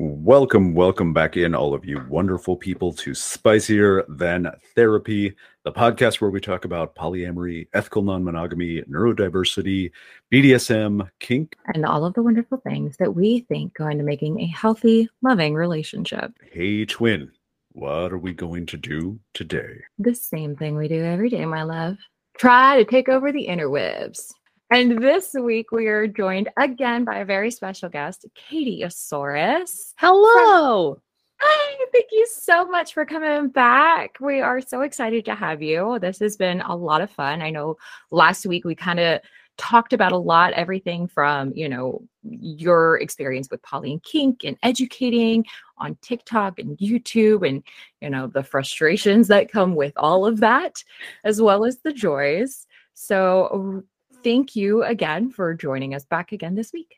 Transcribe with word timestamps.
Welcome, 0.00 0.74
welcome 0.74 1.12
back 1.12 1.36
in, 1.36 1.56
all 1.56 1.74
of 1.74 1.84
you 1.84 2.00
wonderful 2.08 2.56
people, 2.56 2.92
to 2.92 3.16
Spicier 3.16 4.04
Than 4.08 4.48
Therapy, 4.76 5.34
the 5.64 5.72
podcast 5.72 6.20
where 6.20 6.30
we 6.30 6.40
talk 6.40 6.64
about 6.64 6.94
polyamory, 6.94 7.66
ethical 7.74 8.02
non 8.02 8.22
monogamy, 8.22 8.80
neurodiversity, 8.82 9.90
BDSM, 10.32 11.10
kink, 11.18 11.56
and 11.74 11.84
all 11.84 12.04
of 12.04 12.14
the 12.14 12.22
wonderful 12.22 12.58
things 12.58 12.96
that 12.98 13.12
we 13.12 13.40
think 13.48 13.74
go 13.74 13.88
into 13.88 14.04
making 14.04 14.38
a 14.38 14.46
healthy, 14.46 15.10
loving 15.20 15.54
relationship. 15.54 16.32
Hey, 16.52 16.84
twin, 16.84 17.32
what 17.72 18.12
are 18.12 18.18
we 18.18 18.32
going 18.32 18.66
to 18.66 18.76
do 18.76 19.18
today? 19.34 19.80
The 19.98 20.14
same 20.14 20.54
thing 20.54 20.76
we 20.76 20.86
do 20.86 21.02
every 21.02 21.28
day, 21.28 21.44
my 21.44 21.64
love. 21.64 21.96
Try 22.38 22.76
to 22.76 22.84
take 22.84 23.08
over 23.08 23.32
the 23.32 23.48
interwebs. 23.48 24.32
And 24.70 25.02
this 25.02 25.32
week 25.32 25.72
we 25.72 25.86
are 25.86 26.06
joined 26.06 26.50
again 26.58 27.04
by 27.04 27.20
a 27.20 27.24
very 27.24 27.50
special 27.50 27.88
guest, 27.88 28.26
CatieOsaurus. 28.36 29.94
Hello. 29.96 31.00
Hi, 31.40 31.84
thank 31.90 32.08
you 32.12 32.26
so 32.30 32.66
much 32.66 32.92
for 32.92 33.06
coming 33.06 33.48
back. 33.48 34.18
We 34.20 34.42
are 34.42 34.60
so 34.60 34.82
excited 34.82 35.24
to 35.24 35.34
have 35.34 35.62
you. 35.62 35.98
This 36.00 36.18
has 36.18 36.36
been 36.36 36.60
a 36.60 36.76
lot 36.76 37.00
of 37.00 37.10
fun. 37.10 37.40
I 37.40 37.48
know 37.48 37.78
last 38.10 38.44
week 38.44 38.66
we 38.66 38.74
kind 38.74 39.00
of 39.00 39.22
talked 39.56 39.94
about 39.94 40.12
a 40.12 40.18
lot, 40.18 40.52
everything 40.52 41.06
from, 41.06 41.50
you 41.54 41.70
know, 41.70 42.02
your 42.22 42.98
experience 42.98 43.48
with 43.50 43.62
poly 43.62 43.92
and 43.92 44.02
kink 44.02 44.44
and 44.44 44.58
educating 44.62 45.46
on 45.78 45.96
TikTok 46.02 46.58
and 46.58 46.76
YouTube 46.76 47.48
and, 47.48 47.62
you 48.02 48.10
know, 48.10 48.26
the 48.26 48.42
frustrations 48.42 49.28
that 49.28 49.50
come 49.50 49.74
with 49.74 49.94
all 49.96 50.26
of 50.26 50.40
that, 50.40 50.84
as 51.24 51.40
well 51.40 51.64
as 51.64 51.78
the 51.78 51.92
joys. 51.92 52.66
So 52.92 53.82
thank 54.22 54.56
you 54.56 54.82
again 54.84 55.30
for 55.30 55.54
joining 55.54 55.94
us 55.94 56.04
back 56.04 56.32
again 56.32 56.54
this 56.54 56.72
week. 56.72 56.94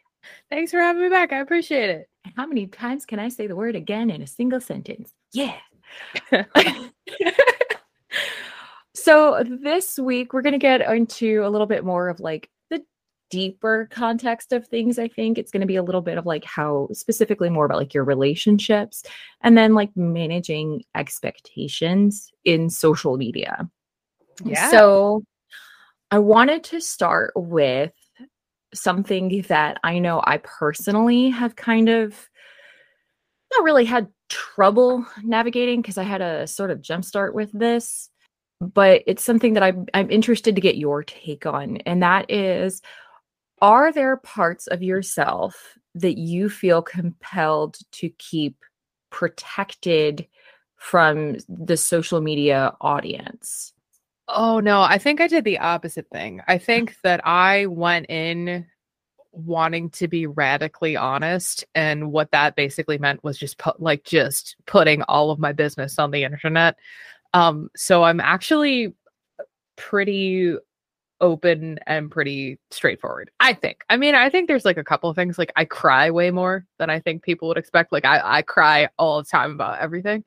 Thanks 0.50 0.70
for 0.70 0.80
having 0.80 1.02
me 1.02 1.08
back. 1.08 1.32
I 1.32 1.38
appreciate 1.38 1.90
it. 1.90 2.08
How 2.36 2.46
many 2.46 2.66
times 2.66 3.06
can 3.06 3.18
I 3.18 3.28
say 3.28 3.46
the 3.46 3.56
word 3.56 3.76
again 3.76 4.10
in 4.10 4.22
a 4.22 4.26
single 4.26 4.60
sentence? 4.60 5.14
Yeah. 5.32 5.56
so 8.94 9.42
this 9.62 9.98
week 9.98 10.32
we're 10.32 10.42
going 10.42 10.52
to 10.52 10.58
get 10.58 10.80
into 10.80 11.42
a 11.44 11.48
little 11.48 11.66
bit 11.66 11.84
more 11.84 12.08
of 12.08 12.20
like 12.20 12.50
the 12.70 12.84
deeper 13.30 13.88
context 13.90 14.52
of 14.52 14.66
things 14.66 14.98
i 14.98 15.08
think 15.08 15.38
it's 15.38 15.50
going 15.50 15.60
to 15.60 15.66
be 15.66 15.76
a 15.76 15.82
little 15.82 16.00
bit 16.00 16.18
of 16.18 16.26
like 16.26 16.44
how 16.44 16.88
specifically 16.92 17.48
more 17.48 17.64
about 17.64 17.78
like 17.78 17.94
your 17.94 18.04
relationships 18.04 19.02
and 19.42 19.56
then 19.56 19.74
like 19.74 19.90
managing 19.96 20.84
expectations 20.94 22.32
in 22.44 22.68
social 22.68 23.16
media 23.16 23.68
Yeah. 24.44 24.70
so 24.70 25.24
I 26.10 26.18
wanted 26.18 26.64
to 26.64 26.80
start 26.80 27.32
with 27.36 27.92
something 28.74 29.44
that 29.48 29.78
I 29.84 29.98
know 29.98 30.22
I 30.24 30.38
personally 30.38 31.30
have 31.30 31.56
kind 31.56 31.88
of 31.88 32.28
not 33.52 33.64
really 33.64 33.84
had 33.84 34.08
trouble 34.28 35.04
navigating 35.22 35.82
because 35.82 35.98
I 35.98 36.04
had 36.04 36.20
a 36.22 36.46
sort 36.46 36.70
of 36.70 36.80
jump 36.80 37.04
start 37.04 37.34
with 37.34 37.50
this, 37.52 38.08
but 38.60 39.02
it's 39.06 39.24
something 39.24 39.54
that 39.54 39.62
I'm 39.62 39.86
I'm 39.94 40.10
interested 40.10 40.54
to 40.54 40.60
get 40.60 40.76
your 40.76 41.02
take 41.04 41.46
on, 41.46 41.78
and 41.78 42.02
that 42.02 42.30
is 42.30 42.80
are 43.62 43.92
there 43.92 44.16
parts 44.16 44.66
of 44.68 44.82
yourself 44.82 45.78
that 45.94 46.18
you 46.18 46.48
feel 46.48 46.82
compelled 46.82 47.76
to 47.92 48.08
keep 48.18 48.56
protected 49.10 50.26
from 50.76 51.36
the 51.48 51.76
social 51.76 52.20
media 52.20 52.74
audience? 52.80 53.74
Oh 54.32 54.60
no, 54.60 54.82
I 54.82 54.98
think 54.98 55.20
I 55.20 55.26
did 55.26 55.44
the 55.44 55.58
opposite 55.58 56.08
thing. 56.10 56.40
I 56.46 56.58
think 56.58 56.96
that 57.02 57.26
I 57.26 57.66
went 57.66 58.06
in 58.08 58.66
wanting 59.32 59.90
to 59.90 60.08
be 60.08 60.26
radically 60.26 60.96
honest 60.96 61.64
and 61.74 62.12
what 62.12 62.30
that 62.32 62.56
basically 62.56 62.98
meant 62.98 63.22
was 63.24 63.38
just 63.38 63.58
put 63.58 63.80
like 63.80 64.04
just 64.04 64.56
putting 64.66 65.02
all 65.02 65.30
of 65.30 65.38
my 65.38 65.52
business 65.52 65.98
on 65.98 66.10
the 66.10 66.24
internet. 66.24 66.76
Um 67.34 67.70
so 67.76 68.02
I'm 68.04 68.20
actually 68.20 68.94
pretty 69.76 70.56
open 71.20 71.78
and 71.86 72.10
pretty 72.10 72.58
straightforward. 72.70 73.30
I 73.40 73.54
think. 73.54 73.84
I 73.90 73.96
mean, 73.96 74.14
I 74.14 74.30
think 74.30 74.48
there's 74.48 74.64
like 74.64 74.78
a 74.78 74.84
couple 74.84 75.10
of 75.10 75.16
things 75.16 75.38
like 75.38 75.52
I 75.56 75.64
cry 75.66 76.10
way 76.10 76.30
more 76.30 76.66
than 76.78 76.90
I 76.90 77.00
think 77.00 77.22
people 77.22 77.48
would 77.48 77.58
expect. 77.58 77.92
Like 77.92 78.04
I 78.06 78.20
I 78.38 78.42
cry 78.42 78.88
all 78.98 79.18
the 79.22 79.28
time 79.28 79.52
about 79.52 79.80
everything. 79.80 80.24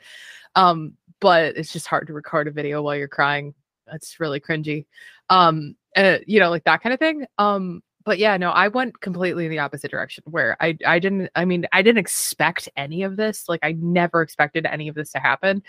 Um 0.56 0.94
but 1.22 1.58
it's 1.58 1.74
just 1.74 1.88
hard 1.88 2.08
to 2.08 2.14
record 2.14 2.48
a 2.48 2.52
video 2.52 2.82
while 2.82 2.96
you're 2.98 3.08
crying 3.08 3.54
that's 3.88 4.20
really 4.20 4.40
cringy. 4.40 4.86
Um 5.30 5.76
uh, 5.96 6.18
you 6.26 6.40
know 6.40 6.50
like 6.50 6.64
that 6.66 6.82
kind 6.82 6.94
of 6.94 7.00
thing. 7.00 7.26
Um 7.38 7.84
but 8.06 8.18
yeah 8.18 8.36
no 8.38 8.50
i 8.52 8.68
went 8.68 9.00
completely 9.02 9.46
in 9.46 9.52
the 9.52 9.60
opposite 9.60 9.90
direction 9.90 10.24
where 10.28 10.58
i 10.60 10.78
i 10.86 11.00
didn't 11.00 11.30
i 11.36 11.46
mean 11.46 11.66
i 11.72 11.82
didn't 11.82 12.00
expect 12.00 12.70
any 12.76 13.04
of 13.04 13.16
this. 13.16 13.48
Like 13.48 13.62
i 13.64 13.74
never 13.74 14.22
expected 14.22 14.66
any 14.66 14.88
of 14.88 14.96
this 14.96 15.12
to 15.14 15.20
happen. 15.20 15.64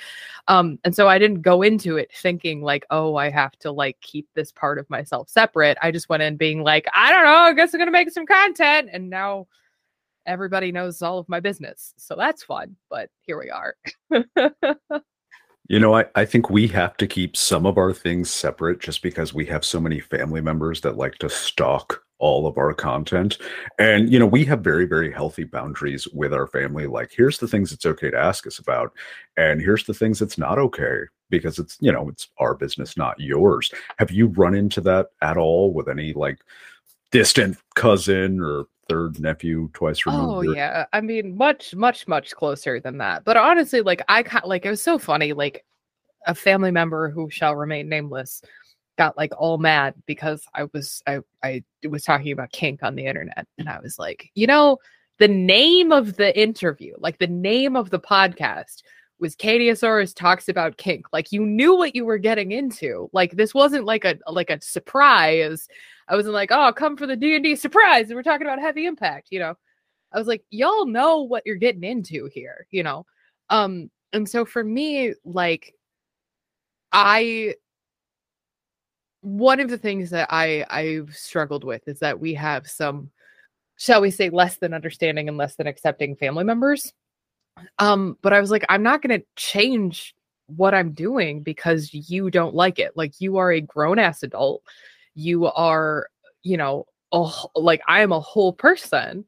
Um 0.49 0.79
and 0.85 0.95
so 0.95 1.09
i 1.09 1.19
didn't 1.19 1.43
go 1.43 1.63
into 1.63 1.97
it 1.97 2.11
thinking 2.13 2.63
like 2.63 2.87
oh 2.91 3.17
i 3.17 3.31
have 3.31 3.57
to 3.61 3.73
like 3.73 4.01
keep 4.01 4.29
this 4.35 4.53
part 4.53 4.79
of 4.79 4.89
myself 4.91 5.29
separate. 5.29 5.79
I 5.83 5.91
just 5.91 6.09
went 6.09 6.23
in 6.23 6.37
being 6.37 6.63
like 6.63 6.87
i 6.95 7.11
don't 7.13 7.25
know 7.25 7.31
i 7.31 7.53
guess 7.53 7.75
i'm 7.75 7.79
gonna 7.79 7.91
make 7.91 8.11
some 8.11 8.27
content. 8.27 8.91
And 8.93 9.11
now 9.11 9.47
everybody 10.27 10.73
knows 10.73 11.03
all 11.03 11.19
of 11.19 11.29
my 11.29 11.41
business. 11.41 11.95
So 11.99 12.17
that's 12.17 12.43
fun 12.43 12.77
but 12.91 13.11
here 13.21 13.39
we 13.39 13.51
are 13.51 13.77
You 15.67 15.81
know, 15.81 15.97
I, 15.97 16.05
I 16.15 16.25
think 16.27 16.51
we 16.51 16.69
have 16.69 16.97
to 16.99 17.07
keep 17.07 17.37
some 17.37 17.65
of 17.65 17.79
our 17.79 17.93
things 17.93 18.31
separate 18.31 18.81
just 18.81 19.03
because 19.03 19.33
we 19.33 19.47
have 19.47 19.65
so 19.65 19.81
many 19.81 19.99
family 19.99 20.43
members 20.43 20.83
that 20.83 20.99
like 20.99 21.15
to 21.17 21.31
stalk 21.31 22.03
all 22.19 22.47
of 22.47 22.59
our 22.59 22.75
content. 22.75 23.39
And, 23.79 24.13
you 24.13 24.19
know, 24.19 24.27
we 24.27 24.45
have 24.45 24.61
very, 24.61 24.85
very 24.85 25.13
healthy 25.13 25.45
boundaries 25.45 26.07
with 26.09 26.33
our 26.33 26.47
family. 26.47 26.87
Like, 26.87 27.13
here's 27.15 27.39
the 27.39 27.49
things 27.49 27.73
it's 27.73 27.87
okay 27.87 28.11
to 28.11 28.19
ask 28.19 28.47
us 28.47 28.59
about. 28.59 28.93
And 29.37 29.61
here's 29.61 29.85
the 29.85 29.95
things 29.95 30.23
it's 30.23 30.39
not 30.39 30.59
okay 30.59 31.01
because 31.31 31.59
it's, 31.59 31.77
you 31.81 31.91
know, 31.91 32.09
it's 32.09 32.29
our 32.39 32.55
business, 32.55 32.97
not 32.97 33.19
yours. 33.19 33.73
Have 33.99 34.11
you 34.11 34.29
run 34.29 34.55
into 34.55 34.81
that 34.83 35.09
at 35.23 35.37
all 35.37 35.73
with 35.73 35.89
any 35.89 36.13
like 36.13 36.39
distant 37.11 37.57
cousin 37.75 38.41
or 38.41 38.67
third 38.89 39.21
nephew 39.21 39.71
twice 39.73 40.03
oh, 40.07 40.11
removed? 40.11 40.31
Oh 40.31 40.51
or- 40.51 40.57
yeah, 40.57 40.87
I 40.93 41.01
mean, 41.01 41.37
much, 41.37 41.75
much, 41.75 42.07
much 42.09 42.35
closer 42.35 42.81
than 42.81 42.99
that. 42.99 43.25
But 43.25 43.37
honestly, 43.37 43.81
like 43.81 44.03
I 44.09 44.25
like 44.45 44.65
it 44.67 44.71
was 44.71 44.83
so 44.83 44.99
funny. 44.99 45.33
Like 45.33 45.65
a 46.27 46.35
family 46.35 46.71
member 46.71 47.11
who 47.11 47.31
shall 47.31 47.55
remain 47.55 47.89
nameless 47.89 48.43
got 48.97 49.17
like 49.17 49.33
all 49.37 49.59
mad 49.59 49.95
because 50.07 50.45
I 50.55 50.65
was 50.73 51.03
I 51.07 51.21
I 51.43 51.65
was 51.89 52.05
talking 52.05 52.33
about 52.33 52.53
kink 52.53 52.83
on 52.83 52.95
the 52.95 53.07
internet, 53.07 53.47
and 53.59 53.69
I 53.69 53.81
was 53.81 53.99
like, 53.99 54.31
you 54.35 54.47
know, 54.47 54.79
the 55.19 55.29
name 55.29 55.93
of 55.93 56.17
the 56.17 56.39
interview, 56.39 56.95
like 56.99 57.19
the 57.19 57.27
name 57.27 57.77
of 57.77 57.91
the 57.91 58.01
podcast. 58.01 58.83
Was 59.21 59.37
CatieOsaurus 59.37 60.15
talks 60.15 60.49
about 60.49 60.77
kink. 60.77 61.07
Like 61.13 61.31
you 61.31 61.47
knew 61.47 61.77
what 61.77 61.95
you 61.95 62.05
were 62.05 62.19
getting 62.19 62.51
into. 62.51 63.09
Like 63.13 63.31
this 63.31 63.55
wasn't 63.55 63.85
like 63.85 64.05
a 64.05 64.19
like 64.27 64.51
a 64.51 64.61
surprise. 64.61 65.69
I 66.09 66.17
wasn't 66.17 66.35
like, 66.35 66.51
oh, 66.53 66.73
come 66.73 66.97
for 66.97 67.07
the 67.07 67.17
D 67.17 67.35
and 67.35 67.45
D 67.45 67.57
surprise, 67.57 68.09
and 68.09 68.17
we're 68.17 68.23
talking 68.23 68.47
about 68.47 68.61
heavy 68.61 68.87
impact. 68.87 69.29
You 69.31 69.41
know, 69.41 69.55
I 70.13 70.19
was 70.19 70.27
like, 70.27 70.45
y'all 70.51 70.87
know 70.87 71.23
what 71.23 71.43
you're 71.47 71.57
getting 71.57 71.85
into 71.85 72.27
here, 72.33 72.67
you 72.71 72.83
know? 72.83 73.07
Um, 73.51 73.91
and 74.13 74.29
so 74.29 74.45
for 74.45 74.63
me, 74.63 75.15
like, 75.25 75.75
I, 76.93 77.55
one 79.23 79.59
of 79.59 79.71
the 79.71 79.79
things 79.79 80.11
that 80.11 80.29
I, 80.31 80.65
I've 80.71 81.17
struggled 81.17 81.65
with 81.65 81.89
is 81.89 81.99
that 82.01 82.21
we 82.21 82.35
have 82.35 82.69
some, 82.69 83.11
shall 83.77 84.01
we 84.01 84.11
say, 84.11 84.31
less 84.31 84.59
than 84.59 84.75
understanding 84.75 85.29
and 85.29 85.37
less 85.37 85.57
than 85.57 85.67
accepting 85.67 86.15
family 86.15 86.45
members. 86.45 86.93
Um, 87.79 88.19
but 88.23 88.33
I 88.33 88.41
was 88.41 88.51
like, 88.51 88.65
I'm 88.69 88.83
not 88.83 89.03
to 89.19 89.27
change 89.37 90.15
what 90.47 90.75
I'm 90.75 90.93
doing 90.93 91.43
because 91.43 91.93
you 91.93 92.31
don't 92.31 92.55
like 92.55 92.79
it. 92.79 92.93
Like, 92.97 93.21
you 93.21 93.39
are 93.39 93.51
a 93.51 93.61
grown 93.61 93.99
ass 93.99 94.23
adult. 94.23 94.63
You 95.15 95.47
are, 95.47 96.09
you 96.43 96.57
know, 96.57 96.87
a, 97.13 97.31
like 97.55 97.83
I 97.87 98.03
am 98.03 98.13
a 98.13 98.21
whole 98.21 98.53
person. 98.53 99.25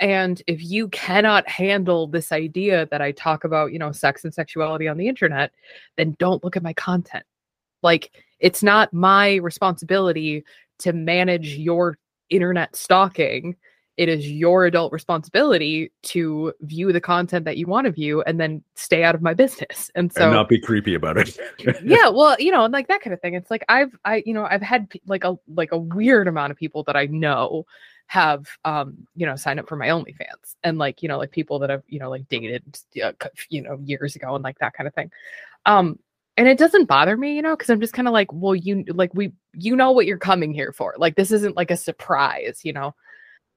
And 0.00 0.40
if 0.46 0.62
you 0.62 0.88
cannot 0.88 1.48
handle 1.48 2.06
this 2.06 2.30
idea 2.30 2.86
that 2.90 3.02
I 3.02 3.12
talk 3.12 3.44
about, 3.44 3.72
you 3.72 3.78
know, 3.78 3.90
sex 3.90 4.24
and 4.24 4.32
sexuality 4.32 4.86
on 4.86 4.96
the 4.96 5.08
internet, 5.08 5.52
then 5.96 6.16
don't 6.18 6.42
look 6.44 6.56
at 6.56 6.62
my 6.62 6.72
content. 6.74 7.24
Like 7.82 8.12
it's 8.38 8.62
not 8.62 8.92
my 8.92 9.36
responsibility 9.36 10.44
to 10.80 10.92
manage 10.92 11.56
your 11.56 11.98
internet 12.30 12.76
stalking 12.76 13.56
it 13.98 14.08
is 14.08 14.30
your 14.30 14.64
adult 14.64 14.92
responsibility 14.92 15.90
to 16.04 16.54
view 16.60 16.92
the 16.92 17.00
content 17.00 17.44
that 17.44 17.56
you 17.56 17.66
want 17.66 17.84
to 17.84 17.90
view 17.90 18.22
and 18.22 18.40
then 18.40 18.62
stay 18.76 19.02
out 19.02 19.16
of 19.16 19.22
my 19.22 19.34
business. 19.34 19.90
And 19.96 20.12
so 20.12 20.22
and 20.22 20.32
not 20.32 20.48
be 20.48 20.60
creepy 20.60 20.94
about 20.94 21.18
it. 21.18 21.36
Yeah 21.82 22.08
well 22.08 22.36
you 22.38 22.52
know 22.52 22.64
like 22.66 22.86
that 22.88 23.02
kind 23.02 23.12
of 23.12 23.20
thing. 23.20 23.34
It's 23.34 23.50
like 23.50 23.64
i've 23.68 23.90
i 24.04 24.22
you 24.24 24.32
know 24.32 24.44
i've 24.44 24.62
had 24.62 24.88
like 25.06 25.24
a 25.24 25.36
like 25.54 25.72
a 25.72 25.78
weird 25.78 26.28
amount 26.28 26.52
of 26.52 26.56
people 26.56 26.84
that 26.84 26.96
i 26.96 27.06
know 27.06 27.66
have 28.06 28.46
um 28.64 28.96
you 29.16 29.26
know 29.26 29.36
signed 29.36 29.58
up 29.60 29.68
for 29.68 29.76
my 29.76 29.88
onlyfans 29.88 30.54
and 30.62 30.78
like 30.78 31.02
you 31.02 31.08
know 31.08 31.18
like 31.18 31.30
people 31.30 31.58
that 31.58 31.70
have 31.70 31.82
you 31.88 31.98
know 31.98 32.08
like 32.08 32.26
dated 32.28 32.62
uh, 33.02 33.12
you 33.50 33.62
know 33.62 33.78
years 33.84 34.14
ago 34.16 34.34
and 34.34 34.44
like 34.44 34.58
that 34.60 34.74
kind 34.74 34.86
of 34.86 34.94
thing. 34.94 35.10
Um 35.66 35.98
and 36.36 36.46
it 36.46 36.56
doesn't 36.56 36.86
bother 36.86 37.16
me 37.16 37.34
you 37.34 37.42
know 37.42 37.56
because 37.56 37.68
i'm 37.68 37.80
just 37.80 37.94
kind 37.94 38.06
of 38.06 38.14
like 38.14 38.32
well 38.32 38.54
you 38.54 38.84
like 38.88 39.12
we 39.12 39.32
you 39.54 39.74
know 39.74 39.90
what 39.90 40.06
you're 40.06 40.18
coming 40.18 40.52
here 40.52 40.72
for. 40.72 40.94
Like 40.98 41.16
this 41.16 41.32
isn't 41.32 41.56
like 41.56 41.72
a 41.72 41.76
surprise 41.76 42.60
you 42.62 42.72
know 42.72 42.94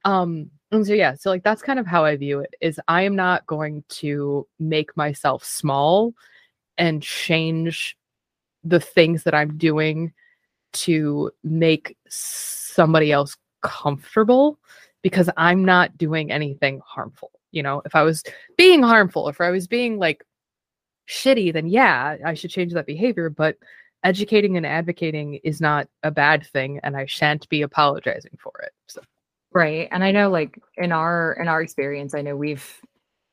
um 0.04 0.50
and 0.70 0.86
so 0.86 0.92
yeah 0.92 1.14
so 1.14 1.30
like 1.30 1.42
that's 1.42 1.62
kind 1.62 1.78
of 1.78 1.86
how 1.86 2.04
i 2.04 2.16
view 2.16 2.40
it 2.40 2.54
is 2.60 2.80
i 2.88 3.02
am 3.02 3.14
not 3.14 3.46
going 3.46 3.84
to 3.88 4.46
make 4.58 4.96
myself 4.96 5.44
small 5.44 6.12
and 6.78 7.02
change 7.02 7.96
the 8.64 8.80
things 8.80 9.22
that 9.24 9.34
i'm 9.34 9.56
doing 9.56 10.12
to 10.72 11.30
make 11.44 11.96
somebody 12.08 13.12
else 13.12 13.36
comfortable 13.60 14.58
because 15.02 15.28
i'm 15.36 15.64
not 15.64 15.96
doing 15.98 16.32
anything 16.32 16.80
harmful 16.84 17.30
you 17.52 17.62
know? 17.62 17.82
If 17.84 17.94
i 17.94 18.02
was 18.02 18.22
being 18.56 18.82
harmful 18.82 19.28
if 19.28 19.40
i 19.40 19.50
was 19.50 19.66
being 19.66 19.98
like 19.98 20.24
shitty 21.08 21.52
then 21.52 21.66
yeah 21.66 22.16
i 22.24 22.34
should 22.34 22.50
change 22.50 22.72
that 22.72 22.86
behavior 22.86 23.28
but 23.28 23.56
educating 24.04 24.56
and 24.56 24.66
advocating 24.66 25.34
is 25.44 25.60
not 25.60 25.88
a 26.02 26.10
bad 26.10 26.46
thing 26.46 26.80
and 26.82 26.96
i 26.96 27.04
shan't 27.06 27.48
be 27.48 27.62
apologizing 27.62 28.36
for 28.38 28.52
it 28.62 28.72
so 28.86 29.00
Right. 29.54 29.88
And 29.90 30.02
I 30.02 30.12
know 30.12 30.30
like 30.30 30.58
in 30.76 30.92
our 30.92 31.36
in 31.40 31.48
our 31.48 31.60
experience, 31.62 32.14
I 32.14 32.22
know 32.22 32.36
we've 32.36 32.80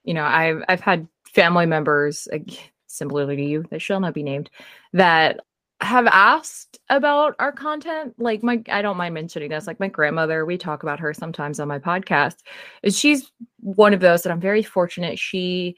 you 0.04 0.14
know, 0.14 0.24
I've 0.24 0.64
I've 0.68 0.82
had 0.82 1.08
family 1.34 1.66
members 1.66 2.28
like, 2.32 2.74
similarly 2.88 3.36
to 3.36 3.44
you 3.44 3.64
that 3.70 3.82
shall 3.82 4.00
not 4.00 4.14
be 4.14 4.24
named 4.24 4.50
that 4.94 5.40
have 5.82 6.08
asked 6.08 6.80
about 6.90 7.36
our 7.40 7.52
content 7.52 8.14
like 8.18 8.44
my 8.44 8.62
i 8.70 8.82
don't 8.82 8.98
mind 8.98 9.14
mentioning 9.14 9.50
this 9.50 9.68
like 9.68 9.80
my 9.80 9.88
grandmother 9.88 10.44
we 10.46 10.58
talk 10.58 10.84
about 10.84 11.00
her 11.00 11.14
sometimes 11.14 11.60
on 11.60 11.68
my 11.68 11.80
podcast 11.80 12.38
and 12.84 12.94
she's 12.94 13.32
one 13.62 13.94
of 13.94 14.02
those 14.02 14.24
that 14.24 14.32
i'm 14.32 14.42
very 14.42 14.64
fortunate 14.64 15.18
she 15.18 15.76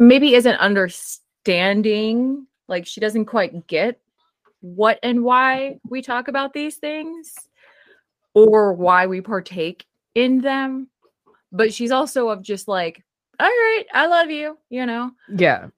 maybe 0.00 0.34
isn't 0.34 0.56
understanding 0.56 2.46
like 2.66 2.86
she 2.86 3.00
doesn't 3.00 3.26
quite 3.26 3.66
get 3.68 4.00
what 4.60 4.98
and 5.04 5.22
why 5.22 5.78
we 5.88 6.02
talk 6.02 6.26
about 6.26 6.52
these 6.52 6.76
things 6.76 7.47
or 8.46 8.72
why 8.72 9.06
we 9.06 9.20
partake 9.20 9.84
in 10.14 10.40
them. 10.40 10.88
But 11.50 11.72
she's 11.72 11.90
also 11.90 12.28
of 12.28 12.42
just 12.42 12.68
like, 12.68 13.02
all 13.40 13.46
right, 13.46 13.84
I 13.94 14.06
love 14.06 14.30
you, 14.30 14.58
you 14.68 14.84
know? 14.84 15.12
Yeah. 15.34 15.68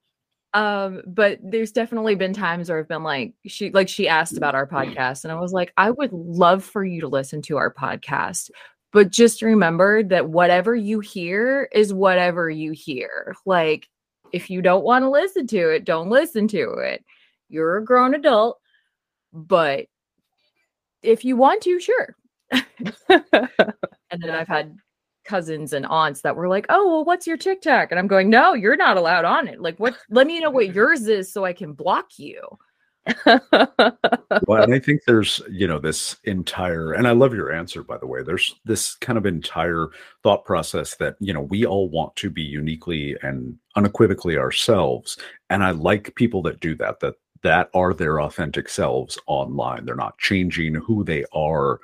Um, 0.52 1.02
but 1.06 1.38
there's 1.42 1.70
definitely 1.70 2.16
been 2.16 2.32
times 2.32 2.68
where 2.68 2.80
I've 2.80 2.88
been 2.88 3.04
like, 3.04 3.34
she 3.46 3.70
like 3.70 3.88
she 3.88 4.08
asked 4.08 4.36
about 4.36 4.56
our 4.56 4.66
podcast, 4.66 5.22
and 5.24 5.32
I 5.32 5.38
was 5.38 5.52
like, 5.52 5.72
I 5.76 5.90
would 5.92 6.12
love 6.12 6.64
for 6.64 6.84
you 6.84 7.02
to 7.02 7.08
listen 7.08 7.40
to 7.42 7.56
our 7.56 7.72
podcast. 7.72 8.50
But 8.92 9.10
just 9.10 9.42
remember 9.42 10.02
that 10.02 10.28
whatever 10.28 10.74
you 10.74 10.98
hear 10.98 11.68
is 11.72 11.94
whatever 11.94 12.50
you 12.50 12.72
hear. 12.72 13.36
Like, 13.46 13.88
if 14.32 14.50
you 14.50 14.60
don't 14.62 14.82
want 14.82 15.04
to 15.04 15.10
listen 15.10 15.46
to 15.48 15.70
it, 15.70 15.84
don't 15.84 16.10
listen 16.10 16.48
to 16.48 16.72
it. 16.78 17.04
You're 17.48 17.76
a 17.76 17.84
grown 17.84 18.14
adult, 18.14 18.58
but 19.32 19.86
if 21.02 21.24
you 21.24 21.36
want 21.36 21.62
to, 21.62 21.78
sure, 21.78 22.16
and 23.08 24.23
then 24.23 24.31
I've 24.31 24.49
had 24.49 24.76
cousins 25.25 25.73
and 25.73 25.87
aunts 25.87 26.23
that 26.23 26.37
were 26.37 26.49
like, 26.49 26.67
"Oh, 26.69 26.88
well, 26.88 27.05
what's 27.05 27.26
your 27.26 27.37
TikTok?" 27.37 27.91
And 27.91 27.99
I'm 27.99 28.06
going, 28.06 28.31
"No, 28.31 28.55
you're 28.55 28.76
not 28.76 28.97
allowed 28.97 29.25
on 29.25 29.49
it. 29.49 29.61
Like, 29.61 29.79
what? 29.79 29.97
Let 30.11 30.26
me 30.26 30.41
know 30.41 30.50
what 30.50 30.75
yours 30.75 31.06
is 31.06 31.32
so 31.32 31.44
I 31.44 31.52
can 31.52 31.73
block 31.73 32.19
you." 32.19 32.41
well, 34.47 34.62
and 34.62 34.75
I 34.75 34.79
think 34.79 35.02
there's, 35.06 35.41
you 35.50 35.67
know, 35.67 35.79
this 35.79 36.17
entire, 36.25 36.93
and 36.93 37.08
I 37.08 37.12
love 37.12 37.35
your 37.35 37.50
answer, 37.50 37.82
by 37.82 37.97
the 37.97 38.06
way. 38.06 38.23
There's 38.23 38.55
this 38.64 38.94
kind 38.96 39.17
of 39.17 39.26
entire 39.26 39.88
thought 40.23 40.44
process 40.44 40.96
that, 40.96 41.17
you 41.19 41.32
know, 41.32 41.41
we 41.41 41.64
all 41.64 41.88
want 41.88 42.14
to 42.17 42.31
be 42.31 42.43
uniquely 42.43 43.17
and 43.23 43.56
unequivocally 43.75 44.37
ourselves. 44.37 45.17
And 45.49 45.64
I 45.64 45.70
like 45.70 46.14
people 46.14 46.43
that 46.43 46.61
do 46.61 46.75
that, 46.76 47.00
that 47.00 47.14
that 47.43 47.70
are 47.73 47.94
their 47.94 48.20
authentic 48.20 48.69
selves 48.69 49.19
online. 49.26 49.87
They're 49.87 49.96
not 49.96 50.19
changing 50.19 50.75
who 50.75 51.05
they 51.05 51.25
are 51.32 51.81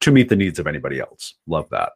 to 0.00 0.10
meet 0.10 0.28
the 0.28 0.36
needs 0.36 0.58
of 0.58 0.66
anybody 0.66 1.00
else. 1.00 1.34
Love 1.46 1.68
that. 1.70 1.92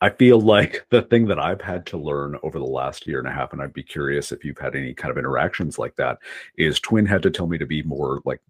I 0.00 0.10
feel 0.10 0.40
like 0.40 0.86
the 0.90 1.02
thing 1.02 1.26
that 1.26 1.38
I've 1.38 1.60
had 1.60 1.86
to 1.86 1.98
learn 1.98 2.36
over 2.42 2.58
the 2.58 2.64
last 2.64 3.06
year 3.06 3.18
and 3.18 3.28
a 3.28 3.32
half, 3.32 3.52
and 3.52 3.62
I'd 3.62 3.72
be 3.72 3.82
curious 3.82 4.32
if 4.32 4.44
you've 4.44 4.58
had 4.58 4.76
any 4.76 4.94
kind 4.94 5.10
of 5.10 5.18
interactions 5.18 5.78
like 5.78 5.96
that, 5.96 6.18
is 6.56 6.80
Twin 6.80 7.06
had 7.06 7.22
to 7.22 7.30
tell 7.30 7.46
me 7.46 7.58
to 7.58 7.66
be 7.66 7.82
more 7.82 8.20
like 8.24 8.40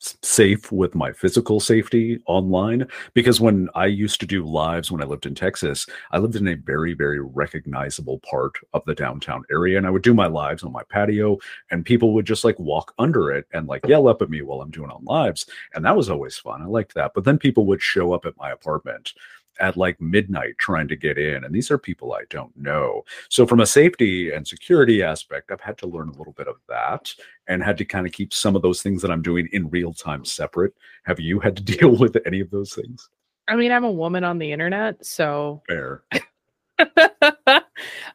safe 0.00 0.70
with 0.72 0.94
my 0.94 1.12
physical 1.12 1.60
safety 1.60 2.20
online 2.26 2.86
because 3.14 3.40
when 3.40 3.68
I 3.74 3.86
used 3.86 4.20
to 4.20 4.26
do 4.26 4.44
lives 4.44 4.90
when 4.90 5.02
I 5.02 5.06
lived 5.06 5.26
in 5.26 5.34
Texas, 5.34 5.86
I 6.10 6.18
lived 6.18 6.36
in 6.36 6.48
a 6.48 6.54
very, 6.54 6.94
very 6.94 7.20
recognizable 7.20 8.18
part 8.20 8.56
of 8.74 8.84
the 8.84 8.94
downtown 8.94 9.44
area. 9.50 9.78
And 9.78 9.86
I 9.86 9.90
would 9.90 10.02
do 10.02 10.14
my 10.14 10.26
lives 10.26 10.62
on 10.62 10.72
my 10.72 10.82
patio, 10.88 11.38
and 11.70 11.84
people 11.84 12.14
would 12.14 12.26
just 12.26 12.44
like 12.44 12.58
walk 12.58 12.94
under 12.98 13.30
it 13.30 13.46
and 13.52 13.66
like 13.66 13.86
yell 13.86 14.08
up 14.08 14.22
at 14.22 14.30
me 14.30 14.42
while 14.42 14.60
I'm 14.60 14.70
doing 14.70 14.90
on 14.90 15.04
lives. 15.04 15.46
And 15.74 15.84
that 15.84 15.96
was 15.96 16.10
always 16.10 16.36
fun. 16.36 16.62
I 16.62 16.66
liked 16.66 16.94
that. 16.94 17.12
But 17.14 17.24
then 17.24 17.38
people 17.38 17.66
would 17.66 17.82
show 17.82 18.12
up 18.12 18.26
at 18.26 18.36
my 18.36 18.50
apartment 18.50 19.12
at 19.60 19.76
like 19.76 20.00
midnight 20.00 20.58
trying 20.58 20.88
to 20.88 20.96
get 20.96 21.18
in. 21.18 21.44
And 21.44 21.54
these 21.54 21.70
are 21.70 21.78
people 21.78 22.12
I 22.12 22.22
don't 22.30 22.56
know. 22.56 23.04
So, 23.28 23.46
from 23.46 23.60
a 23.60 23.66
safety 23.66 24.32
and 24.32 24.46
security 24.46 25.02
aspect, 25.02 25.50
I've 25.50 25.60
had 25.60 25.78
to 25.78 25.86
learn 25.86 26.08
a 26.08 26.16
little 26.16 26.32
bit 26.32 26.48
of 26.48 26.56
that 26.68 27.12
and 27.48 27.62
had 27.62 27.78
to 27.78 27.84
kind 27.84 28.06
of 28.06 28.12
keep 28.12 28.32
some 28.32 28.56
of 28.56 28.62
those 28.62 28.82
things 28.82 29.02
that 29.02 29.10
I'm 29.10 29.22
doing 29.22 29.48
in 29.52 29.70
real 29.70 29.92
time 29.92 30.24
separate. 30.24 30.74
Have 31.04 31.20
you 31.20 31.40
had 31.40 31.56
to 31.56 31.62
deal 31.76 31.96
with 31.96 32.16
any 32.26 32.40
of 32.40 32.50
those 32.50 32.74
things? 32.74 33.08
I 33.48 33.56
mean, 33.56 33.70
I'm 33.70 33.84
a 33.84 33.92
woman 33.92 34.24
on 34.24 34.38
the 34.38 34.50
internet, 34.50 35.04
so 35.04 35.62
fair. 35.68 36.02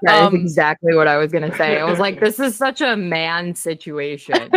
That 0.02 0.24
um, 0.24 0.36
is 0.36 0.42
exactly 0.42 0.96
what 0.96 1.08
I 1.08 1.18
was 1.18 1.32
going 1.32 1.50
to 1.50 1.56
say. 1.58 1.80
I 1.80 1.84
was 1.84 2.00
like, 2.00 2.20
this 2.20 2.40
is 2.40 2.56
such 2.56 2.82
a 2.82 2.96
man 2.96 3.54
situation. 3.54 4.50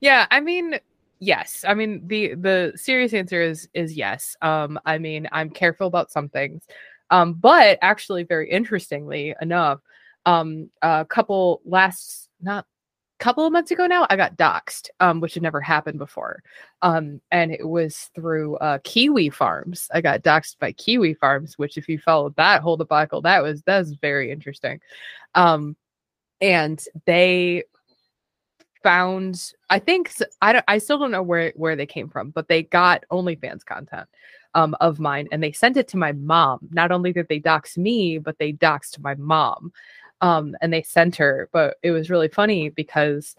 yeah, 0.00 0.26
I 0.30 0.40
mean, 0.40 0.78
yes. 1.24 1.64
I 1.66 1.74
mean 1.74 2.02
the 2.06 2.34
the 2.34 2.72
serious 2.76 3.14
answer 3.14 3.40
is 3.42 3.68
is 3.74 3.96
yes. 3.96 4.36
Um 4.42 4.78
i 4.84 4.98
mean 4.98 5.28
i'm 5.32 5.50
careful 5.50 5.86
about 5.86 6.10
some 6.10 6.28
things. 6.28 6.64
Um 7.10 7.34
but 7.34 7.78
actually 7.82 8.24
very 8.24 8.50
interestingly 8.50 9.34
enough 9.40 9.80
um 10.26 10.70
a 10.82 11.04
couple 11.08 11.60
last 11.64 12.28
not 12.40 12.66
couple 13.20 13.46
of 13.46 13.52
months 13.52 13.70
ago 13.70 13.86
now 13.86 14.06
i 14.10 14.16
got 14.16 14.36
doxxed 14.36 14.88
um 15.00 15.20
which 15.20 15.34
had 15.34 15.42
never 15.42 15.60
happened 15.60 15.98
before. 15.98 16.42
Um 16.82 17.20
and 17.30 17.52
it 17.52 17.66
was 17.68 18.10
through 18.14 18.56
uh 18.58 18.78
kiwi 18.84 19.30
farms. 19.30 19.88
I 19.94 20.00
got 20.00 20.22
doxxed 20.22 20.58
by 20.58 20.72
kiwi 20.72 21.14
farms 21.14 21.56
which 21.58 21.78
if 21.78 21.88
you 21.88 21.98
followed 21.98 22.36
that 22.36 22.62
whole 22.62 22.76
debacle 22.76 23.22
that 23.22 23.42
was 23.42 23.62
that 23.62 23.78
was 23.78 23.94
very 23.94 24.30
interesting. 24.30 24.80
Um 25.34 25.76
and 26.40 26.82
they 27.06 27.64
found 28.84 29.52
i 29.70 29.78
think 29.78 30.12
i 30.42 30.52
don't 30.52 30.64
i 30.68 30.78
still 30.78 30.98
don't 30.98 31.10
know 31.10 31.22
where 31.22 31.52
where 31.56 31.74
they 31.74 31.86
came 31.86 32.08
from 32.08 32.30
but 32.30 32.46
they 32.46 32.62
got 32.62 33.02
onlyfans 33.10 33.64
content 33.64 34.08
um, 34.54 34.76
of 34.80 35.00
mine 35.00 35.28
and 35.32 35.42
they 35.42 35.52
sent 35.52 35.76
it 35.76 35.88
to 35.88 35.96
my 35.96 36.12
mom. 36.12 36.60
Not 36.70 36.92
only 36.92 37.12
did 37.12 37.28
they 37.28 37.38
dox 37.38 37.76
me 37.76 38.18
but 38.18 38.38
they 38.38 38.52
doxed 38.52 39.00
my 39.00 39.14
mom 39.16 39.72
um, 40.20 40.56
and 40.60 40.72
they 40.72 40.82
sent 40.82 41.16
her 41.16 41.48
but 41.52 41.76
it 41.82 41.90
was 41.90 42.10
really 42.10 42.28
funny 42.28 42.70
because 42.70 43.34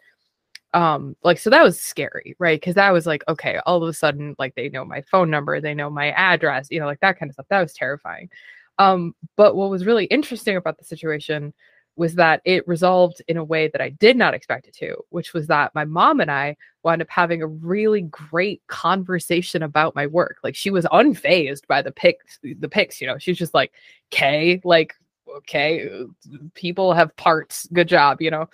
um 0.74 1.16
like 1.24 1.38
so 1.38 1.50
that 1.50 1.64
was 1.64 1.80
scary 1.80 2.36
right? 2.38 2.60
Because 2.60 2.75
that 2.75 2.92
was 2.92 3.06
like 3.06 3.24
okay 3.30 3.60
all 3.66 3.82
of 3.82 3.88
a 3.88 3.94
sudden 3.94 4.36
like 4.38 4.56
they 4.56 4.70
know 4.70 4.84
my 4.84 5.02
phone 5.04 5.30
number 5.30 5.62
they 5.62 5.74
know 5.74 5.90
my 5.90 6.12
address 6.12 6.68
you 6.70 6.80
know 6.80 6.86
like 6.86 7.00
that 7.00 7.18
kind 7.18 7.30
of 7.30 7.34
stuff 7.34 7.48
that 7.50 7.62
was 7.62 7.74
terrifying. 7.74 8.30
Um 8.78 9.16
but 9.38 9.56
what 9.56 9.70
was 9.70 9.86
really 9.86 10.06
interesting 10.06 10.58
about 10.58 10.78
the 10.78 10.84
situation 10.84 11.54
was 11.96 12.16
that 12.16 12.42
it 12.46 12.68
resolved 12.68 13.22
in 13.28 13.38
a 13.38 13.44
way 13.44 13.68
that 13.70 13.82
I 13.82 13.90
did 13.90 14.18
not 14.18 14.34
expect 14.34 14.68
it 14.68 14.75
to, 14.75 14.96
which 15.10 15.34
was 15.34 15.48
that 15.48 15.74
my 15.74 15.86
mom 15.86 16.20
and 16.20 16.30
I 16.30 16.58
wound 16.84 17.02
up 17.02 17.10
having 17.10 17.42
a 17.42 17.48
really 17.48 18.02
great 18.02 18.62
conversation 18.68 19.64
about 19.64 19.96
my 19.96 20.08
work. 20.08 20.38
Like 20.44 20.56
she 20.56 20.70
was 20.70 20.86
unfazed 20.86 21.68
by 21.68 21.82
the 21.82 21.92
pics, 21.92 22.40
the 22.44 22.70
pics, 22.70 23.00
you 23.00 23.08
know, 23.08 23.18
she's 23.18 23.38
just 23.38 23.54
like, 23.54 23.72
okay, 24.14 24.62
like, 24.64 24.94
okay, 25.38 25.90
people 26.54 26.94
have 26.94 27.16
parts, 27.16 27.68
good 27.74 27.88
job, 27.88 28.22
you 28.22 28.30
know. 28.30 28.50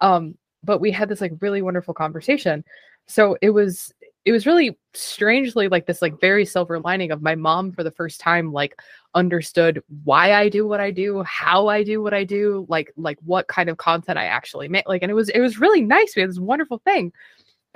Um, 0.00 0.36
but 0.64 0.80
we 0.80 0.90
had 0.90 1.08
this 1.08 1.20
like 1.20 1.32
really 1.40 1.62
wonderful 1.62 1.94
conversation. 1.94 2.64
So 3.06 3.36
it 3.40 3.50
was 3.50 3.94
it 4.26 4.32
was 4.32 4.44
really 4.44 4.76
strangely 4.92 5.68
like 5.68 5.86
this 5.86 6.02
like 6.02 6.20
very 6.20 6.44
silver 6.44 6.80
lining 6.80 7.12
of 7.12 7.22
my 7.22 7.36
mom 7.36 7.70
for 7.70 7.84
the 7.84 7.92
first 7.92 8.20
time 8.20 8.52
like 8.52 8.82
understood 9.14 9.80
why 10.02 10.34
I 10.34 10.48
do 10.48 10.66
what 10.66 10.80
I 10.80 10.90
do, 10.90 11.22
how 11.22 11.68
I 11.68 11.84
do 11.84 12.02
what 12.02 12.12
I 12.12 12.24
do, 12.24 12.66
like 12.68 12.92
like 12.96 13.18
what 13.24 13.46
kind 13.46 13.70
of 13.70 13.76
content 13.76 14.18
I 14.18 14.24
actually 14.24 14.66
make. 14.68 14.88
Like 14.88 15.02
and 15.02 15.12
it 15.12 15.14
was 15.14 15.28
it 15.28 15.40
was 15.40 15.60
really 15.60 15.80
nice. 15.80 16.16
We 16.16 16.22
had 16.22 16.30
this 16.30 16.40
wonderful 16.40 16.78
thing. 16.78 17.12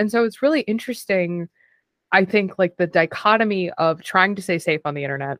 And 0.00 0.10
so 0.10 0.24
it's 0.24 0.42
really 0.42 0.62
interesting 0.62 1.48
I 2.10 2.24
think 2.24 2.58
like 2.58 2.76
the 2.76 2.88
dichotomy 2.88 3.70
of 3.72 4.02
trying 4.02 4.34
to 4.34 4.42
stay 4.42 4.58
safe 4.58 4.80
on 4.84 4.94
the 4.94 5.04
internet, 5.04 5.38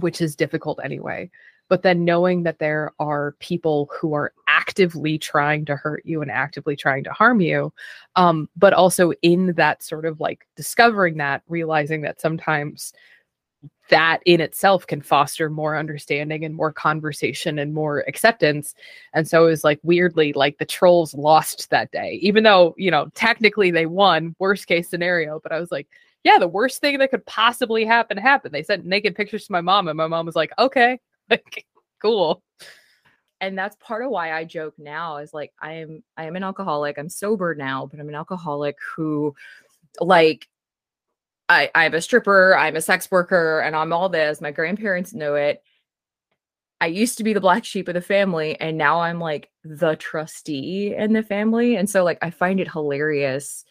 which 0.00 0.20
is 0.20 0.34
difficult 0.34 0.80
anyway, 0.82 1.30
but 1.68 1.82
then 1.82 2.04
knowing 2.04 2.42
that 2.42 2.58
there 2.58 2.90
are 2.98 3.36
people 3.38 3.88
who 4.00 4.14
are 4.14 4.32
actively 4.66 5.18
trying 5.18 5.64
to 5.64 5.76
hurt 5.76 6.02
you 6.04 6.22
and 6.22 6.30
actively 6.30 6.76
trying 6.76 7.04
to 7.04 7.12
harm 7.12 7.40
you 7.40 7.72
um, 8.16 8.48
but 8.56 8.72
also 8.72 9.12
in 9.22 9.52
that 9.54 9.82
sort 9.82 10.04
of 10.06 10.20
like 10.20 10.46
discovering 10.56 11.16
that 11.16 11.42
realizing 11.48 12.00
that 12.00 12.20
sometimes 12.20 12.92
that 13.90 14.20
in 14.24 14.40
itself 14.40 14.86
can 14.86 15.02
foster 15.02 15.50
more 15.50 15.76
understanding 15.76 16.44
and 16.44 16.54
more 16.54 16.72
conversation 16.72 17.58
and 17.58 17.74
more 17.74 18.02
acceptance. 18.08 18.74
And 19.12 19.28
so 19.28 19.44
it 19.46 19.50
was 19.50 19.64
like 19.64 19.78
weirdly 19.82 20.32
like 20.32 20.56
the 20.56 20.64
trolls 20.64 21.12
lost 21.12 21.68
that 21.70 21.90
day 21.90 22.18
even 22.22 22.44
though 22.44 22.74
you 22.78 22.90
know 22.90 23.10
technically 23.14 23.70
they 23.70 23.86
won 23.86 24.34
worst 24.38 24.66
case 24.66 24.88
scenario 24.88 25.38
but 25.42 25.52
i 25.52 25.60
was 25.60 25.70
like 25.70 25.86
yeah 26.22 26.38
the 26.38 26.48
worst 26.48 26.80
thing 26.80 26.98
that 26.98 27.10
could 27.10 27.24
possibly 27.26 27.84
happen 27.84 28.16
happened. 28.16 28.54
They 28.54 28.62
sent 28.62 28.86
naked 28.86 29.14
pictures 29.14 29.46
to 29.46 29.52
my 29.52 29.60
mom 29.60 29.88
and 29.88 29.96
my 29.96 30.06
mom 30.06 30.26
was 30.26 30.36
like 30.36 30.52
okay. 30.58 30.98
Like 31.30 31.64
cool 32.02 32.42
and 33.44 33.58
that's 33.58 33.76
part 33.76 34.04
of 34.04 34.10
why 34.10 34.32
I 34.32 34.44
joke 34.44 34.74
now 34.78 35.18
is 35.18 35.32
like 35.34 35.52
I 35.60 35.74
am 35.74 36.02
I 36.16 36.24
am 36.24 36.36
an 36.36 36.44
alcoholic. 36.44 36.98
I'm 36.98 37.08
sober 37.08 37.54
now, 37.54 37.86
but 37.86 38.00
I'm 38.00 38.08
an 38.08 38.14
alcoholic 38.14 38.76
who 38.96 39.34
like 40.00 40.48
I 41.48 41.70
I'm 41.74 41.94
a 41.94 42.00
stripper, 42.00 42.56
I'm 42.56 42.76
a 42.76 42.80
sex 42.80 43.10
worker, 43.10 43.60
and 43.60 43.76
I'm 43.76 43.92
all 43.92 44.08
this. 44.08 44.40
My 44.40 44.50
grandparents 44.50 45.14
know 45.14 45.34
it. 45.34 45.62
I 46.80 46.86
used 46.86 47.18
to 47.18 47.24
be 47.24 47.32
the 47.32 47.40
black 47.40 47.64
sheep 47.64 47.88
of 47.88 47.94
the 47.94 48.00
family, 48.00 48.58
and 48.60 48.76
now 48.76 49.00
I'm 49.00 49.20
like 49.20 49.50
the 49.64 49.96
trustee 49.96 50.94
in 50.94 51.12
the 51.12 51.22
family. 51.22 51.76
And 51.76 51.88
so 51.88 52.04
like 52.04 52.18
I 52.22 52.30
find 52.30 52.60
it 52.60 52.70
hilarious, 52.70 53.64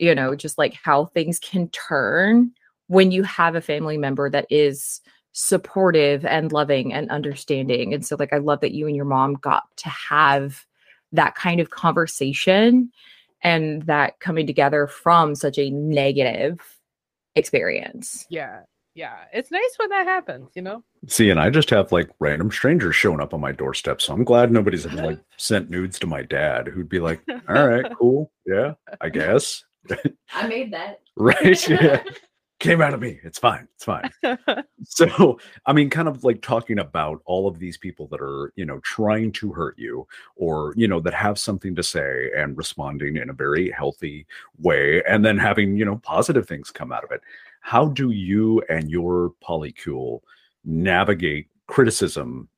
you 0.00 0.14
know, 0.14 0.34
just 0.34 0.58
like 0.58 0.74
how 0.74 1.06
things 1.06 1.38
can 1.38 1.68
turn 1.68 2.52
when 2.88 3.10
you 3.10 3.22
have 3.22 3.54
a 3.54 3.60
family 3.60 3.98
member 3.98 4.30
that 4.30 4.46
is 4.50 5.00
supportive 5.32 6.24
and 6.24 6.52
loving 6.52 6.92
and 6.92 7.10
understanding. 7.10 7.94
And 7.94 8.04
so, 8.04 8.16
like, 8.18 8.32
I 8.32 8.38
love 8.38 8.60
that 8.60 8.72
you 8.72 8.86
and 8.86 8.96
your 8.96 9.04
mom 9.04 9.34
got 9.34 9.64
to 9.78 9.88
have 9.88 10.66
that 11.12 11.34
kind 11.34 11.60
of 11.60 11.70
conversation 11.70 12.90
and 13.42 13.82
that 13.82 14.18
coming 14.20 14.46
together 14.46 14.86
from 14.86 15.34
such 15.34 15.58
a 15.58 15.70
negative 15.70 16.58
experience. 17.34 18.26
Yeah. 18.28 18.60
Yeah. 18.94 19.14
It's 19.32 19.52
nice 19.52 19.74
when 19.76 19.90
that 19.90 20.06
happens, 20.06 20.50
you 20.56 20.62
know? 20.62 20.82
See, 21.06 21.30
and 21.30 21.38
I 21.38 21.50
just 21.50 21.70
have 21.70 21.92
like 21.92 22.10
random 22.18 22.50
strangers 22.50 22.96
showing 22.96 23.20
up 23.20 23.32
on 23.32 23.40
my 23.40 23.52
doorstep. 23.52 24.02
So 24.02 24.12
I'm 24.12 24.24
glad 24.24 24.50
nobody's 24.50 24.86
ever 24.86 24.96
like 24.96 25.20
sent 25.36 25.70
nudes 25.70 26.00
to 26.00 26.08
my 26.08 26.22
dad 26.22 26.66
who'd 26.66 26.88
be 26.88 26.98
like, 26.98 27.22
all 27.48 27.68
right, 27.68 27.86
cool. 27.96 28.32
Yeah, 28.44 28.74
I 29.00 29.08
guess. 29.08 29.64
I 30.32 30.48
made 30.48 30.72
that. 30.72 31.00
right. 31.16 31.68
Yeah 31.68 32.02
came 32.58 32.80
out 32.80 32.94
of 32.94 33.00
me. 33.00 33.20
It's 33.22 33.38
fine. 33.38 33.68
It's 33.74 33.84
fine. 33.84 34.10
so, 34.84 35.38
I 35.66 35.72
mean, 35.72 35.90
kind 35.90 36.08
of 36.08 36.24
like 36.24 36.42
talking 36.42 36.78
about 36.78 37.22
all 37.24 37.46
of 37.46 37.58
these 37.58 37.76
people 37.76 38.08
that 38.08 38.20
are, 38.20 38.52
you 38.56 38.64
know, 38.64 38.80
trying 38.80 39.32
to 39.32 39.52
hurt 39.52 39.78
you 39.78 40.06
or, 40.36 40.74
you 40.76 40.88
know, 40.88 41.00
that 41.00 41.14
have 41.14 41.38
something 41.38 41.74
to 41.76 41.82
say 41.82 42.30
and 42.36 42.56
responding 42.56 43.16
in 43.16 43.30
a 43.30 43.34
very 43.34 43.70
healthy 43.70 44.26
way 44.58 45.02
and 45.08 45.24
then 45.24 45.38
having, 45.38 45.76
you 45.76 45.84
know, 45.84 45.96
positive 45.98 46.48
things 46.48 46.70
come 46.70 46.92
out 46.92 47.04
of 47.04 47.12
it. 47.12 47.20
How 47.60 47.88
do 47.88 48.10
you 48.10 48.62
and 48.68 48.90
your 48.90 49.32
polycule 49.46 50.20
navigate 50.64 51.48
criticism 51.66 52.48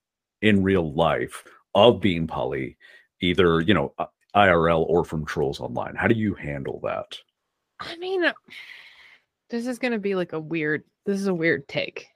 in 0.40 0.62
real 0.62 0.95
life 0.95 1.45
of 1.75 2.00
being 2.00 2.26
poly, 2.26 2.78
either, 3.21 3.61
you 3.61 3.75
know, 3.75 3.95
IRL 4.35 4.87
or 4.88 5.04
from 5.04 5.26
trolls 5.26 5.61
online? 5.61 5.95
How 5.95 6.07
do 6.07 6.14
you 6.14 6.35
handle 6.35 6.80
that? 6.85 7.19
I 7.80 7.97
mean, 7.97 8.25
this 9.50 9.66
is 9.66 9.78
gonna 9.78 9.99
be 9.99 10.14
like 10.14 10.33
a 10.33 10.40
weird 10.40 10.85
this 11.07 11.21
is 11.21 11.26
a 11.26 11.35
weird 11.35 11.66
take 11.69 12.07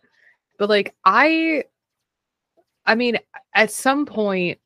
but 0.58 0.68
like 0.68 0.94
i 1.04 1.64
i 2.86 2.94
mean 2.94 3.18
at 3.54 3.70
some 3.70 4.06
point 4.06 4.58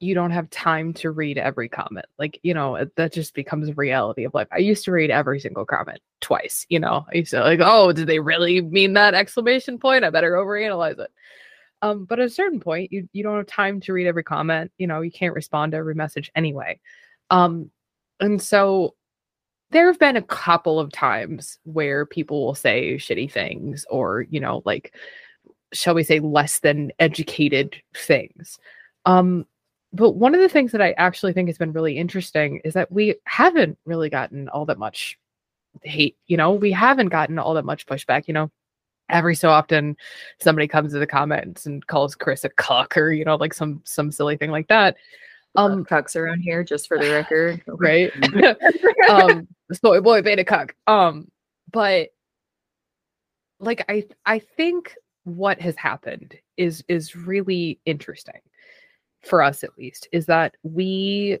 you 0.00 0.14
don't 0.14 0.30
have 0.30 0.48
time 0.50 0.92
to 0.92 1.10
read 1.10 1.38
every 1.38 1.68
comment 1.68 2.06
like 2.18 2.38
you 2.42 2.54
know 2.54 2.86
that 2.96 3.12
just 3.12 3.34
becomes 3.34 3.68
a 3.68 3.74
reality 3.74 4.24
of 4.24 4.34
life 4.34 4.48
i 4.52 4.58
used 4.58 4.84
to 4.84 4.92
read 4.92 5.10
every 5.10 5.40
single 5.40 5.64
comment 5.64 6.00
twice 6.20 6.64
you 6.68 6.78
know 6.78 7.04
i 7.12 7.16
used 7.16 7.32
to 7.32 7.40
like 7.40 7.60
oh 7.62 7.92
did 7.92 8.06
they 8.06 8.20
really 8.20 8.60
mean 8.60 8.92
that 8.92 9.14
exclamation 9.14 9.78
point? 9.78 10.04
I 10.04 10.10
better 10.10 10.32
overanalyze 10.32 10.98
it. 10.98 11.10
Um 11.82 12.04
but 12.04 12.20
at 12.20 12.26
a 12.26 12.30
certain 12.30 12.60
point 12.60 12.92
you 12.92 13.08
you 13.12 13.22
don't 13.22 13.36
have 13.36 13.46
time 13.46 13.80
to 13.82 13.92
read 13.92 14.06
every 14.06 14.24
comment 14.24 14.70
you 14.78 14.86
know 14.86 15.00
you 15.00 15.10
can't 15.10 15.34
respond 15.34 15.72
to 15.72 15.78
every 15.78 15.94
message 15.94 16.30
anyway. 16.34 16.80
Um 17.30 17.70
and 18.20 18.40
so 18.40 18.94
there 19.70 19.86
have 19.86 19.98
been 19.98 20.16
a 20.16 20.22
couple 20.22 20.80
of 20.80 20.92
times 20.92 21.58
where 21.64 22.06
people 22.06 22.44
will 22.44 22.54
say 22.54 22.94
shitty 22.94 23.30
things 23.30 23.84
or 23.90 24.22
you 24.30 24.40
know 24.40 24.62
like 24.64 24.94
shall 25.72 25.94
we 25.94 26.02
say 26.02 26.18
less 26.20 26.60
than 26.60 26.90
educated 26.98 27.76
things. 27.94 28.58
Um 29.04 29.46
but 29.92 30.12
one 30.12 30.34
of 30.34 30.40
the 30.40 30.48
things 30.50 30.72
that 30.72 30.82
i 30.82 30.92
actually 30.92 31.32
think 31.32 31.48
has 31.48 31.56
been 31.56 31.72
really 31.72 31.96
interesting 31.96 32.60
is 32.62 32.74
that 32.74 32.92
we 32.92 33.14
haven't 33.24 33.78
really 33.86 34.10
gotten 34.10 34.48
all 34.50 34.66
that 34.66 34.78
much 34.78 35.18
hate 35.82 36.16
you 36.26 36.36
know 36.36 36.52
we 36.52 36.70
haven't 36.70 37.08
gotten 37.08 37.38
all 37.38 37.54
that 37.54 37.64
much 37.64 37.86
pushback 37.86 38.26
you 38.26 38.34
know. 38.34 38.50
Every 39.10 39.34
so 39.34 39.48
often 39.48 39.96
somebody 40.38 40.68
comes 40.68 40.92
to 40.92 40.98
the 40.98 41.06
comments 41.06 41.64
and 41.64 41.86
calls 41.86 42.14
chris 42.14 42.44
a 42.44 42.50
cuck 42.50 42.94
or 42.98 43.10
you 43.10 43.24
know 43.24 43.36
like 43.36 43.54
some 43.54 43.80
some 43.84 44.12
silly 44.12 44.36
thing 44.36 44.50
like 44.50 44.68
that 44.68 44.96
um 45.58 45.84
cucks 45.84 46.16
around 46.16 46.40
here 46.40 46.62
just 46.62 46.88
for 46.88 46.98
the 46.98 47.10
record. 47.12 47.62
Right? 47.66 48.12
Um 49.10 49.48
soy 49.72 50.00
boy 50.00 50.22
beta 50.22 50.44
cuck. 50.44 50.74
Um 50.86 51.30
but 51.72 52.10
like 53.60 53.84
i 53.88 54.04
i 54.24 54.38
think 54.38 54.94
what 55.24 55.60
has 55.60 55.76
happened 55.76 56.36
is 56.56 56.84
is 56.88 57.16
really 57.16 57.80
interesting 57.84 58.40
for 59.22 59.42
us 59.42 59.64
at 59.64 59.76
least 59.76 60.08
is 60.12 60.26
that 60.26 60.54
we 60.62 61.38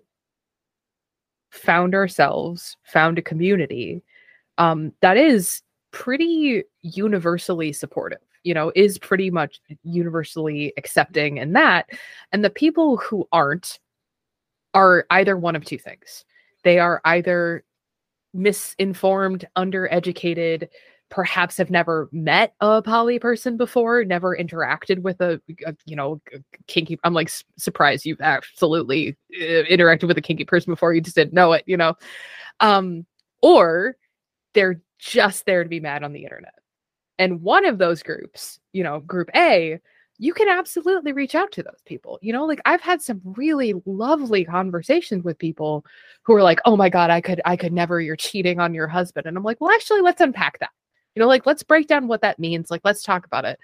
found 1.52 1.94
ourselves 1.94 2.76
found 2.82 3.18
a 3.18 3.22
community 3.22 4.02
um 4.58 4.92
that 5.00 5.16
is 5.16 5.62
pretty 5.92 6.64
universally 6.82 7.72
supportive 7.72 8.18
you 8.44 8.54
know 8.54 8.72
is 8.74 8.98
pretty 8.98 9.30
much 9.30 9.60
universally 9.84 10.72
accepting 10.76 11.38
and 11.38 11.54
that. 11.54 11.90
And 12.32 12.44
the 12.44 12.50
people 12.50 12.96
who 12.96 13.28
aren't 13.32 13.78
are 14.74 15.06
either 15.10 15.36
one 15.36 15.56
of 15.56 15.64
two 15.64 15.78
things. 15.78 16.24
They 16.64 16.78
are 16.78 17.00
either 17.04 17.64
misinformed, 18.34 19.46
undereducated, 19.56 20.68
perhaps 21.10 21.56
have 21.56 21.70
never 21.70 22.08
met 22.12 22.54
a 22.60 22.82
poly 22.82 23.18
person 23.18 23.56
before, 23.56 24.04
never 24.04 24.36
interacted 24.36 25.00
with 25.00 25.20
a, 25.20 25.40
a 25.66 25.74
you 25.86 25.96
know, 25.96 26.20
a 26.34 26.38
kinky. 26.66 26.98
I'm 27.04 27.14
like 27.14 27.30
surprised 27.56 28.04
you've 28.04 28.20
absolutely 28.20 29.16
uh, 29.34 29.64
interacted 29.70 30.06
with 30.06 30.18
a 30.18 30.22
kinky 30.22 30.44
person 30.44 30.72
before. 30.72 30.92
You 30.92 31.00
just 31.00 31.16
didn't 31.16 31.34
know 31.34 31.52
it, 31.52 31.64
you 31.66 31.76
know. 31.76 31.94
Um, 32.60 33.06
or 33.40 33.96
they're 34.54 34.80
just 34.98 35.46
there 35.46 35.62
to 35.62 35.68
be 35.68 35.80
mad 35.80 36.02
on 36.02 36.12
the 36.12 36.24
internet. 36.24 36.54
And 37.18 37.42
one 37.42 37.64
of 37.64 37.78
those 37.78 38.02
groups, 38.02 38.60
you 38.72 38.82
know, 38.82 39.00
group 39.00 39.30
A, 39.34 39.80
you 40.18 40.34
can 40.34 40.48
absolutely 40.48 41.12
reach 41.12 41.34
out 41.34 41.52
to 41.52 41.62
those 41.62 41.80
people. 41.86 42.18
You 42.22 42.32
know, 42.32 42.44
like 42.44 42.60
I've 42.64 42.80
had 42.80 43.00
some 43.00 43.20
really 43.24 43.74
lovely 43.86 44.44
conversations 44.44 45.24
with 45.24 45.38
people 45.38 45.84
who 46.22 46.34
are 46.34 46.42
like, 46.42 46.58
"Oh 46.64 46.76
my 46.76 46.88
god, 46.88 47.10
I 47.10 47.20
could 47.20 47.40
I 47.44 47.56
could 47.56 47.72
never 47.72 48.00
you're 48.00 48.16
cheating 48.16 48.60
on 48.60 48.74
your 48.74 48.88
husband." 48.88 49.26
And 49.26 49.36
I'm 49.36 49.44
like, 49.44 49.60
"Well, 49.60 49.70
actually, 49.72 50.00
let's 50.00 50.20
unpack 50.20 50.58
that." 50.58 50.70
You 51.14 51.20
know, 51.20 51.28
like 51.28 51.46
let's 51.46 51.62
break 51.62 51.86
down 51.86 52.08
what 52.08 52.20
that 52.22 52.38
means. 52.38 52.70
Like 52.70 52.82
let's 52.84 53.02
talk 53.02 53.26
about 53.26 53.44
it. 53.44 53.58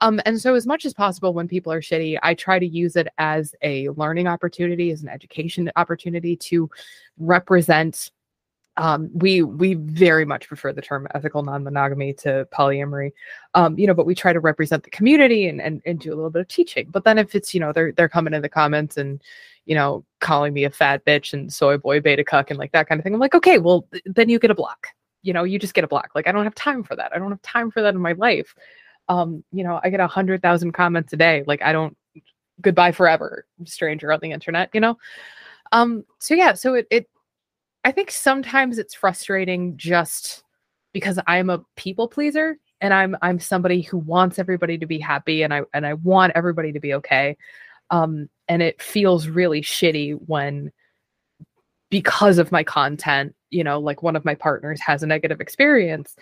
Um 0.00 0.20
and 0.26 0.40
so 0.40 0.54
as 0.54 0.66
much 0.66 0.84
as 0.84 0.94
possible 0.94 1.32
when 1.34 1.48
people 1.48 1.72
are 1.72 1.80
shitty, 1.80 2.18
I 2.22 2.34
try 2.34 2.58
to 2.58 2.66
use 2.66 2.96
it 2.96 3.08
as 3.18 3.54
a 3.62 3.88
learning 3.90 4.26
opportunity, 4.26 4.90
as 4.90 5.02
an 5.02 5.08
education 5.08 5.70
opportunity 5.76 6.36
to 6.36 6.70
represent 7.18 8.10
um, 8.76 9.08
we 9.14 9.42
we 9.42 9.74
very 9.74 10.24
much 10.24 10.48
prefer 10.48 10.72
the 10.72 10.82
term 10.82 11.06
ethical 11.14 11.42
non-monogamy 11.42 12.12
to 12.14 12.46
polyamory. 12.52 13.12
Um, 13.54 13.78
you 13.78 13.86
know 13.86 13.94
but 13.94 14.06
we 14.06 14.14
try 14.14 14.32
to 14.32 14.40
represent 14.40 14.82
the 14.82 14.90
community 14.90 15.46
and, 15.46 15.60
and 15.60 15.80
and 15.86 16.00
do 16.00 16.12
a 16.12 16.16
little 16.16 16.30
bit 16.30 16.40
of 16.40 16.48
teaching. 16.48 16.88
But 16.90 17.04
then 17.04 17.18
if 17.18 17.34
it's 17.34 17.54
you 17.54 17.60
know 17.60 17.72
they're 17.72 17.92
they're 17.92 18.08
coming 18.08 18.34
in 18.34 18.42
the 18.42 18.48
comments 18.48 18.96
and 18.96 19.22
you 19.64 19.74
know 19.74 20.04
calling 20.20 20.52
me 20.52 20.64
a 20.64 20.70
fat 20.70 21.04
bitch 21.04 21.32
and 21.32 21.52
soy 21.52 21.76
boy 21.76 22.00
beta 22.00 22.24
cuck 22.24 22.50
and 22.50 22.58
like 22.58 22.72
that 22.72 22.88
kind 22.88 22.98
of 22.98 23.02
thing 23.04 23.14
i'm 23.14 23.20
like 23.20 23.34
okay 23.34 23.58
well 23.58 23.86
th- 23.92 24.02
then 24.06 24.28
you 24.28 24.38
get 24.38 24.50
a 24.50 24.54
block. 24.54 24.88
You 25.22 25.32
know 25.32 25.44
you 25.44 25.58
just 25.58 25.74
get 25.74 25.84
a 25.84 25.88
block. 25.88 26.10
Like 26.14 26.26
i 26.26 26.32
don't 26.32 26.44
have 26.44 26.54
time 26.54 26.82
for 26.82 26.96
that. 26.96 27.14
I 27.14 27.18
don't 27.18 27.30
have 27.30 27.42
time 27.42 27.70
for 27.70 27.80
that 27.82 27.94
in 27.94 28.00
my 28.00 28.12
life. 28.12 28.54
Um 29.08 29.44
you 29.52 29.62
know 29.62 29.80
i 29.84 29.90
get 29.90 30.00
a 30.00 30.06
hundred 30.06 30.42
thousand 30.42 30.72
comments 30.72 31.12
a 31.12 31.16
day. 31.16 31.44
Like 31.46 31.62
i 31.62 31.72
don't 31.72 31.96
goodbye 32.60 32.92
forever 32.92 33.46
stranger 33.64 34.12
on 34.12 34.20
the 34.20 34.32
internet 34.32 34.70
you 34.74 34.80
know? 34.80 34.98
Um 35.72 36.04
so 36.18 36.34
yeah 36.34 36.54
so 36.54 36.74
it, 36.74 36.86
it 36.90 37.08
I 37.84 37.92
think 37.92 38.10
sometimes 38.10 38.78
it's 38.78 38.94
frustrating 38.94 39.76
just 39.76 40.42
because 40.92 41.18
I'm 41.26 41.50
a 41.50 41.64
people 41.76 42.08
pleaser 42.08 42.56
and 42.80 42.94
I'm 42.94 43.16
I'm 43.22 43.38
somebody 43.38 43.82
who 43.82 43.98
wants 43.98 44.38
everybody 44.38 44.78
to 44.78 44.86
be 44.86 44.98
happy 44.98 45.42
and 45.42 45.52
I 45.52 45.62
and 45.72 45.86
I 45.86 45.94
want 45.94 46.32
everybody 46.34 46.72
to 46.72 46.80
be 46.80 46.94
okay. 46.94 47.36
Um, 47.90 48.28
and 48.48 48.62
it 48.62 48.80
feels 48.80 49.28
really 49.28 49.60
shitty 49.60 50.18
when 50.26 50.72
because 51.90 52.38
of 52.38 52.50
my 52.50 52.64
content 52.64 53.34
you 53.50 53.62
know 53.62 53.78
like 53.78 54.02
one 54.02 54.16
of 54.16 54.24
my 54.24 54.34
partners 54.34 54.80
has 54.80 55.02
a 55.02 55.06
negative 55.06 55.40
experience 55.40 56.16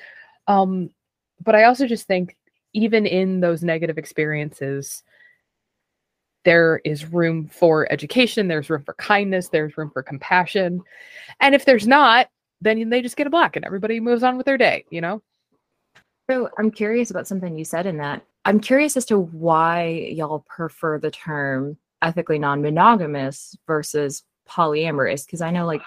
um 0.46 0.90
but 1.42 1.54
i 1.54 1.64
also 1.64 1.86
just 1.86 2.06
think 2.06 2.36
even 2.74 3.06
in 3.06 3.40
those 3.40 3.62
negative 3.62 3.96
experiences 3.96 5.02
there 6.44 6.80
is 6.84 7.04
room 7.12 7.48
for 7.48 7.90
education 7.92 8.48
there's 8.48 8.68
room 8.70 8.82
for 8.82 8.94
kindness 8.94 9.48
there's 9.48 9.76
room 9.76 9.90
for 9.90 10.02
compassion. 10.02 10.80
And 11.40 11.54
if 11.54 11.64
there's 11.64 11.86
not 11.86 12.28
then 12.60 12.88
they 12.90 13.02
just 13.02 13.16
get 13.16 13.26
a 13.26 13.30
block 13.30 13.56
and 13.56 13.64
everybody 13.64 13.98
moves 14.00 14.22
on 14.22 14.36
with 14.36 14.46
their 14.46 14.58
day 14.58 14.84
you 14.90 15.00
know? 15.00 15.22
So 16.30 16.48
I'm 16.58 16.70
curious 16.70 17.10
about 17.10 17.26
something 17.26 17.58
you 17.58 17.64
said 17.64 17.86
in 17.86 17.96
that. 17.98 18.24
I'm 18.44 18.60
curious 18.60 18.96
as 18.96 19.04
to 19.06 19.18
why 19.18 19.88
y'all 20.12 20.44
prefer 20.48 20.98
the 20.98 21.10
term 21.10 21.76
ethically 22.00 22.38
non-monogamous 22.38 23.56
versus 23.66 24.24
polyamorous 24.48 25.24
because 25.24 25.40
I 25.40 25.50
know 25.50 25.66
like 25.66 25.82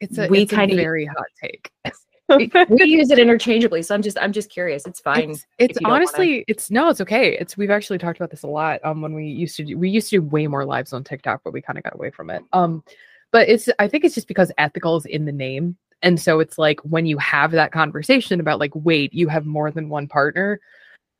it's 0.00 0.16
a, 0.18 0.28
We 0.28 0.42
it's 0.42 0.52
kinda- 0.52 0.76
very 0.76 1.04
hot 1.06 1.26
take 1.42 1.70
we 2.36 2.84
use 2.84 3.10
it 3.10 3.18
interchangeably. 3.18 3.82
So 3.82 3.94
I'm 3.94 4.02
just 4.02 4.18
I'm 4.20 4.32
just 4.32 4.50
curious. 4.50 4.86
It's 4.86 5.00
fine. 5.00 5.30
It's, 5.30 5.46
it's 5.58 5.78
don't 5.78 5.90
wanna- 5.90 6.04
honestly, 6.04 6.44
it's 6.46 6.70
no, 6.70 6.90
it's 6.90 7.00
okay. 7.00 7.38
It's 7.38 7.56
we've 7.56 7.70
actually 7.70 7.98
talked 7.98 8.18
about 8.18 8.30
this 8.30 8.42
a 8.42 8.48
lot. 8.48 8.80
Um, 8.84 9.00
when 9.00 9.14
we 9.14 9.26
used 9.26 9.56
to 9.56 9.64
do, 9.64 9.78
we 9.78 9.88
used 9.88 10.10
to 10.10 10.16
do 10.16 10.22
way 10.22 10.46
more 10.46 10.64
lives 10.66 10.92
on 10.92 11.04
TikTok, 11.04 11.40
but 11.42 11.52
we 11.52 11.62
kind 11.62 11.78
of 11.78 11.84
got 11.84 11.94
away 11.94 12.10
from 12.10 12.28
it. 12.30 12.42
Um, 12.52 12.84
but 13.30 13.48
it's 13.48 13.68
I 13.78 13.88
think 13.88 14.04
it's 14.04 14.14
just 14.14 14.28
because 14.28 14.52
ethical 14.58 14.96
is 14.96 15.06
in 15.06 15.24
the 15.24 15.32
name, 15.32 15.76
and 16.02 16.20
so 16.20 16.40
it's 16.40 16.58
like 16.58 16.80
when 16.80 17.06
you 17.06 17.16
have 17.18 17.50
that 17.52 17.72
conversation 17.72 18.40
about 18.40 18.60
like, 18.60 18.72
wait, 18.74 19.14
you 19.14 19.28
have 19.28 19.46
more 19.46 19.70
than 19.70 19.88
one 19.88 20.06
partner. 20.06 20.60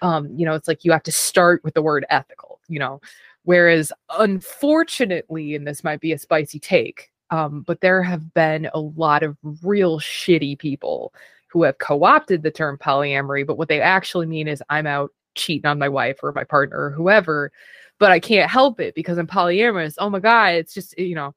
Um, 0.02 0.28
you 0.36 0.44
know, 0.44 0.54
it's 0.54 0.68
like 0.68 0.84
you 0.84 0.92
have 0.92 1.02
to 1.04 1.12
start 1.12 1.64
with 1.64 1.74
the 1.74 1.82
word 1.82 2.04
ethical. 2.10 2.60
You 2.68 2.80
know, 2.80 3.00
whereas 3.44 3.92
unfortunately, 4.18 5.54
and 5.54 5.66
this 5.66 5.82
might 5.82 6.00
be 6.00 6.12
a 6.12 6.18
spicy 6.18 6.58
take, 6.58 7.10
um, 7.30 7.62
but 7.62 7.80
there 7.80 8.02
have 8.02 8.32
been 8.34 8.70
a 8.72 8.80
lot 8.80 9.22
of 9.22 9.36
real 9.62 10.00
shitty 10.00 10.58
people 10.58 11.12
who 11.48 11.62
have 11.62 11.78
co-opted 11.78 12.42
the 12.42 12.50
term 12.50 12.78
polyamory, 12.78 13.46
but 13.46 13.58
what 13.58 13.68
they 13.68 13.80
actually 13.80 14.26
mean 14.26 14.48
is 14.48 14.62
I'm 14.68 14.86
out 14.86 15.10
cheating 15.34 15.66
on 15.66 15.78
my 15.78 15.88
wife 15.88 16.18
or 16.22 16.32
my 16.32 16.44
partner 16.44 16.78
or 16.78 16.90
whoever, 16.90 17.52
but 17.98 18.10
I 18.10 18.20
can't 18.20 18.50
help 18.50 18.80
it 18.80 18.94
because 18.94 19.18
I'm 19.18 19.26
polyamorous. 19.26 19.94
Oh 19.98 20.10
my 20.10 20.20
god, 20.20 20.54
it's 20.54 20.74
just 20.74 20.98
you 20.98 21.14
know, 21.14 21.34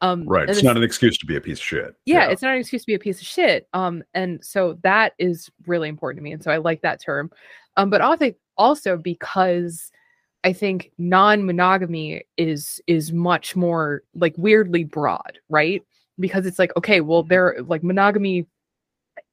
um, 0.00 0.26
Right. 0.26 0.48
It's 0.48 0.62
not 0.62 0.76
an 0.76 0.82
excuse 0.82 1.16
to 1.18 1.26
be 1.26 1.36
a 1.36 1.40
piece 1.40 1.58
of 1.58 1.64
shit. 1.64 1.94
yeah, 2.04 2.28
it's 2.28 2.42
not 2.42 2.54
an 2.54 2.60
excuse 2.60 2.82
to 2.82 2.86
be 2.86 2.94
a 2.94 2.98
piece 2.98 3.20
of 3.20 3.26
shit. 3.26 3.68
Um, 3.72 4.02
and 4.12 4.44
so 4.44 4.78
that 4.82 5.14
is 5.18 5.50
really 5.66 5.88
important 5.88 6.18
to 6.18 6.22
me, 6.22 6.32
and 6.32 6.42
so 6.42 6.50
I 6.50 6.58
like 6.58 6.82
that 6.82 7.00
term. 7.00 7.30
Um, 7.76 7.90
but 7.90 8.00
also 8.00 8.32
also 8.56 8.96
because 8.96 9.90
I 10.44 10.52
think 10.52 10.92
non-monogamy 10.98 12.24
is 12.36 12.80
is 12.86 13.12
much 13.12 13.56
more 13.56 14.02
like 14.14 14.34
weirdly 14.36 14.84
broad, 14.84 15.38
right? 15.48 15.82
Because 16.20 16.46
it's 16.46 16.58
like 16.58 16.76
okay, 16.76 17.00
well, 17.00 17.22
there 17.22 17.56
like 17.66 17.82
monogamy 17.82 18.46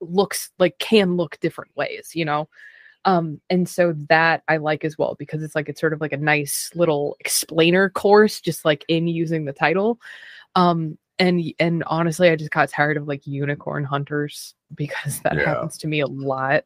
looks 0.02 0.52
like 0.60 0.78
can 0.80 1.18
look 1.18 1.40
different 1.42 1.72
ways, 1.76 2.12
you 2.14 2.26
know. 2.26 2.50
Um, 3.06 3.42
and 3.50 3.68
so 3.70 3.94
that 4.10 4.44
I 4.48 4.58
like 4.58 4.86
as 4.86 4.98
well 4.98 5.16
because 5.20 5.44
it's 5.44 5.56
like 5.56 5.70
it's 5.70 5.82
sort 5.82 5.94
of 5.94 6.02
like 6.02 6.14
a 6.14 6.18
nice 6.18 6.72
little 6.76 7.18
explainer 7.20 7.90
course, 7.90 8.42
just 8.42 8.66
like 8.66 8.86
in 8.88 9.08
using 9.08 9.46
the 9.46 9.54
title 9.54 10.00
um 10.56 10.98
and 11.22 11.54
and 11.60 11.84
honestly 11.86 12.30
i 12.30 12.36
just 12.36 12.50
got 12.52 12.68
tired 12.68 12.98
of 12.98 13.08
like 13.08 13.26
unicorn 13.28 13.84
hunters 13.84 14.56
because 14.76 15.20
that 15.22 15.36
Yeah. 15.36 15.46
happens 15.46 15.78
to 15.78 15.88
me 15.88 16.00
a 16.00 16.08
lot 16.08 16.64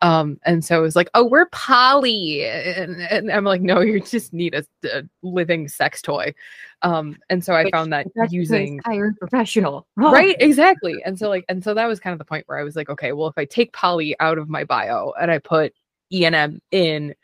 um 0.00 0.38
and 0.44 0.64
so 0.64 0.78
it 0.78 0.82
was 0.82 0.96
like 0.96 1.10
oh 1.14 1.24
we're 1.24 1.46
poly 1.46 2.44
and, 2.44 3.00
and 3.02 3.30
i'm 3.30 3.44
like 3.44 3.60
no 3.60 3.80
you 3.80 4.00
just 4.00 4.32
need 4.32 4.54
a, 4.54 4.64
a 4.84 5.02
living 5.22 5.68
sex 5.68 6.00
toy 6.02 6.34
um 6.80 7.16
and 7.30 7.44
so 7.44 7.54
i 7.54 7.64
Which 7.64 7.72
found 7.72 7.92
that 7.92 8.06
using 8.30 8.80
hiring 8.84 9.14
professional. 9.14 9.86
right 9.96 10.36
exactly 10.40 11.02
and 11.04 11.18
so 11.18 11.28
like 11.28 11.44
and 11.48 11.62
so 11.62 11.74
that 11.74 11.86
was 11.86 12.00
kind 12.00 12.12
of 12.12 12.18
the 12.18 12.24
point 12.24 12.44
where 12.48 12.58
i 12.58 12.64
was 12.64 12.74
like 12.74 12.88
okay 12.88 13.12
well 13.12 13.28
if 13.28 13.36
i 13.36 13.44
take 13.44 13.72
poly 13.72 14.18
out 14.18 14.38
of 14.38 14.48
my 14.48 14.64
bio 14.64 15.12
and 15.20 15.30
i 15.30 15.38
put 15.38 15.74
enm 16.10 16.58
in 16.70 17.14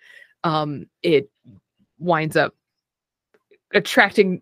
um 0.44 0.86
it 1.02 1.30
winds 1.98 2.36
up 2.36 2.54
attracting 3.72 4.40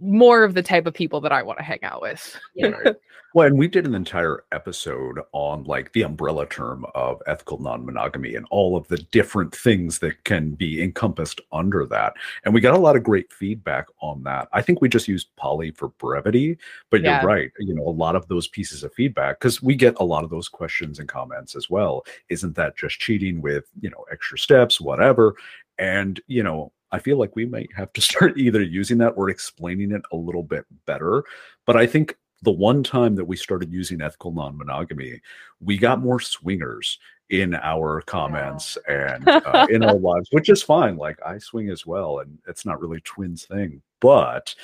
more 0.00 0.44
of 0.44 0.54
the 0.54 0.62
type 0.62 0.86
of 0.86 0.94
people 0.94 1.20
that 1.20 1.32
i 1.32 1.42
want 1.42 1.58
to 1.58 1.64
hang 1.64 1.82
out 1.82 2.02
with 2.02 2.36
Yeah. 2.54 2.68
Right. 2.68 2.94
Well, 3.34 3.48
and 3.48 3.58
we 3.58 3.68
did 3.68 3.86
an 3.86 3.94
entire 3.94 4.44
episode 4.52 5.20
on 5.32 5.64
like 5.64 5.92
the 5.92 6.00
umbrella 6.04 6.46
term 6.46 6.86
of 6.94 7.20
ethical 7.26 7.58
non-monogamy 7.58 8.34
and 8.34 8.46
all 8.50 8.78
of 8.78 8.88
the 8.88 8.96
different 8.96 9.54
things 9.54 9.98
that 9.98 10.24
can 10.24 10.52
be 10.52 10.82
encompassed 10.82 11.42
under 11.52 11.84
that. 11.84 12.14
And 12.46 12.54
we 12.54 12.62
got 12.62 12.72
a 12.72 12.78
lot 12.78 12.96
of 12.96 13.02
great 13.02 13.30
feedback 13.30 13.88
on 14.00 14.22
that. 14.22 14.48
I 14.54 14.62
think 14.62 14.80
we 14.80 14.88
just 14.88 15.06
used 15.06 15.28
poly 15.36 15.70
for 15.70 15.88
brevity, 15.98 16.56
but 16.90 17.02
Yeah. 17.02 17.20
you're 17.20 17.28
right. 17.28 17.50
You 17.58 17.74
know, 17.74 17.86
a 17.86 17.90
lot 17.90 18.16
of 18.16 18.26
those 18.28 18.48
pieces 18.48 18.82
of 18.82 18.94
feedback 18.94 19.38
because 19.38 19.60
we 19.60 19.74
get 19.74 19.96
a 20.00 20.04
lot 20.04 20.24
of 20.24 20.30
those 20.30 20.48
questions 20.48 20.98
and 20.98 21.06
comments 21.06 21.54
as 21.54 21.68
well. 21.68 22.06
Isn't 22.30 22.56
that 22.56 22.78
just 22.78 22.98
cheating 23.00 23.42
with, 23.42 23.66
you 23.82 23.90
know, 23.90 24.06
extra 24.10 24.38
steps, 24.38 24.80
whatever? 24.80 25.34
And, 25.76 26.18
you 26.26 26.42
know, 26.42 26.72
I 26.92 26.98
feel 26.98 27.18
like 27.18 27.36
we 27.36 27.46
might 27.46 27.70
have 27.76 27.92
to 27.94 28.00
start 28.02 28.38
either 28.38 28.62
using 28.62 28.98
that 28.98 29.14
or 29.16 29.30
explaining 29.30 29.92
it 29.92 30.02
a 30.12 30.16
little 30.16 30.42
bit 30.42 30.64
better. 30.86 31.24
But 31.64 31.76
I 31.76 31.86
think 31.86 32.16
the 32.42 32.52
one 32.52 32.82
time 32.82 33.14
that 33.16 33.24
we 33.24 33.36
started 33.36 33.72
using 33.72 34.00
ethical 34.00 34.32
non-monogamy, 34.32 35.20
we 35.60 35.78
got 35.78 36.02
more 36.02 36.20
swingers 36.20 36.98
in 37.30 37.54
our 37.56 38.02
comments 38.02 38.78
and 38.88 39.26
uh, 39.26 39.66
in 39.70 39.82
our 39.82 39.94
lives, 39.98 40.28
which 40.30 40.48
is 40.48 40.62
fine. 40.62 40.96
Like 40.96 41.18
I 41.26 41.38
swing 41.38 41.70
as 41.70 41.84
well, 41.84 42.20
and 42.20 42.38
it's 42.46 42.64
not 42.64 42.80
really 42.80 43.00
twins 43.00 43.46
thing, 43.46 43.82
but 44.00 44.54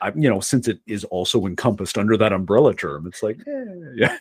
I, 0.00 0.12
you 0.14 0.28
know, 0.28 0.40
since 0.40 0.68
it 0.68 0.80
is 0.86 1.04
also 1.04 1.46
encompassed 1.46 1.98
under 1.98 2.16
that 2.18 2.32
umbrella 2.32 2.74
term, 2.74 3.06
it's 3.06 3.22
like, 3.22 3.38
eh, 3.46 3.64
yeah, 3.96 4.18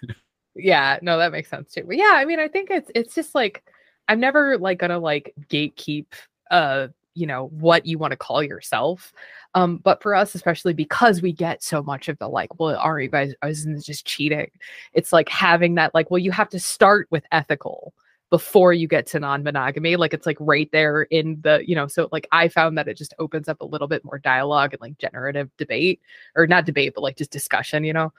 yeah 0.55 0.99
no 1.01 1.17
that 1.17 1.31
makes 1.31 1.49
sense 1.49 1.73
too 1.73 1.83
but 1.85 1.97
yeah 1.97 2.13
i 2.13 2.25
mean 2.25 2.39
i 2.39 2.47
think 2.47 2.69
it's 2.69 2.91
it's 2.93 3.15
just 3.15 3.33
like 3.33 3.63
i'm 4.07 4.19
never 4.19 4.57
like 4.57 4.79
gonna 4.79 4.99
like 4.99 5.33
gatekeep 5.49 6.07
uh 6.49 6.87
you 7.13 7.27
know 7.27 7.47
what 7.47 7.85
you 7.85 7.97
want 7.97 8.11
to 8.11 8.17
call 8.17 8.41
yourself 8.41 9.13
um 9.55 9.77
but 9.77 10.01
for 10.01 10.15
us 10.15 10.35
especially 10.35 10.73
because 10.73 11.21
we 11.21 11.31
get 11.31 11.61
so 11.63 11.83
much 11.83 12.07
of 12.07 12.17
the 12.19 12.27
like 12.27 12.59
well 12.59 12.75
are 12.77 12.99
you 12.99 13.09
guys 13.09 13.33
isn't 13.45 13.73
this 13.73 13.85
just 13.85 14.05
cheating 14.05 14.49
it's 14.93 15.11
like 15.11 15.29
having 15.29 15.75
that 15.75 15.93
like 15.93 16.09
well 16.09 16.19
you 16.19 16.31
have 16.31 16.49
to 16.49 16.59
start 16.59 17.07
with 17.11 17.23
ethical 17.31 17.93
before 18.29 18.71
you 18.71 18.87
get 18.87 19.05
to 19.05 19.19
non-monogamy 19.19 19.97
like 19.97 20.13
it's 20.13 20.25
like 20.25 20.37
right 20.39 20.71
there 20.71 21.03
in 21.03 21.39
the 21.41 21.61
you 21.67 21.75
know 21.75 21.87
so 21.87 22.07
like 22.11 22.27
i 22.31 22.47
found 22.47 22.77
that 22.77 22.87
it 22.87 22.97
just 22.97 23.13
opens 23.19 23.49
up 23.49 23.59
a 23.61 23.65
little 23.65 23.87
bit 23.87 24.05
more 24.05 24.19
dialogue 24.19 24.73
and 24.73 24.81
like 24.81 24.97
generative 24.97 25.49
debate 25.57 25.99
or 26.35 26.47
not 26.47 26.65
debate 26.65 26.93
but 26.95 27.01
like 27.01 27.17
just 27.17 27.31
discussion 27.31 27.83
you 27.83 27.91
know 27.91 28.13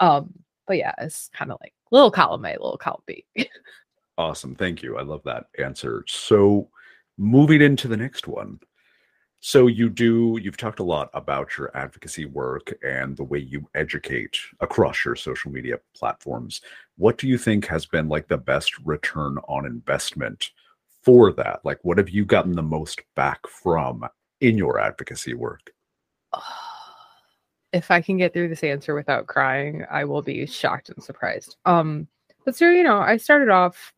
um 0.00 0.32
but 0.66 0.76
yeah 0.76 0.92
it's 0.98 1.30
kind 1.32 1.50
of 1.50 1.58
like 1.62 1.72
little 1.90 2.10
column 2.10 2.44
a 2.44 2.50
little 2.50 2.76
column 2.76 3.02
b 3.06 3.24
awesome. 4.18 4.54
Thank 4.54 4.82
you. 4.82 4.96
I 4.98 5.02
love 5.02 5.22
that 5.24 5.46
answer. 5.58 6.04
So, 6.06 6.68
moving 7.16 7.62
into 7.62 7.88
the 7.88 7.96
next 7.96 8.26
one. 8.26 8.60
So 9.40 9.66
you 9.66 9.90
do 9.90 10.38
you've 10.42 10.56
talked 10.56 10.78
a 10.78 10.84
lot 10.84 11.10
about 11.12 11.58
your 11.58 11.76
advocacy 11.76 12.24
work 12.24 12.72
and 12.82 13.14
the 13.16 13.24
way 13.24 13.38
you 13.38 13.68
educate 13.74 14.38
across 14.60 15.04
your 15.04 15.16
social 15.16 15.50
media 15.50 15.78
platforms. 15.94 16.62
What 16.96 17.18
do 17.18 17.28
you 17.28 17.36
think 17.36 17.66
has 17.66 17.84
been 17.84 18.08
like 18.08 18.26
the 18.26 18.38
best 18.38 18.78
return 18.86 19.36
on 19.46 19.66
investment 19.66 20.50
for 21.02 21.30
that? 21.32 21.60
Like 21.62 21.78
what 21.82 21.98
have 21.98 22.08
you 22.08 22.24
gotten 22.24 22.52
the 22.52 22.62
most 22.62 23.02
back 23.16 23.46
from 23.46 24.06
in 24.40 24.56
your 24.56 24.80
advocacy 24.80 25.34
work? 25.34 25.70
if 27.74 27.90
i 27.90 28.00
can 28.00 28.16
get 28.16 28.32
through 28.32 28.48
this 28.48 28.64
answer 28.64 28.94
without 28.94 29.26
crying 29.26 29.84
i 29.90 30.04
will 30.04 30.22
be 30.22 30.46
shocked 30.46 30.88
and 30.88 31.02
surprised 31.02 31.56
um 31.66 32.06
but 32.44 32.56
so 32.56 32.70
you 32.70 32.82
know 32.84 32.98
i 32.98 33.16
started 33.16 33.50
off 33.50 33.92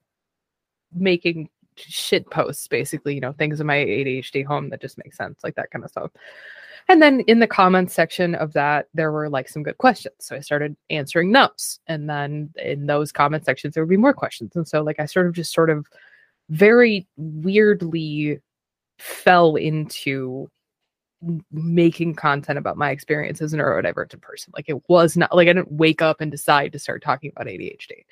making 0.94 1.48
shit 1.76 2.28
posts 2.30 2.66
basically 2.68 3.14
you 3.14 3.20
know 3.20 3.32
things 3.32 3.60
in 3.60 3.66
my 3.66 3.76
adhd 3.76 4.44
home 4.44 4.70
that 4.70 4.80
just 4.80 4.98
make 4.98 5.14
sense 5.14 5.42
like 5.44 5.54
that 5.54 5.70
kind 5.70 5.84
of 5.84 5.90
stuff 5.90 6.10
and 6.88 7.02
then 7.02 7.20
in 7.20 7.40
the 7.40 7.46
comments 7.46 7.94
section 7.94 8.34
of 8.36 8.52
that 8.52 8.88
there 8.94 9.12
were 9.12 9.28
like 9.28 9.48
some 9.48 9.62
good 9.62 9.78
questions 9.78 10.14
so 10.18 10.36
i 10.36 10.40
started 10.40 10.76
answering 10.90 11.32
those 11.32 11.80
and 11.86 12.08
then 12.08 12.50
in 12.56 12.86
those 12.86 13.12
comment 13.12 13.44
sections 13.44 13.74
there 13.74 13.82
would 13.84 13.90
be 13.90 13.96
more 13.96 14.14
questions 14.14 14.56
and 14.56 14.66
so 14.66 14.82
like 14.82 15.00
i 15.00 15.06
sort 15.06 15.26
of 15.26 15.32
just 15.32 15.52
sort 15.52 15.70
of 15.70 15.86
very 16.48 17.06
weirdly 17.16 18.40
fell 18.98 19.56
into 19.56 20.48
making 21.50 22.14
content 22.14 22.58
about 22.58 22.76
my 22.76 22.90
experience 22.90 23.40
as 23.40 23.52
a 23.52 23.56
neurodivergent 23.56 24.20
person. 24.20 24.52
Like 24.54 24.68
it 24.68 24.88
was 24.88 25.16
not 25.16 25.34
like 25.34 25.48
I 25.48 25.52
didn't 25.52 25.72
wake 25.72 26.02
up 26.02 26.20
and 26.20 26.30
decide 26.30 26.72
to 26.72 26.78
start 26.78 27.02
talking 27.02 27.32
about 27.34 27.46
ADHD. 27.46 28.04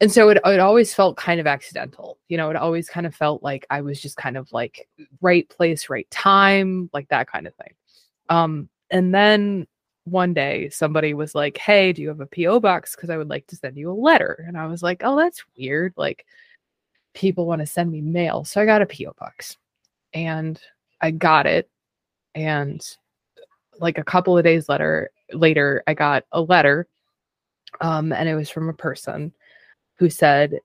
And 0.00 0.10
so 0.10 0.30
it, 0.30 0.38
it 0.44 0.60
always 0.60 0.94
felt 0.94 1.16
kind 1.16 1.40
of 1.40 1.46
accidental. 1.46 2.18
You 2.28 2.38
know, 2.38 2.48
it 2.50 2.56
always 2.56 2.88
kind 2.88 3.06
of 3.06 3.14
felt 3.14 3.42
like 3.42 3.66
I 3.70 3.82
was 3.82 4.00
just 4.00 4.16
kind 4.16 4.36
of 4.36 4.50
like 4.52 4.88
right 5.20 5.48
place, 5.48 5.90
right 5.90 6.10
time, 6.10 6.88
like 6.92 7.08
that 7.08 7.30
kind 7.30 7.46
of 7.46 7.54
thing. 7.56 7.74
Um, 8.30 8.68
and 8.90 9.14
then 9.14 9.66
one 10.04 10.32
day 10.32 10.70
somebody 10.70 11.12
was 11.14 11.34
like, 11.34 11.58
Hey, 11.58 11.92
do 11.92 12.00
you 12.02 12.08
have 12.08 12.20
a 12.20 12.26
P.O. 12.26 12.60
box? 12.60 12.96
Because 12.96 13.10
I 13.10 13.18
would 13.18 13.28
like 13.28 13.46
to 13.48 13.56
send 13.56 13.76
you 13.76 13.90
a 13.90 13.94
letter. 13.94 14.44
And 14.46 14.56
I 14.56 14.66
was 14.66 14.82
like, 14.82 15.02
Oh, 15.04 15.16
that's 15.16 15.44
weird. 15.58 15.92
Like 15.96 16.24
people 17.14 17.46
want 17.46 17.60
to 17.60 17.66
send 17.66 17.90
me 17.92 18.00
mail. 18.00 18.44
So 18.44 18.60
I 18.60 18.64
got 18.66 18.82
a 18.82 18.86
P.O. 18.86 19.12
box 19.18 19.58
and 20.14 20.60
I 21.00 21.10
got 21.10 21.46
it 21.46 21.68
and 22.34 22.80
like 23.80 23.98
a 23.98 24.04
couple 24.04 24.36
of 24.36 24.44
days 24.44 24.68
later 24.68 25.10
later 25.32 25.82
i 25.86 25.94
got 25.94 26.24
a 26.32 26.40
letter 26.40 26.86
Um, 27.80 28.12
and 28.12 28.28
it 28.28 28.34
was 28.34 28.50
from 28.50 28.68
a 28.68 28.74
person 28.74 29.32
who 30.00 30.08
said, 30.08 30.58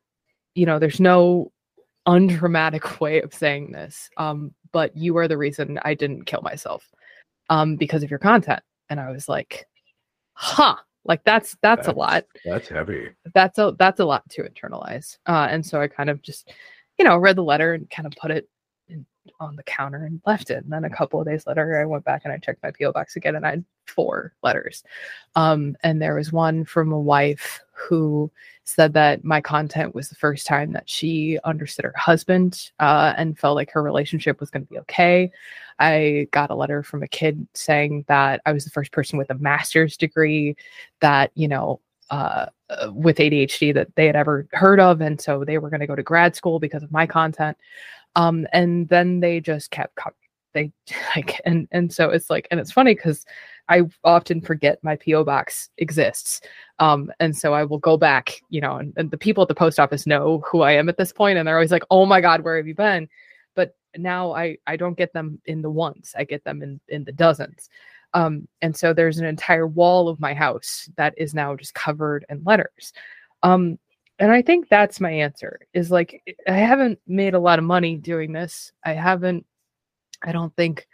you 0.55 0.65
know, 0.65 0.79
there's 0.79 1.01
no 1.01 1.51
undramatic 2.07 3.01
way 3.01 3.21
of 3.21 3.33
saying 3.33 3.73
this, 3.73 4.09
um, 4.17 4.53
but 4.71 4.95
you 4.95 5.17
are 5.17 5.27
the 5.27 5.37
reason 5.37 5.77
I 5.83 5.93
didn't 5.93 6.23
kill 6.23 6.41
myself 6.41 6.89
um, 7.49 7.75
because 7.75 8.01
of 8.01 8.09
your 8.09 8.19
content. 8.19 8.63
And 8.89 8.97
I 8.97 9.11
was 9.11 9.27
like, 9.27 9.67
huh, 10.33 10.77
like 11.03 11.21
that's 11.25 11.57
that's, 11.61 11.85
that's 11.85 11.87
a 11.89 11.99
lot. 11.99 12.23
That's 12.45 12.69
heavy. 12.69 13.09
That's 13.33 13.59
a 13.59 13.75
that's 13.77 13.99
a 13.99 14.05
lot 14.05 14.27
to 14.29 14.43
internalize. 14.43 15.17
Uh, 15.27 15.47
and 15.51 15.65
so 15.65 15.81
I 15.81 15.89
kind 15.89 16.09
of 16.09 16.21
just, 16.21 16.53
you 16.97 17.03
know, 17.03 17.17
read 17.17 17.35
the 17.35 17.43
letter 17.43 17.73
and 17.73 17.89
kind 17.89 18.05
of 18.05 18.13
put 18.13 18.31
it 18.31 18.47
on 19.39 19.55
the 19.55 19.63
counter 19.63 20.03
and 20.03 20.21
left 20.25 20.49
it. 20.49 20.63
And 20.63 20.71
then 20.71 20.85
a 20.85 20.89
couple 20.89 21.19
of 21.19 21.27
days 21.27 21.45
later, 21.47 21.79
I 21.79 21.85
went 21.85 22.05
back 22.05 22.21
and 22.23 22.33
I 22.33 22.37
checked 22.37 22.63
my 22.63 22.71
PO 22.71 22.91
box 22.91 23.15
again, 23.15 23.35
and 23.35 23.45
I 23.45 23.51
had 23.51 23.65
four 23.87 24.33
letters. 24.43 24.83
Um, 25.35 25.75
and 25.83 26.01
there 26.01 26.15
was 26.15 26.31
one 26.31 26.65
from 26.65 26.91
a 26.91 26.99
wife 26.99 27.61
who 27.73 28.31
said 28.63 28.93
that 28.93 29.23
my 29.23 29.41
content 29.41 29.93
was 29.93 30.09
the 30.09 30.15
first 30.15 30.47
time 30.47 30.71
that 30.73 30.89
she 30.89 31.37
understood 31.43 31.85
her 31.85 31.93
husband 31.95 32.71
uh, 32.79 33.13
and 33.17 33.37
felt 33.37 33.55
like 33.55 33.71
her 33.71 33.83
relationship 33.83 34.39
was 34.39 34.49
going 34.49 34.65
to 34.65 34.71
be 34.71 34.79
okay. 34.79 35.31
I 35.79 36.27
got 36.31 36.51
a 36.51 36.55
letter 36.55 36.83
from 36.83 37.03
a 37.03 37.07
kid 37.07 37.47
saying 37.53 38.05
that 38.07 38.41
I 38.45 38.53
was 38.53 38.63
the 38.63 38.71
first 38.71 38.91
person 38.91 39.17
with 39.17 39.29
a 39.29 39.35
master's 39.35 39.97
degree 39.97 40.55
that, 41.01 41.31
you 41.35 41.47
know, 41.47 41.81
uh, 42.11 42.45
uh 42.69 42.91
with 42.93 43.17
ADHD 43.17 43.73
that 43.73 43.95
they 43.95 44.05
had 44.05 44.15
ever 44.15 44.47
heard 44.51 44.79
of. 44.79 45.01
And 45.01 45.19
so 45.19 45.43
they 45.43 45.57
were 45.57 45.69
going 45.69 45.79
to 45.79 45.87
go 45.87 45.95
to 45.95 46.03
grad 46.03 46.35
school 46.35 46.59
because 46.59 46.83
of 46.83 46.91
my 46.91 47.05
content. 47.05 47.57
Um, 48.15 48.47
and 48.53 48.87
then 48.89 49.19
they 49.19 49.39
just 49.39 49.71
kept 49.71 49.95
coming. 49.95 50.15
They 50.53 50.71
like, 51.15 51.41
and, 51.45 51.67
and 51.71 51.93
so 51.93 52.09
it's 52.09 52.29
like, 52.29 52.47
and 52.51 52.59
it's 52.59 52.71
funny 52.71 52.95
because 52.95 53.25
I 53.67 53.83
often 54.03 54.41
forget 54.41 54.83
my 54.83 54.95
PO 54.95 55.23
box 55.23 55.69
exists. 55.77 56.41
Um, 56.79 57.11
and 57.19 57.35
so 57.35 57.53
I 57.53 57.63
will 57.63 57.79
go 57.79 57.97
back, 57.97 58.41
you 58.49 58.61
know, 58.61 58.77
and, 58.77 58.93
and, 58.95 59.11
the 59.11 59.17
people 59.17 59.41
at 59.41 59.47
the 59.47 59.55
post 59.55 59.79
office 59.79 60.05
know 60.05 60.43
who 60.49 60.61
I 60.61 60.73
am 60.73 60.89
at 60.89 60.97
this 60.97 61.11
point, 61.11 61.37
and 61.37 61.47
they're 61.47 61.55
always 61.55 61.71
like, 61.71 61.85
"Oh 61.89 62.05
my 62.05 62.21
God, 62.21 62.41
where 62.41 62.57
have 62.57 62.67
you 62.67 62.75
been?" 62.75 63.07
But 63.55 63.75
now 63.97 64.33
I 64.33 64.57
I 64.67 64.75
don't 64.75 64.97
get 64.97 65.13
them 65.13 65.39
in 65.45 65.61
the 65.61 65.69
ones; 65.69 66.13
I 66.17 66.25
get 66.25 66.43
them 66.43 66.61
in 66.61 66.79
in 66.89 67.05
the 67.05 67.11
dozens. 67.11 67.69
Um, 68.13 68.47
and 68.61 68.75
so 68.75 68.93
there's 68.93 69.17
an 69.17 69.25
entire 69.25 69.67
wall 69.67 70.07
of 70.07 70.19
my 70.19 70.33
house 70.33 70.89
that 70.95 71.13
is 71.17 71.33
now 71.33 71.55
just 71.55 71.73
covered 71.73 72.25
in 72.29 72.43
letters. 72.45 72.93
Um, 73.43 73.77
and 74.19 74.31
I 74.31 74.41
think 74.41 74.69
that's 74.69 74.99
my 74.99 75.11
answer. 75.11 75.59
Is 75.73 75.91
like 75.91 76.21
I 76.47 76.53
haven't 76.53 76.99
made 77.07 77.33
a 77.33 77.39
lot 77.39 77.59
of 77.59 77.65
money 77.65 77.95
doing 77.97 78.31
this. 78.31 78.71
I 78.83 78.93
haven't. 78.93 79.45
I 80.23 80.31
don't 80.31 80.55
think 80.55 80.87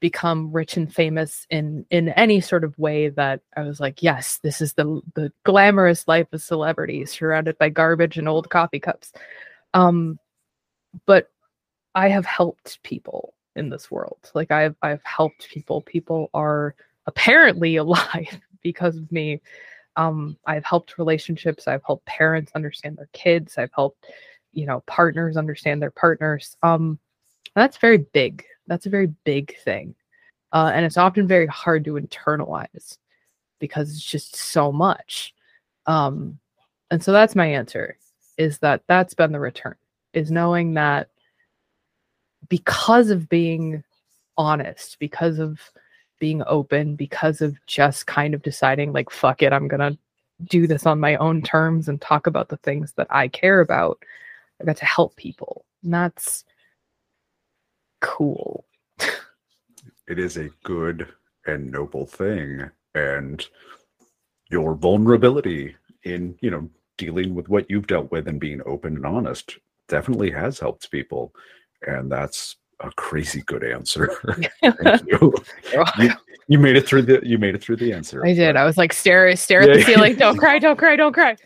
become 0.00 0.50
rich 0.52 0.76
and 0.76 0.92
famous 0.92 1.46
in 1.48 1.86
in 1.90 2.08
any 2.10 2.40
sort 2.40 2.64
of 2.64 2.78
way 2.78 3.08
that 3.08 3.40
I 3.56 3.62
was 3.62 3.80
like, 3.80 4.02
yes, 4.02 4.38
this 4.42 4.60
is 4.60 4.74
the 4.74 5.00
the 5.14 5.32
glamorous 5.44 6.06
life 6.08 6.26
of 6.32 6.42
celebrities 6.42 7.12
surrounded 7.12 7.56
by 7.58 7.68
garbage 7.68 8.18
and 8.18 8.28
old 8.28 8.50
coffee 8.50 8.80
cups. 8.80 9.12
Um, 9.74 10.18
but 11.06 11.30
I 11.94 12.08
have 12.08 12.26
helped 12.26 12.82
people 12.82 13.34
in 13.56 13.70
this 13.70 13.90
world. 13.90 14.30
Like 14.34 14.50
I've 14.50 14.76
I've 14.82 15.04
helped 15.04 15.48
people. 15.48 15.82
People 15.82 16.30
are 16.34 16.74
apparently 17.06 17.76
alive 17.84 18.40
because 18.62 18.96
of 18.96 19.10
me. 19.10 19.40
Um, 19.96 20.36
I've 20.46 20.64
helped 20.64 20.98
relationships. 20.98 21.68
I've 21.68 21.84
helped 21.84 22.06
parents 22.06 22.52
understand 22.54 22.96
their 22.96 23.08
kids. 23.12 23.58
I've 23.58 23.72
helped, 23.74 24.06
you 24.52 24.66
know, 24.66 24.82
partners 24.86 25.36
understand 25.36 25.82
their 25.82 25.90
partners. 25.90 26.56
Um, 26.62 26.98
that's 27.54 27.76
very 27.76 27.98
big 27.98 28.44
that's 28.66 28.86
a 28.86 28.90
very 28.90 29.08
big 29.24 29.56
thing. 29.58 29.94
Uh, 30.52 30.70
and 30.74 30.84
it's 30.84 30.96
often 30.96 31.26
very 31.26 31.46
hard 31.46 31.84
to 31.84 31.94
internalize 31.94 32.98
because 33.58 33.90
it's 33.90 34.04
just 34.04 34.36
so 34.36 34.70
much. 34.70 35.34
Um, 35.86 36.38
and 36.90 37.02
so 37.02 37.12
that's 37.12 37.34
my 37.34 37.46
answer 37.46 37.96
is 38.38 38.58
that 38.58 38.82
that's 38.86 39.14
been 39.14 39.32
the 39.32 39.40
return 39.40 39.74
is 40.12 40.30
knowing 40.30 40.74
that 40.74 41.08
because 42.48 43.10
of 43.10 43.28
being 43.28 43.82
honest, 44.36 44.98
because 44.98 45.38
of 45.38 45.60
being 46.22 46.44
open, 46.46 46.94
because 46.94 47.40
of 47.40 47.58
just 47.66 48.06
kind 48.06 48.32
of 48.32 48.42
deciding, 48.42 48.92
like, 48.92 49.10
fuck 49.10 49.42
it, 49.42 49.52
I'm 49.52 49.66
to 49.66 49.98
do 50.44 50.68
this 50.68 50.86
on 50.86 51.00
my 51.00 51.16
own 51.16 51.42
terms 51.42 51.88
and 51.88 52.00
talk 52.00 52.28
about 52.28 52.48
the 52.48 52.58
things 52.58 52.92
that 52.92 53.08
I 53.10 53.26
care 53.26 53.58
about. 53.58 54.00
I 54.60 54.64
got 54.64 54.76
to 54.76 54.84
help 54.84 55.16
people. 55.16 55.64
And 55.82 55.92
that's 55.92 56.44
cool. 58.00 58.64
it 60.06 60.20
is 60.20 60.36
a 60.36 60.50
good 60.62 61.08
and 61.46 61.72
noble 61.72 62.06
thing. 62.06 62.70
And 62.94 63.44
your 64.48 64.76
vulnerability 64.76 65.74
in, 66.04 66.36
you 66.40 66.52
know, 66.52 66.70
dealing 66.98 67.34
with 67.34 67.48
what 67.48 67.68
you've 67.68 67.88
dealt 67.88 68.12
with 68.12 68.28
and 68.28 68.38
being 68.38 68.62
open 68.64 68.94
and 68.94 69.06
honest 69.06 69.58
definitely 69.88 70.30
has 70.30 70.60
helped 70.60 70.88
people. 70.92 71.34
And 71.84 72.12
that's 72.12 72.58
a 72.82 72.90
crazy 72.92 73.42
good 73.42 73.64
answer. 73.64 74.10
Thank 74.62 75.06
you. 75.06 75.34
Oh. 75.74 75.84
you. 75.98 76.10
you. 76.48 76.58
made 76.58 76.76
it 76.76 76.86
through 76.86 77.02
the 77.02 77.20
you 77.22 77.38
made 77.38 77.54
it 77.54 77.62
through 77.62 77.76
the 77.76 77.92
answer. 77.92 78.24
I 78.24 78.34
did. 78.34 78.56
I 78.56 78.64
was 78.64 78.76
like 78.76 78.92
stare 78.92 79.34
stare 79.36 79.62
at 79.62 79.72
the 79.72 79.82
ceiling. 79.82 80.16
Don't 80.16 80.36
cry, 80.38 80.58
don't 80.58 80.76
cry, 80.76 80.96
don't 80.96 81.12
cry. 81.12 81.36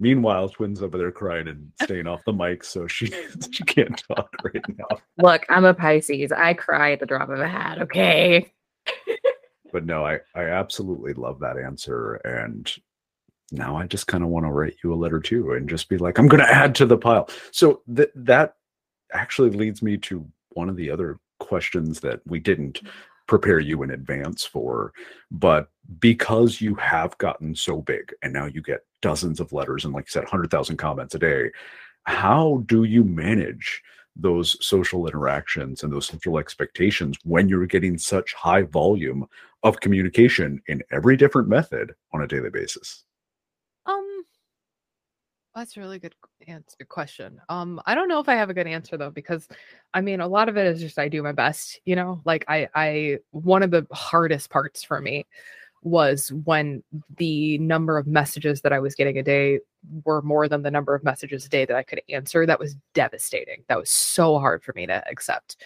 Meanwhile, 0.00 0.48
Twin's 0.48 0.82
over 0.82 0.98
there 0.98 1.12
crying 1.12 1.48
and 1.48 1.70
staying 1.82 2.06
off 2.06 2.24
the 2.24 2.32
mic, 2.32 2.64
so 2.64 2.86
she 2.86 3.06
she 3.50 3.62
can't 3.64 4.02
talk 4.08 4.30
right 4.42 4.64
now. 4.78 4.98
Look, 5.18 5.44
I'm 5.48 5.64
a 5.64 5.74
Pisces. 5.74 6.32
I 6.32 6.54
cry 6.54 6.92
at 6.92 7.00
the 7.00 7.06
drop 7.06 7.28
of 7.28 7.40
a 7.40 7.48
hat. 7.48 7.80
Okay. 7.82 8.52
but 9.72 9.84
no, 9.84 10.04
I 10.04 10.20
I 10.34 10.44
absolutely 10.44 11.12
love 11.12 11.40
that 11.40 11.58
answer, 11.58 12.14
and 12.24 12.72
now 13.52 13.76
I 13.76 13.86
just 13.86 14.06
kind 14.06 14.24
of 14.24 14.30
want 14.30 14.46
to 14.46 14.50
write 14.50 14.76
you 14.82 14.92
a 14.92 14.96
letter 14.96 15.20
too, 15.20 15.52
and 15.52 15.68
just 15.68 15.88
be 15.88 15.98
like, 15.98 16.18
I'm 16.18 16.28
going 16.28 16.42
to 16.42 16.52
add 16.52 16.74
to 16.76 16.86
the 16.86 16.98
pile. 16.98 17.28
So 17.50 17.82
that 17.88 18.10
that 18.14 18.56
actually 19.14 19.50
leads 19.50 19.82
me 19.82 19.96
to 19.98 20.26
one 20.50 20.68
of 20.68 20.76
the 20.76 20.90
other 20.90 21.18
questions 21.40 22.00
that 22.00 22.20
we 22.26 22.38
didn't 22.38 22.80
mm-hmm. 22.80 22.88
prepare 23.26 23.60
you 23.60 23.82
in 23.82 23.90
advance 23.90 24.44
for. 24.44 24.92
But 25.30 25.68
because 25.98 26.60
you 26.60 26.74
have 26.76 27.16
gotten 27.18 27.54
so 27.54 27.80
big 27.80 28.12
and 28.22 28.32
now 28.32 28.46
you 28.46 28.62
get 28.62 28.84
dozens 29.00 29.40
of 29.40 29.52
letters 29.52 29.84
and, 29.84 29.94
like 29.94 30.04
you 30.04 30.10
said, 30.10 30.24
100,000 30.24 30.76
comments 30.76 31.14
a 31.14 31.18
day, 31.18 31.50
how 32.04 32.62
do 32.66 32.84
you 32.84 33.04
manage 33.04 33.82
those 34.16 34.56
social 34.64 35.06
interactions 35.06 35.82
and 35.82 35.92
those 35.92 36.06
social 36.06 36.38
expectations 36.38 37.16
when 37.24 37.48
you're 37.48 37.66
getting 37.66 37.98
such 37.98 38.32
high 38.34 38.62
volume 38.62 39.26
of 39.62 39.80
communication 39.80 40.62
in 40.68 40.82
every 40.92 41.16
different 41.16 41.48
method 41.48 41.94
on 42.12 42.22
a 42.22 42.28
daily 42.28 42.50
basis? 42.50 43.04
That's 45.54 45.76
a 45.76 45.80
really 45.80 46.00
good 46.00 46.14
answer 46.48 46.84
question. 46.88 47.40
Um, 47.48 47.80
I 47.86 47.94
don't 47.94 48.08
know 48.08 48.18
if 48.18 48.28
I 48.28 48.34
have 48.34 48.50
a 48.50 48.54
good 48.54 48.66
answer 48.66 48.96
though, 48.96 49.10
because 49.10 49.46
I 49.92 50.00
mean, 50.00 50.20
a 50.20 50.26
lot 50.26 50.48
of 50.48 50.56
it 50.56 50.66
is 50.66 50.80
just 50.80 50.98
I 50.98 51.08
do 51.08 51.22
my 51.22 51.32
best, 51.32 51.80
you 51.84 51.94
know. 51.94 52.20
Like 52.24 52.44
I, 52.48 52.68
I 52.74 53.18
one 53.30 53.62
of 53.62 53.70
the 53.70 53.86
hardest 53.92 54.50
parts 54.50 54.82
for 54.82 55.00
me 55.00 55.26
was 55.82 56.32
when 56.44 56.82
the 57.18 57.58
number 57.58 57.98
of 57.98 58.06
messages 58.06 58.62
that 58.62 58.72
I 58.72 58.80
was 58.80 58.96
getting 58.96 59.18
a 59.18 59.22
day 59.22 59.60
were 60.04 60.22
more 60.22 60.48
than 60.48 60.62
the 60.62 60.70
number 60.70 60.94
of 60.94 61.04
messages 61.04 61.46
a 61.46 61.48
day 61.48 61.64
that 61.66 61.76
I 61.76 61.82
could 61.84 62.02
answer. 62.08 62.46
That 62.46 62.58
was 62.58 62.74
devastating. 62.94 63.64
That 63.68 63.78
was 63.78 63.90
so 63.90 64.38
hard 64.40 64.64
for 64.64 64.72
me 64.74 64.86
to 64.86 65.06
accept. 65.08 65.56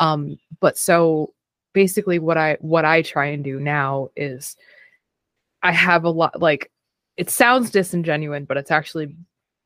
Um, 0.00 0.38
but 0.60 0.76
so 0.76 1.32
basically, 1.72 2.18
what 2.18 2.36
I 2.36 2.58
what 2.60 2.84
I 2.84 3.00
try 3.00 3.26
and 3.26 3.42
do 3.42 3.58
now 3.58 4.08
is 4.16 4.56
I 5.62 5.72
have 5.72 6.04
a 6.04 6.10
lot 6.10 6.40
like 6.42 6.70
it 7.16 7.30
sounds 7.30 7.70
disingenuous, 7.70 8.44
but 8.46 8.56
it's 8.56 8.70
actually 8.70 9.14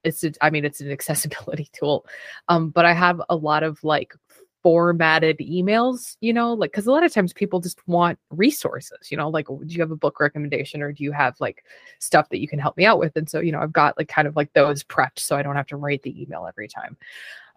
it's 0.05 0.25
a, 0.25 0.33
I 0.41 0.51
mean 0.51 0.65
it's 0.65 0.81
an 0.81 0.91
accessibility 0.91 1.69
tool. 1.73 2.07
Um, 2.49 2.71
but 2.71 2.85
I 2.85 2.93
have 2.93 3.21
a 3.29 3.37
lot 3.37 3.63
of 3.63 3.83
like 3.83 4.15
formatted 4.65 5.37
emails, 5.39 6.17
you 6.23 6.33
know, 6.33 6.55
like 6.55 6.73
because 6.73 6.87
a 6.87 6.91
lot 6.91 7.05
of 7.05 7.13
times 7.13 7.35
people 7.35 7.61
just 7.61 7.87
want 7.87 8.19
resources, 8.31 9.11
you 9.11 9.17
know, 9.17 9.29
like 9.29 9.47
do 9.47 9.61
you 9.67 9.81
have 9.81 9.91
a 9.91 9.97
book 9.97 10.19
recommendation 10.19 10.81
or 10.81 10.91
do 10.91 11.05
you 11.05 11.13
have 11.13 11.39
like 11.39 11.65
stuff 11.99 12.31
that 12.31 12.41
you 12.41 12.49
can 12.49 12.59
help 12.59 12.77
me 12.79 12.87
out 12.87 12.99
with? 12.99 13.15
And 13.15 13.29
so, 13.29 13.41
you 13.41 13.53
know, 13.53 13.61
I've 13.61 13.75
got 13.75 13.99
like 13.99 14.09
kind 14.09 14.27
of 14.27 14.37
like 14.37 14.53
those 14.55 14.83
prepped 14.83 15.19
so 15.19 15.37
I 15.37 15.43
don't 15.43 15.57
have 15.57 15.67
to 15.67 15.77
write 15.77 16.03
the 16.03 16.21
email 16.21 16.47
every 16.47 16.67
time. 16.67 16.97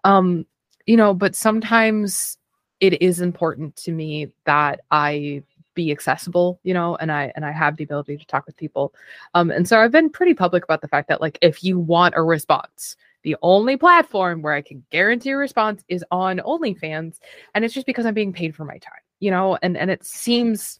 Um, 0.04 0.46
you 0.86 0.98
know, 0.98 1.14
but 1.14 1.34
sometimes 1.34 2.38
it 2.82 3.02
is 3.02 3.22
important 3.22 3.78
to 3.78 3.92
me 3.94 4.28
that 4.46 4.82
I 4.92 5.44
be 5.78 5.92
accessible 5.92 6.60
you 6.64 6.74
know 6.74 6.96
and 6.98 7.12
i 7.12 7.32
and 7.36 7.46
i 7.46 7.52
have 7.52 7.78
the 7.78 7.84
ability 7.84 8.18
to 8.18 8.26
talk 8.26 8.46
with 8.48 8.58
people. 8.58 8.94
Um 9.36 9.52
and 9.52 9.68
so 9.68 9.80
i've 9.80 9.92
been 9.92 10.10
pretty 10.10 10.34
public 10.34 10.64
about 10.64 10.82
the 10.82 10.88
fact 10.88 11.08
that 11.08 11.22
like 11.22 11.38
if 11.42 11.64
you 11.64 11.78
want 11.80 12.16
a 12.18 12.24
response 12.24 12.98
the 13.22 13.38
only 13.44 13.78
platform 13.78 14.42
where 14.42 14.54
i 14.54 14.62
can 14.62 14.84
guarantee 14.90 15.30
a 15.30 15.38
response 15.38 15.84
is 15.88 16.04
on 16.12 16.40
onlyfans 16.40 17.20
and 17.54 17.64
it's 17.64 17.74
just 17.74 17.86
because 17.86 18.06
i'm 18.08 18.16
being 18.16 18.34
paid 18.34 18.56
for 18.56 18.66
my 18.66 18.80
time 18.80 19.04
you 19.20 19.30
know 19.30 19.58
and 19.62 19.78
and 19.78 19.92
it 19.92 20.04
seems 20.04 20.80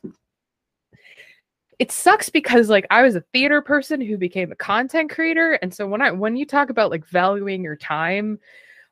it 1.80 1.92
sucks 1.92 2.30
because 2.30 2.70
like 2.70 2.88
I 2.90 3.04
was 3.04 3.16
a 3.16 3.22
theater 3.34 3.62
person 3.62 4.02
who 4.02 4.18
became 4.18 4.52
a 4.52 4.56
content 4.56 5.12
creator 5.12 5.54
and 5.62 5.72
so 5.72 5.86
when 5.86 6.02
I 6.02 6.10
when 6.10 6.36
you 6.36 6.46
talk 6.46 6.72
about 6.72 6.90
like 6.90 7.06
valuing 7.06 7.64
your 7.64 7.76
time 7.76 8.40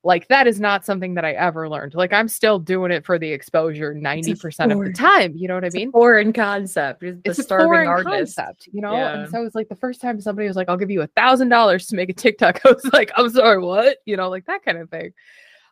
like 0.05 0.27
that 0.27 0.45
is 0.45 0.59
not 0.59 0.85
something 0.85 1.15
that 1.15 1.25
I 1.25 1.31
ever 1.31 1.67
learned. 1.67 1.95
Like 1.95 2.13
I'm 2.13 2.27
still 2.27 2.59
doing 2.59 2.91
it 2.91 3.03
for 3.03 3.17
the 3.17 3.31
exposure 3.31 3.93
90% 3.95 4.71
of 4.71 4.85
the 4.85 4.93
time. 4.93 5.33
You 5.35 5.47
know 5.47 5.55
what 5.55 5.65
I 5.65 5.69
mean? 5.69 5.91
foreign 5.91 6.31
concept. 6.31 7.01
It's, 7.01 7.19
it's 7.25 7.37
the 7.37 7.41
a 7.41 7.43
starving 7.43 7.67
foreign 7.67 7.87
artist. 7.87 8.37
concept, 8.37 8.69
you 8.71 8.81
know? 8.81 8.93
Yeah. 8.93 9.21
And 9.21 9.31
so 9.31 9.43
it's 9.43 9.55
like 9.55 9.67
the 9.67 9.75
first 9.75 10.01
time 10.01 10.21
somebody 10.21 10.47
was 10.47 10.55
like, 10.55 10.69
I'll 10.69 10.77
give 10.77 10.91
you 10.91 11.01
a 11.01 11.07
thousand 11.07 11.49
dollars 11.49 11.87
to 11.87 11.95
make 11.95 12.09
a 12.09 12.13
TikTok. 12.13 12.61
I 12.65 12.71
was 12.71 12.85
like, 12.93 13.11
I'm 13.17 13.31
sorry, 13.31 13.59
what? 13.59 13.97
You 14.05 14.15
know, 14.15 14.29
like 14.29 14.45
that 14.45 14.63
kind 14.63 14.77
of 14.77 14.91
thing. 14.91 15.11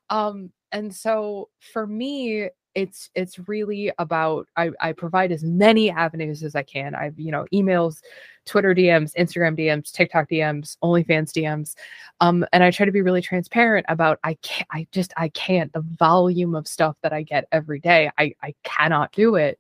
Um, 0.09 0.51
and 0.71 0.93
so 0.93 1.49
for 1.71 1.85
me, 1.85 2.49
it's 2.75 3.09
it's 3.13 3.39
really 3.47 3.91
about 3.99 4.47
I, 4.55 4.71
I 4.79 4.91
provide 4.93 5.31
as 5.31 5.43
many 5.43 5.91
avenues 5.91 6.43
as 6.43 6.55
I 6.55 6.63
can. 6.63 6.95
I've, 6.95 7.19
you 7.19 7.31
know, 7.31 7.45
emails, 7.53 8.01
Twitter 8.45 8.73
DMs, 8.73 9.13
Instagram 9.15 9.57
DMs, 9.57 9.91
TikTok 9.91 10.29
DMs, 10.29 10.77
OnlyFans 10.83 11.31
DMs. 11.31 11.75
Um, 12.19 12.45
and 12.51 12.63
I 12.63 12.71
try 12.71 12.85
to 12.85 12.91
be 12.91 13.01
really 13.01 13.21
transparent 13.21 13.85
about 13.89 14.19
I 14.23 14.35
can't 14.41 14.67
I 14.71 14.87
just 14.91 15.13
I 15.17 15.29
can't 15.29 15.71
the 15.73 15.81
volume 15.81 16.55
of 16.55 16.67
stuff 16.67 16.95
that 17.03 17.13
I 17.13 17.23
get 17.23 17.47
every 17.51 17.79
day. 17.79 18.09
I 18.17 18.33
I 18.41 18.55
cannot 18.63 19.11
do 19.11 19.35
it. 19.35 19.59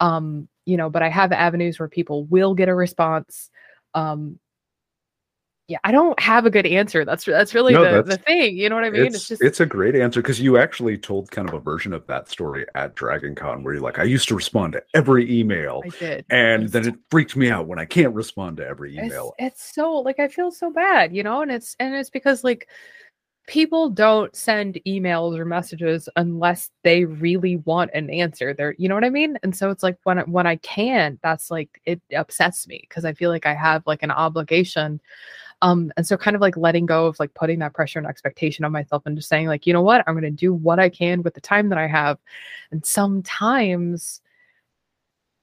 Um, 0.00 0.48
you 0.64 0.76
know, 0.76 0.90
but 0.90 1.02
I 1.02 1.08
have 1.08 1.32
avenues 1.32 1.78
where 1.78 1.88
people 1.88 2.24
will 2.24 2.54
get 2.54 2.68
a 2.68 2.74
response. 2.74 3.50
Um, 3.94 4.38
yeah, 5.66 5.78
I 5.82 5.92
don't 5.92 6.18
have 6.20 6.44
a 6.44 6.50
good 6.50 6.66
answer. 6.66 7.04
That's 7.06 7.24
that's 7.24 7.54
really 7.54 7.72
No, 7.72 7.84
the, 7.84 8.02
that's- 8.02 8.18
the 8.18 8.22
thing. 8.24 8.56
You 8.56 8.68
know 8.68 8.74
what 8.74 8.84
I 8.84 8.90
mean? 8.90 9.06
it's, 9.06 9.28
just 9.28 9.42
it's 9.42 9.60
a 9.60 9.66
great 9.66 9.94
answer 9.96 10.20
because 10.20 10.38
you 10.40 10.58
actually 10.58 10.98
told 10.98 11.30
kind 11.30 11.48
of 11.48 11.54
a 11.54 11.58
version 11.58 11.92
of 11.94 12.06
that 12.06 12.28
story 12.28 12.66
at 12.74 12.94
Dragon 12.94 13.34
Con 13.34 13.62
where 13.62 13.74
you're 13.74 13.82
like, 13.82 13.98
I 13.98 14.02
used 14.04 14.28
to 14.28 14.34
respond 14.34 14.74
to 14.74 14.82
every 14.92 15.30
email, 15.40 15.82
I 15.84 15.88
did. 15.88 16.24
and 16.28 16.64
It's 16.64 16.72
then 16.74 16.88
it 16.88 16.94
freaked 17.10 17.34
me 17.36 17.50
out 17.50 17.66
when 17.66 17.78
I 17.78 17.86
can't 17.86 18.14
respond 18.14 18.58
to 18.58 18.66
every 18.66 18.94
it's, 18.96 19.06
email. 19.06 19.34
it's 19.38 19.74
so 19.74 19.94
like 20.00 20.18
I 20.18 20.28
feel 20.28 20.50
so 20.50 20.70
bad, 20.70 21.14
you 21.16 21.22
know, 21.22 21.40
and 21.40 21.50
it's 21.50 21.74
and 21.80 21.94
it's 21.94 22.10
because 22.10 22.44
like 22.44 22.68
people 23.46 23.90
don't 23.90 24.34
send 24.34 24.80
emails 24.86 25.38
or 25.38 25.44
messages 25.44 26.08
unless 26.16 26.70
they 26.82 27.04
really 27.04 27.56
want 27.56 27.90
an 27.92 28.08
answer. 28.10 28.52
They're 28.54 28.74
you 28.78 28.88
know 28.88 28.94
what 28.94 29.04
I 29.04 29.10
mean? 29.10 29.38
And 29.42 29.54
so 29.56 29.70
it's 29.70 29.82
like 29.82 29.96
when 30.04 30.18
I- 30.18 30.22
when 30.24 30.46
I 30.46 30.56
can, 30.56 31.18
that's 31.22 31.50
like 31.50 31.80
it 31.86 32.02
upsets 32.14 32.66
me 32.68 32.80
because 32.86 33.04
I 33.06 33.14
feel 33.14 33.30
like 33.30 33.46
I 33.46 33.54
have 33.54 33.82
like 33.86 34.02
an 34.02 34.10
obligation. 34.10 35.00
Um, 35.64 35.90
and 35.96 36.06
so 36.06 36.18
kind 36.18 36.36
of 36.36 36.42
like 36.42 36.58
letting 36.58 36.84
go 36.84 37.06
of 37.06 37.18
like 37.18 37.32
putting 37.32 37.58
that 37.60 37.72
pressure 37.72 37.98
and 37.98 38.06
expectation 38.06 38.66
on 38.66 38.72
myself 38.72 39.04
and 39.06 39.16
just 39.16 39.30
saying, 39.30 39.46
like, 39.46 39.66
you 39.66 39.72
know 39.72 39.80
what, 39.80 40.04
I'm 40.06 40.12
gonna 40.14 40.30
do 40.30 40.52
what 40.52 40.78
I 40.78 40.90
can 40.90 41.22
with 41.22 41.32
the 41.32 41.40
time 41.40 41.70
that 41.70 41.78
I 41.78 41.86
have. 41.86 42.18
And 42.70 42.84
sometimes 42.84 44.20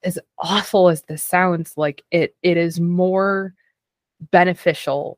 as 0.04 0.20
awful 0.38 0.90
as 0.90 1.02
this 1.02 1.24
sounds, 1.24 1.76
like 1.76 2.04
it 2.12 2.36
it 2.44 2.56
is 2.56 2.80
more 2.80 3.56
beneficial 4.30 5.18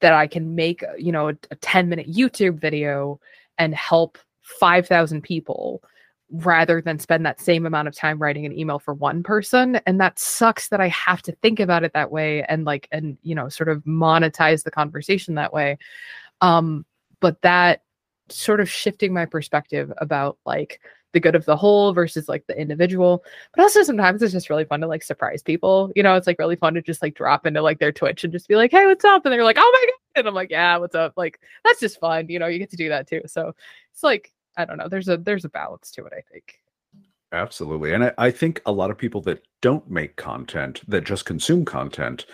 that 0.00 0.12
I 0.12 0.26
can 0.26 0.54
make, 0.54 0.84
you 0.98 1.12
know, 1.12 1.30
a, 1.30 1.34
a 1.50 1.56
10 1.56 1.88
minute 1.88 2.12
YouTube 2.12 2.60
video 2.60 3.18
and 3.56 3.74
help 3.74 4.18
5,000 4.42 5.22
people 5.22 5.82
rather 6.32 6.80
than 6.80 6.98
spend 6.98 7.26
that 7.26 7.40
same 7.40 7.66
amount 7.66 7.88
of 7.88 7.94
time 7.94 8.18
writing 8.18 8.46
an 8.46 8.58
email 8.58 8.78
for 8.78 8.94
one 8.94 9.22
person. 9.22 9.76
And 9.86 10.00
that 10.00 10.18
sucks 10.18 10.68
that 10.68 10.80
I 10.80 10.88
have 10.88 11.22
to 11.22 11.32
think 11.42 11.60
about 11.60 11.84
it 11.84 11.92
that 11.92 12.10
way 12.10 12.42
and 12.44 12.64
like, 12.64 12.88
and, 12.90 13.18
you 13.22 13.34
know, 13.34 13.48
sort 13.48 13.68
of 13.68 13.84
monetize 13.84 14.64
the 14.64 14.70
conversation 14.70 15.34
that 15.34 15.52
way. 15.52 15.78
Um, 16.40 16.86
but 17.20 17.40
that 17.42 17.82
sort 18.30 18.60
of 18.60 18.70
shifting 18.70 19.12
my 19.12 19.26
perspective 19.26 19.92
about 19.98 20.38
like 20.46 20.80
the 21.12 21.20
good 21.20 21.34
of 21.34 21.44
the 21.44 21.56
whole 21.56 21.92
versus 21.92 22.28
like 22.28 22.46
the 22.46 22.58
individual. 22.58 23.22
But 23.54 23.62
also 23.62 23.82
sometimes 23.82 24.22
it's 24.22 24.32
just 24.32 24.48
really 24.48 24.64
fun 24.64 24.80
to 24.80 24.86
like 24.86 25.02
surprise 25.02 25.42
people. 25.42 25.92
You 25.94 26.02
know 26.02 26.14
it's 26.14 26.26
like 26.26 26.38
really 26.38 26.56
fun 26.56 26.74
to 26.74 26.82
just 26.82 27.02
like 27.02 27.14
drop 27.14 27.46
into 27.46 27.60
like 27.60 27.78
their 27.78 27.92
twitch 27.92 28.24
and 28.24 28.32
just 28.32 28.48
be 28.48 28.56
like 28.56 28.70
hey 28.70 28.86
what's 28.86 29.04
up? 29.04 29.24
And 29.26 29.32
they're 29.32 29.44
like 29.44 29.58
oh 29.58 29.72
my 29.72 29.86
god. 29.86 29.98
And 30.14 30.28
i'm 30.28 30.34
like 30.34 30.50
yeah 30.50 30.76
what's 30.78 30.94
up? 30.94 31.12
Like 31.16 31.40
that's 31.64 31.80
just 31.80 32.00
fun. 32.00 32.28
You 32.28 32.38
know 32.38 32.46
you 32.46 32.58
get 32.58 32.70
to 32.70 32.76
do 32.76 32.88
that 32.88 33.06
too. 33.06 33.22
So 33.26 33.54
it's 33.92 34.02
like 34.02 34.32
i 34.56 34.64
don't 34.64 34.78
know 34.78 34.88
there's 34.88 35.08
a 35.08 35.16
there's 35.16 35.44
a 35.44 35.48
balance 35.50 35.90
to 35.90 36.04
it 36.04 36.12
i 36.16 36.20
think 36.32 36.58
Absolutely. 37.32 37.94
And 37.94 38.04
I, 38.04 38.12
I 38.18 38.30
think 38.30 38.60
a 38.66 38.72
lot 38.72 38.90
of 38.90 38.98
people 38.98 39.22
that 39.22 39.42
don't 39.62 39.90
make 39.90 40.16
content, 40.16 40.82
that 40.86 41.04
just 41.04 41.24
consume 41.24 41.64
content, 41.64 42.26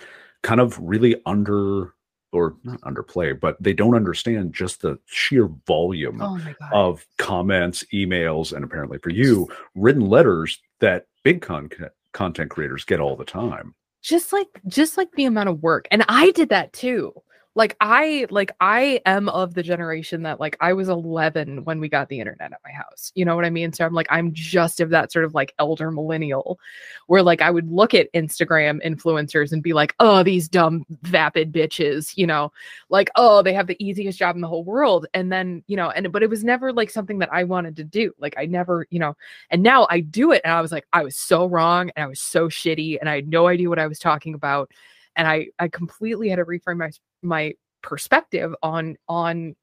kind 0.43 0.61
of 0.61 0.77
really 0.81 1.15
under 1.25 1.95
or 2.33 2.57
not 2.65 2.81
underplay, 2.81 3.39
but 3.39 3.57
they 3.63 3.73
don't 3.73 3.95
understand 3.95 4.53
just 4.53 4.83
the 4.83 4.99
sheer 5.07 5.49
volume 5.67 6.21
oh 6.21 6.39
of 6.73 7.07
comments, 7.17 7.85
emails, 7.95 8.53
and 8.53 8.65
apparently 8.65 8.99
for 8.99 9.11
you, 9.11 9.49
written 9.77 10.03
letters 10.03 10.59
that 10.81 11.07
big 11.23 11.41
content 11.41 11.93
content 12.13 12.51
creators 12.51 12.85
get 12.85 13.01
all 13.01 13.15
the 13.17 13.25
time. 13.25 13.75
just 14.03 14.33
like 14.33 14.61
just 14.67 14.97
like 14.97 15.11
the 15.13 15.25
amount 15.25 15.49
of 15.49 15.63
work 15.63 15.87
and 15.91 16.05
i 16.09 16.31
did 16.33 16.49
that 16.49 16.73
too 16.73 17.13
like 17.59 17.77
i 17.81 18.27
like 18.31 18.53
i 18.61 19.01
am 19.05 19.29
of 19.31 19.55
the 19.55 19.63
generation 19.63 20.23
that 20.23 20.39
like 20.39 20.57
i 20.61 20.73
was 20.73 20.89
11 20.89 21.65
when 21.65 21.81
we 21.81 21.89
got 21.89 22.09
the 22.09 22.21
internet 22.21 22.53
at 22.53 22.61
my 22.65 22.71
house 22.71 23.11
you 23.15 23.25
know 23.25 23.35
what 23.35 23.45
i 23.45 23.51
mean? 23.51 23.73
So 23.73 23.85
i'm 23.85 23.93
like 23.93 24.07
i'm 24.11 24.33
just 24.33 24.81
of 24.81 24.91
that 24.91 25.13
sort 25.13 25.25
of 25.25 25.35
like 25.35 25.53
elder 25.59 25.91
millennial 25.91 26.61
where 27.09 27.23
like 27.23 27.43
i 27.43 27.51
would 27.51 27.71
look 27.71 27.95
at 27.95 28.13
instagram 28.13 28.81
influencers 28.87 29.53
and 29.53 29.63
be 29.63 29.73
like 29.73 29.95
oh 29.99 30.23
these 30.23 30.49
dumb 30.49 30.87
vapid 31.03 31.53
bitches 31.53 32.17
you 32.17 32.27
know? 32.27 32.53
Like 32.91 33.11
oh 33.17 33.43
they 33.43 33.53
have 33.55 33.67
the 33.67 33.83
easiest 33.85 34.19
job 34.19 34.37
in 34.37 34.41
the 34.41 34.49
whole 34.49 34.65
world. 34.65 35.07
And 35.15 35.33
then 35.33 35.63
you 35.67 35.77
know 35.77 35.91
and 35.91 36.13
but 36.13 36.23
it 36.23 36.31
was 36.31 36.45
never 36.45 36.73
like 36.73 36.91
something 36.91 37.19
that 37.19 37.33
i 37.33 37.45
wanted 37.45 37.77
to 37.77 37.85
do. 37.85 38.13
Like 38.19 38.35
i 38.39 38.47
never 38.47 38.87
you 38.91 38.99
know 38.99 39.17
and 39.51 39.63
now 39.63 39.87
I 39.91 40.01
do 40.01 40.33
it 40.33 40.43
and 40.45 40.53
I 40.53 40.61
was 40.61 40.71
like 40.73 40.87
I 40.93 41.03
was 41.03 41.17
so 41.17 41.47
wrong 41.47 41.91
and 41.97 42.05
I 42.05 42.07
was 42.07 42.21
so 42.21 42.49
shitty 42.49 42.99
and 43.01 43.09
I 43.09 43.17
had 43.17 43.29
no 43.29 43.49
idea 43.49 43.69
what 43.69 43.79
I 43.79 43.87
was 43.87 43.99
talking 43.99 44.35
about 44.35 44.71
and 45.17 45.27
I 45.27 45.49
I 45.59 45.69
completely 45.69 46.29
had 46.29 46.37
to 46.37 46.45
reframe 46.45 46.79
my 46.79 46.91
my 47.23 47.55
perspective 47.83 48.55
on 48.63 48.97
on 49.09 49.55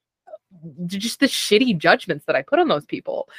just 0.85 1.19
the 1.19 1.25
shitty 1.25 1.77
judgments 1.77 2.25
that 2.25 2.35
I 2.35 2.41
put 2.41 2.59
on 2.59 2.67
those 2.67 2.85
people. 2.85 3.29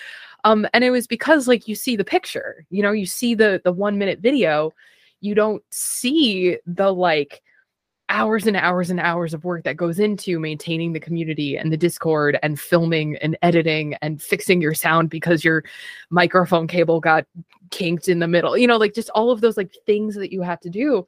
Um 0.45 0.67
and 0.75 0.85
it 0.85 0.91
was 0.91 1.07
because 1.07 1.49
like 1.49 1.67
you 1.69 1.75
see 1.75 1.97
the 1.97 2.05
picture, 2.05 2.67
you 2.71 2.83
know, 2.83 2.93
you 2.93 3.07
see 3.07 3.35
the 3.35 3.61
the 3.65 3.73
1 3.73 3.99
minute 3.99 4.21
video, 4.21 4.73
you 5.21 5.35
don't 5.35 5.63
see 5.71 6.59
the 6.67 6.93
like 6.93 7.43
hours 8.09 8.47
and 8.47 8.57
hours 8.57 8.91
and 8.91 9.01
hours 9.01 9.35
of 9.35 9.45
work 9.45 9.65
that 9.65 9.77
goes 9.77 9.99
into 9.99 10.39
maintaining 10.39 10.93
the 10.93 11.01
community 11.01 11.57
and 11.57 11.73
the 11.73 11.77
discord 11.77 12.39
and 12.43 12.61
filming 12.61 13.17
and 13.17 13.37
editing 13.43 13.95
and 13.95 14.23
fixing 14.23 14.61
your 14.61 14.75
sound 14.75 15.11
because 15.11 15.45
your 15.45 15.65
microphone 16.11 16.69
cable 16.69 17.01
got 17.01 17.27
kinked 17.71 18.09
in 18.09 18.21
the 18.21 18.29
middle 18.29 18.57
you 18.57 18.67
know 18.67 18.77
like 18.77 18.95
just 18.95 19.11
all 19.11 19.31
of 19.33 19.41
those 19.41 19.57
like 19.57 19.75
things 19.87 20.15
that 20.15 20.33
you 20.33 20.41
have 20.41 20.61
to 20.61 20.71
do 20.71 21.05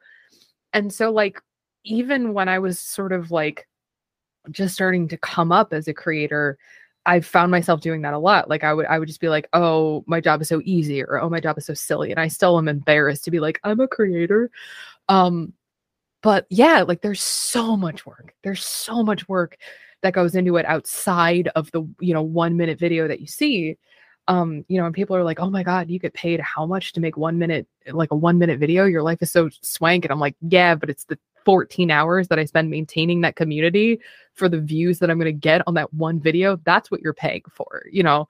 and 0.72 0.92
so 0.92 1.10
like 1.12 1.40
even 1.88 2.34
when 2.34 2.48
i 2.48 2.58
was 2.58 2.78
sort 2.78 3.12
of 3.12 3.30
like 3.30 3.66
just 4.50 4.74
starting 4.74 5.08
to 5.08 5.16
come 5.16 5.52
up 5.52 5.72
as 5.72 5.88
a 5.88 5.94
creator 5.94 6.58
i 7.06 7.20
found 7.20 7.50
myself 7.50 7.80
doing 7.80 8.02
that 8.02 8.14
a 8.14 8.18
lot. 8.18 8.48
Like 8.48 8.64
i 8.64 8.72
would 8.72 8.86
i 8.86 8.98
would 8.98 9.08
just 9.08 9.20
be 9.20 9.28
like 9.28 9.48
oh 9.52 10.04
my 10.06 10.20
job 10.20 10.42
is 10.42 10.48
so 10.48 10.60
easy 10.64 11.02
or 11.02 11.20
oh 11.20 11.28
my 11.30 11.40
job 11.40 11.56
is 11.58 11.66
so 11.66 11.74
silly 11.74 12.10
and 12.10 12.20
i 12.20 12.28
still 12.28 12.58
am 12.58 12.68
embarrassed 12.68 13.24
to 13.24 13.30
be 13.30 13.40
like 13.40 13.58
i'm 13.64 13.80
a 13.80 13.88
creator. 13.88 14.50
Um 15.08 15.52
but 16.22 16.46
yeah 16.50 16.82
like 16.82 17.00
there's 17.00 17.22
so 17.22 17.76
much 17.76 18.04
work. 18.04 18.34
There's 18.42 18.64
so 18.64 19.02
much 19.02 19.28
work 19.28 19.56
that 20.02 20.12
goes 20.12 20.34
into 20.34 20.56
it 20.56 20.66
outside 20.66 21.48
of 21.56 21.70
the 21.72 21.82
you 22.00 22.14
know 22.14 22.22
one 22.22 22.56
minute 22.56 22.78
video 22.78 23.08
that 23.08 23.20
you 23.20 23.26
see. 23.26 23.78
Um 24.28 24.64
you 24.68 24.78
know 24.78 24.86
and 24.86 24.94
people 24.94 25.16
are 25.16 25.24
like 25.24 25.40
oh 25.40 25.50
my 25.50 25.62
god 25.62 25.88
you 25.88 25.98
get 25.98 26.12
paid 26.12 26.40
how 26.40 26.66
much 26.66 26.92
to 26.92 27.00
make 27.00 27.16
one 27.16 27.38
minute 27.38 27.66
like 27.90 28.10
a 28.10 28.16
one 28.16 28.38
minute 28.38 28.58
video? 28.58 28.84
Your 28.84 29.02
life 29.02 29.22
is 29.22 29.30
so 29.30 29.48
swank 29.62 30.04
and 30.04 30.12
i'm 30.12 30.20
like 30.20 30.36
yeah 30.42 30.74
but 30.74 30.90
it's 30.90 31.04
the 31.04 31.18
14 31.48 31.90
hours 31.90 32.28
that 32.28 32.38
i 32.38 32.44
spend 32.44 32.68
maintaining 32.68 33.22
that 33.22 33.36
community 33.36 33.98
for 34.34 34.50
the 34.50 34.60
views 34.60 34.98
that 34.98 35.08
i'm 35.08 35.18
going 35.18 35.24
to 35.24 35.32
get 35.32 35.62
on 35.66 35.72
that 35.72 35.92
one 35.94 36.20
video 36.20 36.56
that's 36.64 36.90
what 36.90 37.00
you're 37.00 37.14
paying 37.14 37.42
for 37.50 37.84
you 37.90 38.02
know? 38.02 38.28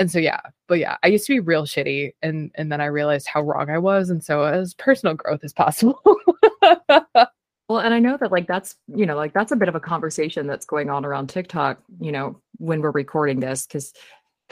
And 0.00 0.10
so 0.10 0.18
yeah 0.18 0.40
but 0.66 0.80
yeah 0.80 0.96
i 1.04 1.06
used 1.06 1.26
to 1.26 1.34
be 1.34 1.38
real 1.38 1.62
shitty 1.62 2.14
and 2.22 2.50
and 2.56 2.72
then 2.72 2.80
i 2.80 2.86
realized 2.86 3.28
how 3.28 3.42
wrong 3.42 3.70
i 3.70 3.78
was 3.78 4.10
and 4.10 4.24
so 4.24 4.42
as 4.42 4.74
personal 4.74 5.14
growth 5.14 5.44
as 5.44 5.52
possible. 5.52 6.02
Well, 7.68 7.78
and 7.78 7.94
I 7.94 7.98
know 7.98 8.18
that 8.18 8.30
like 8.30 8.46
that's, 8.46 8.76
you 8.94 9.06
know, 9.06 9.16
like 9.16 9.32
that's 9.32 9.52
a 9.52 9.56
bit 9.56 9.68
of 9.68 9.74
a 9.74 9.80
conversation 9.80 10.46
that's 10.46 10.66
going 10.66 10.90
on 10.90 11.04
around 11.04 11.28
TikTok, 11.28 11.78
you 11.98 12.12
know, 12.12 12.38
when 12.58 12.82
we're 12.82 12.90
recording 12.90 13.40
this 13.40 13.66
cuz 13.66 13.94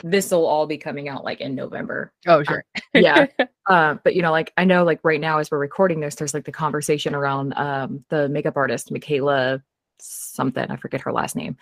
this 0.01 0.31
will 0.31 0.45
all 0.45 0.65
be 0.65 0.77
coming 0.77 1.07
out 1.09 1.23
like 1.23 1.41
in 1.41 1.55
November. 1.55 2.11
oh 2.27 2.43
sure 2.43 2.63
yeah. 2.93 3.27
Uh, 3.65 3.95
but 4.03 4.13
you 4.13 4.21
know, 4.21 4.31
like 4.31 4.51
I 4.57 4.65
know 4.65 4.83
like 4.83 4.99
right 5.03 5.21
now 5.21 5.37
as 5.37 5.49
we're 5.49 5.57
recording 5.57 6.01
this 6.01 6.15
there's 6.15 6.33
like 6.33 6.43
the 6.43 6.51
conversation 6.51 7.15
around 7.15 7.53
um 7.53 8.03
the 8.09 8.27
makeup 8.27 8.57
artist 8.57 8.91
Michaela 8.91 9.63
something, 9.99 10.69
I 10.69 10.75
forget 10.75 10.99
her 11.01 11.13
last 11.13 11.37
name. 11.37 11.55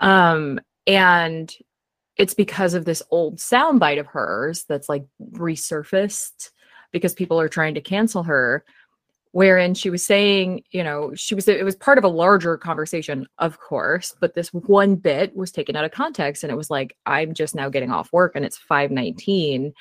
Um 0.00 0.58
and 0.88 1.54
it's 2.16 2.34
because 2.34 2.74
of 2.74 2.84
this 2.84 3.04
old 3.10 3.38
soundbite 3.38 4.00
of 4.00 4.06
hers 4.06 4.64
that's 4.68 4.88
like 4.88 5.04
resurfaced 5.32 6.50
because 6.90 7.14
people 7.14 7.40
are 7.40 7.48
trying 7.48 7.74
to 7.74 7.80
cancel 7.80 8.24
her 8.24 8.64
wherein 9.34 9.74
she 9.74 9.90
was 9.90 10.04
saying, 10.04 10.62
you 10.70 10.84
know, 10.84 11.12
she 11.16 11.34
was 11.34 11.48
it 11.48 11.64
was 11.64 11.74
part 11.74 11.98
of 11.98 12.04
a 12.04 12.08
larger 12.08 12.56
conversation, 12.56 13.26
of 13.38 13.58
course, 13.58 14.14
but 14.20 14.34
this 14.34 14.54
one 14.54 14.94
bit 14.94 15.34
was 15.34 15.50
taken 15.50 15.74
out 15.74 15.84
of 15.84 15.90
context 15.90 16.44
and 16.44 16.52
it 16.52 16.56
was 16.56 16.70
like, 16.70 16.96
I'm 17.04 17.34
just 17.34 17.52
now 17.52 17.68
getting 17.68 17.90
off 17.90 18.12
work 18.12 18.36
and 18.36 18.44
it's 18.44 18.56
519. 18.56 19.74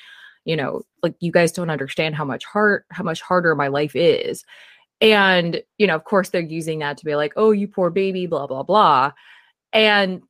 You 0.45 0.55
know, 0.55 0.81
like 1.03 1.13
you 1.19 1.31
guys 1.31 1.51
don't 1.51 1.69
understand 1.69 2.15
how 2.15 2.25
much 2.25 2.45
hard 2.45 2.83
how 2.89 3.03
much 3.03 3.21
harder 3.21 3.53
my 3.53 3.67
life 3.67 3.95
is. 3.95 4.43
And, 5.01 5.61
you 5.77 5.85
know, 5.85 5.95
of 5.95 6.03
course 6.03 6.29
they're 6.29 6.41
using 6.41 6.79
that 6.79 6.97
to 6.97 7.05
be 7.05 7.15
like, 7.15 7.33
oh, 7.35 7.51
you 7.51 7.67
poor 7.67 7.91
baby, 7.91 8.25
blah, 8.25 8.47
blah, 8.47 8.63
blah. 8.63 9.11
And 9.71 10.23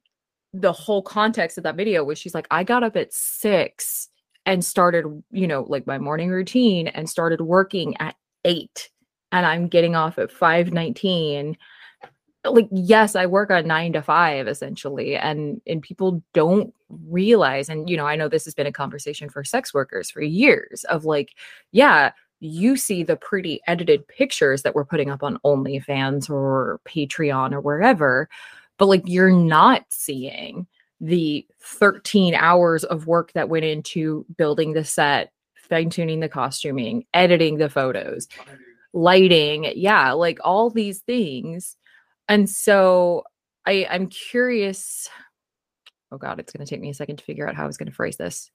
the 0.52 0.74
whole 0.74 1.02
context 1.02 1.58
of 1.58 1.64
that 1.64 1.78
video 1.78 2.04
was 2.04 2.20
she's 2.20 2.36
like, 2.36 2.48
I 2.52 2.66
got 2.66 2.84
up 2.84 2.98
at 2.98 3.14
six 3.14 4.10
and 4.46 4.66
started, 4.66 5.24
you 5.32 5.48
know, 5.48 5.64
like 5.70 5.88
my 5.88 5.98
morning 5.98 6.30
routine 6.30 6.90
and 6.90 7.10
started 7.10 7.40
working 7.40 7.96
at 8.02 8.18
eight 8.44 8.90
and 9.34 9.46
I'm 9.46 9.68
getting 9.68 9.96
off 9.96 10.18
at 10.18 10.32
519 10.32 11.58
like 12.46 12.68
yes 12.72 13.16
i 13.16 13.26
work 13.26 13.50
on 13.52 13.66
9 13.66 13.94
to 13.94 14.02
5 14.02 14.48
essentially 14.48 15.16
and 15.16 15.62
and 15.66 15.82
people 15.82 16.22
don't 16.34 16.74
realize 17.08 17.70
and 17.70 17.90
you 17.90 17.96
know 17.96 18.06
i 18.06 18.16
know 18.16 18.28
this 18.28 18.44
has 18.44 18.54
been 18.54 18.68
a 18.68 18.72
conversation 18.72 19.30
for 19.30 19.44
sex 19.44 19.74
workers 19.74 20.12
for 20.12 20.22
years 20.22 20.84
of 20.86 21.06
like 21.06 21.36
yeah 21.72 22.12
you 22.42 22.76
see 22.76 23.04
the 23.04 23.16
pretty 23.16 23.62
edited 23.68 24.06
pictures 24.10 24.64
that 24.64 24.76
we're 24.76 24.84
putting 24.84 25.10
up 25.10 25.24
on 25.24 25.40
OnlyFans 25.46 26.30
or 26.30 26.82
Patreon 26.86 27.54
or 27.54 27.62
wherever 27.62 28.28
but 28.78 28.88
like 28.88 29.04
you're 29.06 29.32
not 29.32 29.86
seeing 29.88 30.68
the 31.00 31.48
13 31.62 32.36
hours 32.36 32.84
of 32.84 33.08
work 33.08 33.32
that 33.32 33.48
went 33.48 33.64
into 33.64 34.26
building 34.38 34.74
the 34.74 34.84
set 34.84 35.32
fine 35.56 35.90
tuning 35.90 36.20
the 36.20 36.28
costuming 36.28 37.06
editing 37.14 37.58
the 37.58 37.70
photos 37.70 38.28
lighting 38.94 39.72
yeah 39.76 40.12
like 40.12 40.40
all 40.44 40.70
these 40.70 41.00
things 41.00 41.76
and 42.30 42.50
so 42.50 43.24
i 43.66 43.88
i'm 43.90 44.08
curious 44.08 45.10
oh 46.12 46.18
god 46.18 46.40
it's 46.40 46.54
going 46.54 46.64
to 46.66 46.70
take 46.70 46.80
me 46.80 46.92
a 46.92 46.94
second 46.94 47.18
to 47.18 47.24
figure 47.24 47.48
out 47.48 47.56
how 47.56 47.64
i 47.64 47.68
was 47.68 47.78
going 47.78 47.90
to 47.90 47.96
phrase 47.96 48.18
this. 48.18 48.52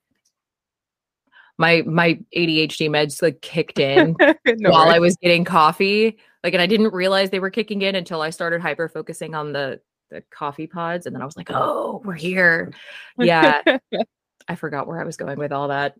My 1.60 1.82
my 1.82 2.20
adhd 2.36 2.88
meds 2.88 3.20
like 3.20 3.40
kicked 3.42 3.80
in 3.80 4.14
No 4.46 4.70
while 4.70 4.88
i 4.88 5.00
was 5.00 5.16
getting 5.16 5.44
coffee 5.44 6.18
like 6.44 6.54
and 6.54 6.62
i 6.62 6.66
didn't 6.66 6.92
realize 6.92 7.30
they 7.30 7.40
were 7.40 7.50
kicking 7.50 7.82
in 7.82 7.96
until 7.96 8.22
i 8.22 8.30
started 8.30 8.60
hyper 8.60 8.88
focusing 8.88 9.34
on 9.34 9.52
the 9.52 9.80
the 10.10 10.22
coffee 10.30 10.68
pods 10.68 11.06
and 11.06 11.16
then 11.16 11.20
i 11.20 11.24
was 11.24 11.36
like 11.36 11.50
oh 11.50 12.00
we're 12.04 12.14
here. 12.14 12.72
Yeah. 13.18 13.60
I 14.48 14.54
forgot 14.54 14.86
where 14.86 15.00
i 15.00 15.04
was 15.04 15.16
going 15.16 15.38
with 15.38 15.50
all 15.50 15.68
that. 15.68 15.96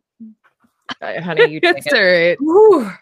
Uh, 1.03 1.21
honey 1.21 1.47
you 1.51 1.61
it's 1.63 1.87
it. 1.87 2.39
all 2.41 2.81
right. 2.81 2.99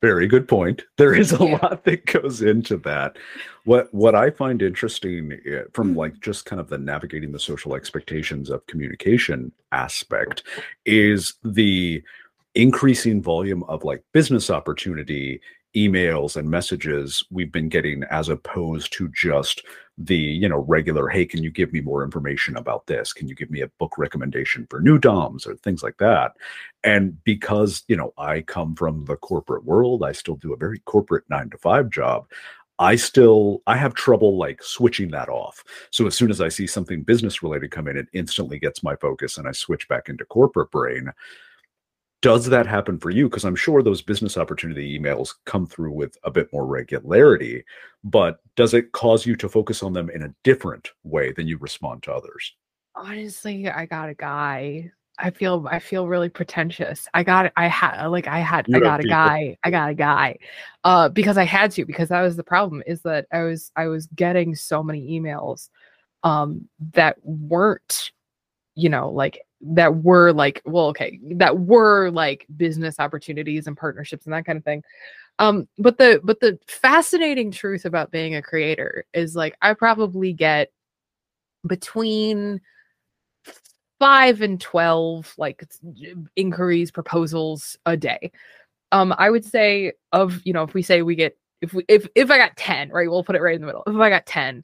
Very 0.00 0.28
good 0.28 0.46
point. 0.46 0.84
There 0.96 1.12
is 1.14 1.32
a 1.32 1.44
Yeah. 1.44 1.58
lot 1.60 1.84
that 1.84 2.06
goes 2.06 2.40
into 2.40 2.76
that. 2.78 3.16
What 3.64 3.92
what 3.92 4.14
I 4.14 4.30
find 4.30 4.62
interesting 4.62 5.32
eh, 5.44 5.62
from 5.72 5.96
like 5.96 6.20
just 6.20 6.44
kind 6.46 6.60
of 6.60 6.68
the 6.68 6.78
navigating 6.78 7.32
the 7.32 7.38
social 7.40 7.74
expectations 7.74 8.48
of 8.48 8.64
communication 8.66 9.50
aspect 9.72 10.44
is 10.86 11.34
the 11.44 12.02
increasing 12.54 13.20
volume 13.22 13.64
of 13.64 13.84
like 13.84 14.02
business 14.12 14.50
opportunity 14.50 15.40
emails 15.78 16.36
and 16.36 16.50
messages 16.50 17.24
we've 17.30 17.52
been 17.52 17.68
getting 17.68 18.02
as 18.04 18.28
opposed 18.28 18.92
to 18.92 19.08
just 19.08 19.62
the 19.98 20.16
you 20.16 20.48
know 20.48 20.58
regular 20.58 21.08
hey 21.08 21.26
can 21.26 21.42
you 21.42 21.50
give 21.50 21.72
me 21.72 21.80
more 21.80 22.04
information 22.04 22.56
about 22.56 22.86
this? 22.86 23.12
Can 23.12 23.28
you 23.28 23.34
give 23.34 23.50
me 23.50 23.60
a 23.60 23.68
book 23.78 23.98
recommendation 23.98 24.66
for 24.70 24.80
new 24.80 24.98
doms 24.98 25.46
or 25.46 25.56
things 25.56 25.82
like 25.82 25.98
that? 25.98 26.32
And 26.84 27.22
because 27.24 27.84
you 27.88 27.96
know 27.96 28.12
i 28.16 28.40
come 28.42 28.74
from 28.74 29.04
the 29.04 29.16
corporate 29.16 29.64
world 29.64 30.04
i 30.04 30.12
still 30.12 30.36
do 30.36 30.52
a 30.52 30.56
very 30.56 30.78
corporate 30.80 31.24
9 31.28 31.50
to 31.50 31.58
5 31.58 31.90
job 31.90 32.26
i 32.78 32.94
still 32.94 33.60
i 33.66 33.76
have 33.76 33.94
trouble 33.94 34.36
like 34.38 34.62
switching 34.62 35.10
that 35.10 35.28
off. 35.28 35.64
So 35.90 36.06
as 36.06 36.14
soon 36.14 36.30
as 36.30 36.40
i 36.40 36.48
see 36.48 36.66
something 36.66 37.02
business 37.02 37.42
related 37.42 37.70
come 37.72 37.88
in 37.88 37.96
it 37.96 38.06
instantly 38.12 38.58
gets 38.58 38.82
my 38.82 38.94
focus 38.96 39.36
and 39.38 39.48
i 39.48 39.52
switch 39.52 39.88
back 39.88 40.08
into 40.08 40.24
corporate 40.24 40.70
brain 40.70 41.12
does 42.20 42.46
that 42.46 42.66
happen 42.66 42.98
for 42.98 43.10
you? 43.10 43.28
Because 43.28 43.44
i'm 43.44 43.56
sure 43.56 43.82
those 43.82 44.02
business 44.02 44.36
opportunity 44.36 44.98
emails 44.98 45.34
come 45.44 45.66
through 45.66 45.92
with 45.92 46.16
a 46.24 46.30
bit 46.30 46.48
more 46.52 46.66
regularity 46.66 47.64
but 48.04 48.38
does 48.56 48.74
it 48.74 48.92
cause 48.92 49.26
you 49.26 49.36
to 49.36 49.48
focus 49.48 49.82
on 49.82 49.92
them 49.92 50.08
in 50.10 50.22
a 50.22 50.34
different 50.44 50.88
way 51.04 51.32
than 51.32 51.46
you 51.48 51.58
respond 51.58 52.02
to 52.02 52.12
others? 52.12 52.54
Honestly 52.94 53.68
i 53.68 53.86
got 53.86 54.08
a 54.08 54.14
guy. 54.14 54.90
I 55.20 55.30
feel 55.30 55.66
i 55.70 55.78
feel 55.80 56.06
really 56.06 56.28
pretentious. 56.28 57.08
I 57.14 57.22
got 57.24 57.52
i 57.56 57.66
had 57.68 58.06
like 58.06 58.28
i 58.28 58.38
had 58.38 58.66
You 58.68 58.76
i 58.76 58.80
got 58.80 59.00
a 59.00 59.02
people. 59.02 59.16
guy 59.16 59.56
i 59.64 59.70
got 59.70 59.90
a 59.90 59.94
guy 59.94 60.38
uh 60.84 61.08
because 61.08 61.36
i 61.38 61.44
had 61.44 61.70
to 61.72 61.84
because 61.84 62.08
that 62.10 62.22
was 62.22 62.36
the 62.36 62.44
problem 62.44 62.82
is 62.86 63.00
that 63.02 63.26
i 63.32 63.42
was 63.42 63.72
i 63.76 63.86
was 63.88 64.06
getting 64.14 64.54
so 64.54 64.82
many 64.82 65.18
emails 65.18 65.68
um 66.22 66.68
that 66.94 67.16
weren't 67.24 68.12
you 68.76 68.88
know 68.88 69.10
like 69.10 69.40
that 69.60 70.02
were 70.02 70.32
like 70.32 70.62
well 70.64 70.86
okay 70.86 71.18
that 71.32 71.58
were 71.58 72.10
like 72.10 72.46
business 72.56 73.00
opportunities 73.00 73.66
and 73.66 73.76
partnerships 73.76 74.24
and 74.24 74.32
that 74.32 74.44
kind 74.44 74.56
of 74.56 74.64
thing. 74.64 74.82
Um 75.38 75.68
but 75.78 75.98
the 75.98 76.20
but 76.22 76.40
the 76.40 76.58
fascinating 76.68 77.50
truth 77.50 77.84
about 77.84 78.10
being 78.10 78.34
a 78.36 78.42
creator 78.42 79.04
is 79.12 79.34
like 79.34 79.56
i 79.62 79.74
probably 79.74 80.32
get 80.32 80.70
between 81.66 82.60
5 83.98 84.42
and 84.42 84.60
12 84.60 85.34
like 85.38 85.64
inquiries 86.36 86.90
proposals 86.92 87.76
a 87.84 87.96
day. 87.96 88.30
Um 88.92 89.12
i 89.18 89.28
would 89.28 89.44
say 89.44 89.92
of 90.12 90.40
you 90.44 90.52
know 90.52 90.62
if 90.62 90.72
we 90.74 90.82
say 90.82 91.02
we 91.02 91.16
get 91.16 91.36
if 91.60 91.74
we 91.74 91.84
if 91.88 92.06
if 92.14 92.30
i 92.30 92.38
got 92.38 92.56
10 92.56 92.90
right 92.90 93.10
we'll 93.10 93.24
put 93.24 93.34
it 93.34 93.42
right 93.42 93.56
in 93.56 93.60
the 93.60 93.66
middle. 93.66 93.82
If 93.86 93.96
i 93.96 94.08
got 94.08 94.26
10 94.26 94.62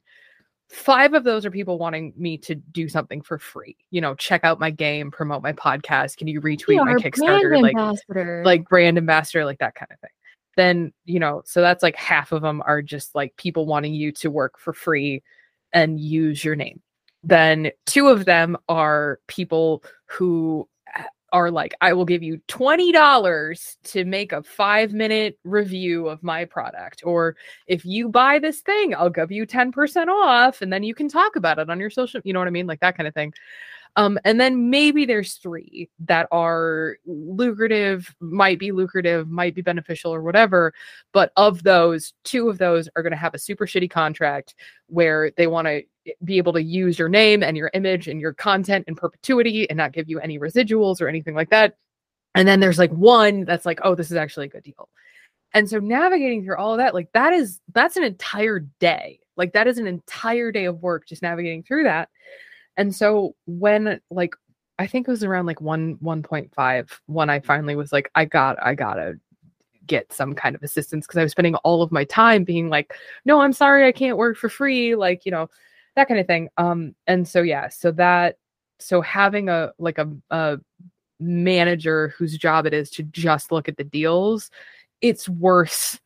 five 0.69 1.13
of 1.13 1.23
those 1.23 1.45
are 1.45 1.51
people 1.51 1.77
wanting 1.77 2.11
me 2.17 2.37
to 2.37 2.55
do 2.55 2.89
something 2.89 3.21
for 3.21 3.37
free 3.37 3.77
you 3.91 4.01
know 4.01 4.15
check 4.15 4.43
out 4.43 4.59
my 4.59 4.71
game 4.71 5.11
promote 5.11 5.43
my 5.43 5.53
podcast 5.53 6.17
can 6.17 6.27
you 6.27 6.41
retweet 6.41 6.83
my 6.83 6.93
kickstarter 6.95 7.61
like 7.61 7.75
ambassador. 7.75 8.43
like 8.45 8.67
brand 8.69 8.97
ambassador, 8.97 9.45
like 9.45 9.59
that 9.59 9.75
kind 9.75 9.91
of 9.91 9.99
thing. 9.99 10.09
Then, 10.57 10.93
you 11.03 11.19
know, 11.19 11.41
so 11.45 11.61
that's 11.61 11.83
like 11.83 11.95
half 11.95 12.31
of 12.31 12.41
them 12.41 12.63
are 12.65 12.81
just 12.81 13.13
like 13.13 13.35
people 13.35 13.65
wanting 13.65 13.93
you 13.93 14.11
to 14.13 14.31
work 14.31 14.57
for 14.57 14.73
free 14.73 15.21
and 15.73 15.99
use 15.99 16.43
your 16.43 16.55
name. 16.55 16.81
Then 17.23 17.71
two 17.85 18.07
of 18.07 18.25
them 18.25 18.55
are 18.69 19.19
people 19.27 19.83
who 20.05 20.67
are 21.31 21.51
like, 21.51 21.73
I 21.81 21.93
will 21.93 22.05
give 22.05 22.23
you 22.23 22.39
$20 22.47 23.75
to 23.83 24.05
make 24.05 24.31
a 24.31 24.43
five 24.43 24.93
minute 24.93 25.37
review 25.43 26.07
of 26.07 26.23
my 26.23 26.45
product. 26.45 27.01
Or 27.05 27.35
if 27.67 27.85
you 27.85 28.09
buy 28.09 28.39
this 28.39 28.61
thing, 28.61 28.95
I'll 28.95 29.09
give 29.09 29.31
you 29.31 29.45
10% 29.45 30.07
off 30.07 30.61
and 30.61 30.71
then 30.71 30.83
you 30.83 30.95
can 30.95 31.09
talk 31.09 31.35
about 31.35 31.59
it 31.59 31.69
on 31.69 31.79
your 31.79 31.89
social, 31.89 32.21
you 32.23 32.33
know 32.33 32.39
what 32.39 32.47
I 32.47 32.51
mean? 32.51 32.67
Like 32.67 32.79
that 32.79 32.97
kind 32.97 33.07
of 33.07 33.13
thing. 33.13 33.33
Um, 33.97 34.19
and 34.25 34.39
then 34.41 34.69
maybe 34.69 35.05
there's 35.05 35.35
three 35.35 35.89
that 35.99 36.27
are 36.31 36.97
lucrative, 37.05 38.13
might 38.19 38.59
be 38.59 38.71
lucrative, 38.71 39.29
might 39.29 39.55
be 39.55 39.61
beneficial 39.61 40.13
or 40.13 40.21
whatever. 40.21 40.73
But 41.13 41.31
of 41.37 41.63
those, 41.63 42.13
two 42.25 42.49
of 42.49 42.57
those 42.57 42.89
are 42.95 43.03
going 43.03 43.11
to 43.11 43.17
have 43.17 43.33
a 43.33 43.39
super 43.39 43.65
shitty 43.65 43.89
contract 43.89 44.55
where 44.87 45.31
they 45.37 45.47
want 45.47 45.67
to 45.67 45.83
be 46.23 46.37
able 46.37 46.53
to 46.53 46.61
use 46.61 46.99
your 46.99 47.09
name 47.09 47.41
and 47.41 47.55
your 47.55 47.71
image 47.73 48.07
and 48.07 48.19
your 48.19 48.33
content 48.33 48.85
in 48.87 48.95
perpetuity 48.95 49.69
and 49.69 49.77
not 49.77 49.93
give 49.93 50.09
you 50.09 50.19
any 50.19 50.39
residuals 50.39 51.01
or 51.01 51.07
anything 51.07 51.33
like 51.33 51.49
that. 51.49 51.77
And 52.35 52.45
then 52.45 52.59
there's 52.59 52.77
like 52.77 52.91
one 52.91 53.45
that's 53.45 53.65
like, 53.65 53.79
oh, 53.83 53.95
this 53.95 54.11
is 54.11 54.17
actually 54.17 54.47
a 54.47 54.49
good 54.49 54.63
deal. 54.63 54.89
And 55.53 55.69
so 55.69 55.79
navigating 55.79 56.43
through 56.43 56.57
all 56.57 56.73
of 56.73 56.79
that, 56.79 56.93
like 56.93 57.09
that 57.13 57.31
is 57.31 57.61
that's 57.73 57.95
an 57.95 58.03
entire 58.03 58.59
day. 58.59 59.21
Like 59.37 59.53
that 59.53 59.67
is 59.67 59.77
an 59.77 59.87
entire 59.87 60.51
day 60.51 60.65
of 60.65 60.81
work 60.81 61.07
just 61.07 61.21
navigating 61.21 61.63
through 61.63 61.83
that. 61.83 62.09
And 62.77 62.93
so 62.95 63.35
when 63.45 63.99
like 64.09 64.35
I 64.77 64.87
think 64.87 65.07
it 65.07 65.11
was 65.11 65.23
around 65.23 65.45
like 65.45 65.61
one 65.61 65.97
1.5 65.97 66.99
when 67.05 67.29
I 67.29 67.39
finally 67.39 67.75
was 67.75 67.91
like, 67.91 68.11
I 68.15 68.25
got 68.25 68.61
I 68.61 68.75
gotta 68.75 69.19
get 69.87 70.11
some 70.11 70.33
kind 70.33 70.55
of 70.55 70.63
assistance 70.63 71.05
because 71.05 71.17
I 71.17 71.23
was 71.23 71.31
spending 71.31 71.55
all 71.57 71.81
of 71.81 71.91
my 71.91 72.03
time 72.05 72.43
being 72.43 72.69
like, 72.69 72.93
no, 73.23 73.41
I'm 73.41 73.53
sorry, 73.53 73.87
I 73.87 73.91
can't 73.91 74.17
work 74.17 74.37
for 74.37 74.49
free, 74.49 74.95
like, 74.95 75.25
you 75.25 75.31
know, 75.31 75.47
that 75.95 76.07
kind 76.07 76.19
of 76.19 76.27
thing. 76.27 76.49
Um, 76.57 76.95
and 77.07 77.27
so 77.27 77.41
yeah, 77.41 77.69
so 77.69 77.91
that 77.91 78.37
so 78.79 79.01
having 79.01 79.49
a 79.49 79.71
like 79.79 79.97
a, 79.97 80.11
a 80.31 80.57
manager 81.19 82.13
whose 82.17 82.37
job 82.37 82.65
it 82.65 82.73
is 82.73 82.89
to 82.91 83.03
just 83.03 83.51
look 83.51 83.69
at 83.69 83.77
the 83.77 83.83
deals, 83.83 84.51
it's 85.01 85.29
worth 85.29 85.99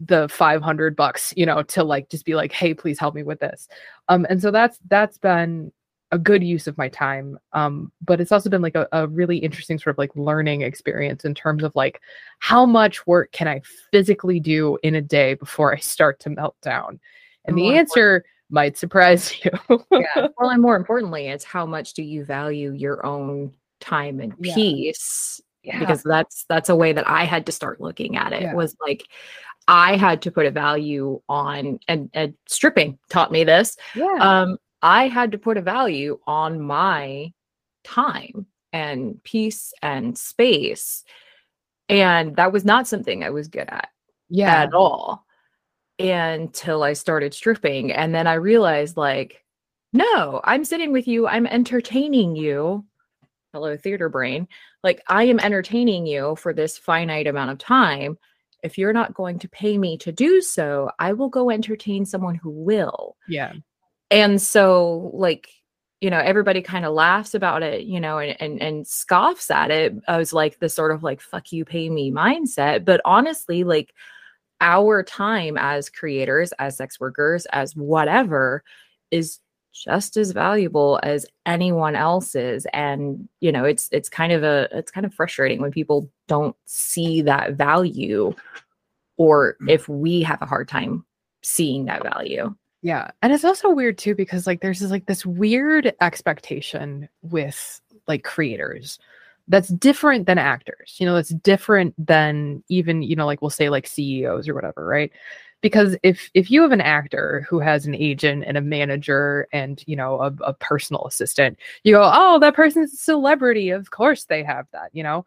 the 0.00 0.28
500 0.28 0.96
bucks, 0.96 1.34
you 1.36 1.46
know, 1.46 1.62
to 1.64 1.84
like 1.84 2.08
just 2.08 2.24
be 2.24 2.34
like, 2.34 2.52
hey, 2.52 2.74
please 2.74 2.98
help 2.98 3.14
me 3.14 3.22
with 3.22 3.40
this. 3.40 3.68
Um, 4.08 4.26
and 4.28 4.40
so 4.40 4.50
that's 4.50 4.78
that's 4.88 5.18
been 5.18 5.72
a 6.10 6.18
good 6.18 6.42
use 6.42 6.66
of 6.66 6.78
my 6.78 6.88
time. 6.88 7.38
Um, 7.52 7.92
but 8.02 8.20
it's 8.20 8.32
also 8.32 8.48
been 8.48 8.62
like 8.62 8.74
a, 8.74 8.88
a 8.92 9.06
really 9.06 9.36
interesting 9.38 9.78
sort 9.78 9.94
of 9.94 9.98
like 9.98 10.10
learning 10.16 10.62
experience 10.62 11.24
in 11.24 11.34
terms 11.34 11.62
of 11.62 11.74
like 11.74 12.00
how 12.38 12.64
much 12.64 13.06
work 13.06 13.30
can 13.32 13.46
I 13.46 13.60
physically 13.92 14.40
do 14.40 14.78
in 14.82 14.94
a 14.94 15.02
day 15.02 15.34
before 15.34 15.74
I 15.74 15.78
start 15.78 16.18
to 16.20 16.30
melt 16.30 16.56
down? 16.62 16.98
And 17.44 17.56
the 17.58 17.62
More 17.68 17.74
answer 17.74 18.24
might 18.50 18.78
surprise 18.78 19.34
you. 19.44 19.50
yeah. 19.90 20.28
Well, 20.38 20.50
and 20.50 20.62
more 20.62 20.76
importantly, 20.76 21.28
it's 21.28 21.44
how 21.44 21.66
much 21.66 21.92
do 21.92 22.02
you 22.02 22.24
value 22.24 22.72
your 22.72 23.04
own 23.04 23.52
time 23.80 24.20
and 24.20 24.34
Yeah. 24.40 24.54
peace? 24.54 25.40
Yeah. 25.62 25.78
Because 25.80 26.02
that's 26.02 26.46
that's 26.48 26.70
a 26.70 26.76
way 26.76 26.94
that 26.94 27.06
I 27.08 27.24
had 27.24 27.44
to 27.46 27.52
start 27.52 27.80
looking 27.82 28.16
at 28.16 28.32
it. 28.32 28.54
Was 28.54 28.74
like 28.80 29.04
I 29.66 29.96
had 29.96 30.22
to 30.22 30.30
put 30.30 30.46
a 30.46 30.50
value 30.50 31.20
on 31.28 31.78
and, 31.88 32.08
and 32.14 32.32
stripping 32.46 32.98
taught 33.10 33.30
me 33.30 33.44
this. 33.44 33.76
yeah. 33.94 34.16
Um, 34.18 34.56
I 34.82 35.08
had 35.08 35.32
to 35.32 35.38
put 35.38 35.56
a 35.56 35.62
value 35.62 36.18
on 36.26 36.60
my 36.60 37.32
time 37.84 38.46
and 38.72 39.22
peace 39.24 39.72
and 39.82 40.16
space. 40.16 41.04
And 41.88 42.36
that 42.36 42.52
was 42.52 42.64
not 42.64 42.86
something 42.86 43.24
I 43.24 43.30
was 43.30 43.48
good 43.48 43.68
at 43.68 43.88
yeah. 44.28 44.62
at 44.62 44.74
all 44.74 45.24
until 45.98 46.82
I 46.82 46.92
started 46.92 47.34
stripping. 47.34 47.92
And 47.92 48.14
then 48.14 48.26
I 48.26 48.34
realized, 48.34 48.96
like, 48.96 49.42
no, 49.92 50.40
I'm 50.44 50.64
sitting 50.64 50.92
with 50.92 51.08
you, 51.08 51.26
I'm 51.26 51.46
entertaining 51.46 52.36
you. 52.36 52.84
Hello, 53.52 53.76
theater 53.76 54.08
brain. 54.08 54.46
Like, 54.84 55.02
I 55.08 55.24
am 55.24 55.40
entertaining 55.40 56.06
you 56.06 56.36
for 56.36 56.52
this 56.52 56.76
finite 56.78 57.26
amount 57.26 57.50
of 57.50 57.58
time. 57.58 58.18
If 58.62 58.76
you're 58.76 58.92
not 58.92 59.14
going 59.14 59.38
to 59.40 59.48
pay 59.48 59.78
me 59.78 59.96
to 59.98 60.12
do 60.12 60.40
so, 60.42 60.90
I 60.98 61.14
will 61.14 61.30
go 61.30 61.50
entertain 61.50 62.04
someone 62.04 62.34
who 62.34 62.50
will. 62.50 63.16
Yeah. 63.28 63.54
And 64.10 64.40
so, 64.40 65.10
like, 65.14 65.50
you 66.00 66.10
know, 66.10 66.18
everybody 66.18 66.62
kind 66.62 66.84
of 66.84 66.94
laughs 66.94 67.34
about 67.34 67.62
it, 67.62 67.82
you 67.82 68.00
know, 68.00 68.18
and, 68.18 68.40
and 68.40 68.62
and 68.62 68.86
scoffs 68.86 69.50
at 69.50 69.70
it 69.70 69.94
as 70.06 70.32
like 70.32 70.58
the 70.60 70.68
sort 70.68 70.92
of 70.92 71.02
like 71.02 71.20
fuck 71.20 71.52
you 71.52 71.64
pay 71.64 71.90
me 71.90 72.10
mindset. 72.12 72.84
But 72.84 73.00
honestly, 73.04 73.64
like 73.64 73.92
our 74.60 75.02
time 75.02 75.56
as 75.58 75.90
creators, 75.90 76.52
as 76.58 76.76
sex 76.76 77.00
workers, 77.00 77.46
as 77.46 77.76
whatever 77.76 78.62
is 79.10 79.40
just 79.72 80.16
as 80.16 80.32
valuable 80.32 80.98
as 81.02 81.26
anyone 81.46 81.94
else's 81.94 82.66
and 82.72 83.28
you 83.40 83.52
know 83.52 83.64
it's 83.64 83.88
it's 83.92 84.08
kind 84.08 84.32
of 84.32 84.42
a 84.42 84.68
it's 84.72 84.90
kind 84.90 85.06
of 85.06 85.14
frustrating 85.14 85.60
when 85.60 85.70
people 85.70 86.10
don't 86.26 86.56
see 86.64 87.22
that 87.22 87.52
value 87.54 88.34
or 89.18 89.56
Mm. 89.60 89.70
if 89.70 89.88
we 89.88 90.22
have 90.22 90.40
a 90.42 90.46
hard 90.46 90.68
time 90.68 91.04
seeing 91.42 91.84
that 91.86 92.02
value 92.02 92.54
Yeah. 92.82 93.10
And 93.22 93.32
it's 93.32 93.44
also 93.44 93.70
weird 93.70 93.98
too 93.98 94.14
because 94.14 94.46
like 94.46 94.60
there's 94.60 94.80
this 94.80 94.90
like 94.90 95.06
this 95.06 95.26
weird 95.26 95.92
expectation 96.00 97.08
with 97.22 97.80
like 98.06 98.22
creators 98.22 98.98
that's 99.48 99.68
different 99.68 100.26
than 100.26 100.38
actors. 100.38 100.96
You 100.98 101.06
know, 101.06 101.14
that's 101.14 101.30
different 101.30 101.94
than 102.04 102.62
even, 102.68 103.02
you 103.02 103.16
know, 103.16 103.26
like 103.26 103.42
we'll 103.42 103.50
say 103.50 103.68
like 103.68 103.86
CEOs 103.86 104.48
or 104.48 104.54
whatever, 104.54 104.86
right? 104.86 105.10
Because 105.60 105.96
if 106.04 106.30
if 106.34 106.50
you 106.52 106.62
have 106.62 106.70
an 106.70 106.80
actor 106.80 107.44
who 107.48 107.58
has 107.58 107.84
an 107.86 107.94
agent 107.94 108.44
and 108.46 108.56
a 108.56 108.60
manager 108.60 109.48
and, 109.52 109.82
you 109.86 109.96
know, 109.96 110.20
a, 110.20 110.32
a 110.44 110.54
personal 110.54 111.04
assistant, 111.06 111.58
you 111.82 111.94
go, 111.94 112.08
"Oh, 112.14 112.38
that 112.38 112.54
person's 112.54 112.92
a 112.94 112.96
celebrity. 112.96 113.70
Of 113.70 113.90
course 113.90 114.24
they 114.26 114.44
have 114.44 114.66
that," 114.72 114.90
you 114.92 115.02
know? 115.02 115.26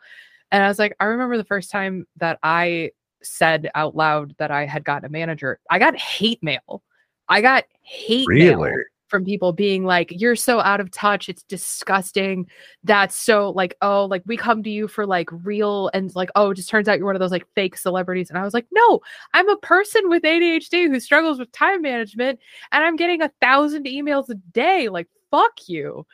And 0.52 0.64
I 0.64 0.68
was 0.70 0.80
like, 0.80 0.96
I 1.02 1.06
remember 1.06 1.38
the 1.38 1.44
first 1.44 1.72
time 1.72 2.08
that 2.18 2.40
I 2.44 2.92
said 3.24 3.70
out 3.76 3.96
loud 3.96 4.36
that 4.38 4.52
I 4.52 4.66
had 4.66 4.86
gotten 4.86 5.06
a 5.06 5.10
manager, 5.10 5.60
I 5.70 5.80
got 5.80 5.98
hate 5.98 6.42
mail. 6.44 6.82
I 7.32 7.42
got 7.42 7.64
hate 7.82 8.28
mail 8.30 8.60
Really? 8.62 8.84
from 9.08 9.26
people 9.26 9.54
being 9.54 9.86
like, 9.86 10.12
"You're 10.12 10.36
so 10.36 10.60
out 10.60 10.80
of 10.82 10.92
touch. 10.92 11.30
It's 11.30 11.44
disgusting. 11.44 12.48
That's 12.84 13.16
so 13.16 13.52
like, 13.52 13.76
oh, 13.82 14.06
like 14.06 14.24
we 14.26 14.38
come 14.38 14.64
to 14.64 14.70
you 14.70 14.88
for 14.88 15.06
like 15.06 15.30
real 15.32 15.90
and 15.94 16.14
like, 16.16 16.30
oh, 16.36 16.52
it 16.52 16.56
just 16.56 16.70
turns 16.70 16.88
out 16.88 16.98
you're 16.98 17.06
one 17.08 17.16
of 17.16 17.20
those 17.22 17.32
like 17.32 17.48
fake 17.56 17.78
celebrities." 17.78 18.30
And 18.30 18.38
I 18.38 18.44
was 18.44 18.54
like, 18.54 18.68
"No, 18.72 19.00
I'm 19.34 19.50
a 19.50 19.58
person 19.58 20.10
with 20.10 20.24
ADHD 20.24 20.88
who 20.90 21.00
struggles 21.00 21.40
with 21.40 21.52
time 21.54 21.82
management, 21.82 22.40
and 22.72 22.84
I'm 22.84 22.96
getting 22.98 23.22
a 23.22 23.32
thousand 23.42 23.86
emails 23.86 24.30
a 24.30 24.36
day. 24.36 24.90
Like, 24.90 25.08
fuck 25.32 25.54
you." 25.68 26.06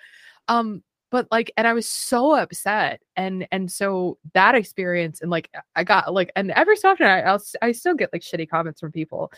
Um, 0.48 0.84
but 1.10 1.28
like, 1.32 1.52
and 1.58 1.68
I 1.68 1.74
was 1.74 1.88
so 1.88 2.36
upset, 2.36 3.02
and 3.16 3.48
and 3.52 3.72
so 3.72 4.18
that 4.34 4.56
experience, 4.56 5.22
and 5.22 5.32
like, 5.32 5.50
I 5.76 5.84
got 5.84 6.14
like, 6.14 6.32
and 6.36 6.52
every 6.52 6.78
so 6.78 6.90
often 6.92 7.08
I 7.08 7.22
I'll, 7.22 7.44
I 7.62 7.72
still 7.72 7.96
get 7.96 8.12
like 8.14 8.22
shitty 8.24 8.50
comments 8.50 8.82
from 8.82 8.92
people, 8.92 9.32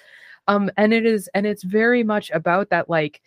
um, 0.49 0.69
and 0.77 0.93
it 0.93 1.05
is, 1.05 1.29
and 1.33 1.45
it's 1.45 1.63
very 1.63 2.03
much 2.03 2.29
about 2.31 2.69
that 2.69 2.89
like 2.89 3.21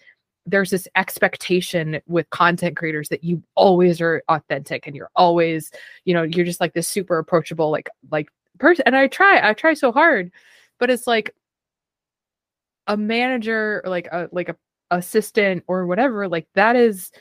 there's 0.44 0.70
this 0.70 0.88
expectation 0.96 2.00
with 2.06 2.28
content 2.30 2.76
creators 2.76 3.08
that 3.08 3.22
you 3.22 3.40
always 3.54 4.00
are 4.00 4.22
authentic 4.28 4.86
and 4.86 4.96
you're 4.96 5.10
always 5.14 5.70
you 6.04 6.12
know 6.12 6.24
you're 6.24 6.44
just 6.44 6.60
like 6.60 6.74
this 6.74 6.88
super 6.88 7.18
approachable 7.18 7.70
like 7.70 7.88
like 8.10 8.28
person 8.58 8.82
and 8.86 8.96
i 8.96 9.06
try 9.06 9.48
i 9.48 9.52
try 9.52 9.72
so 9.72 9.92
hard 9.92 10.32
but 10.80 10.90
it's 10.90 11.06
like 11.06 11.32
a 12.88 12.96
manager 12.96 13.80
like 13.86 14.08
a 14.10 14.28
like 14.32 14.48
a 14.48 14.56
assistant 14.90 15.62
or 15.68 15.86
whatever 15.86 16.26
like 16.28 16.48
that 16.54 16.74
is 16.74 17.12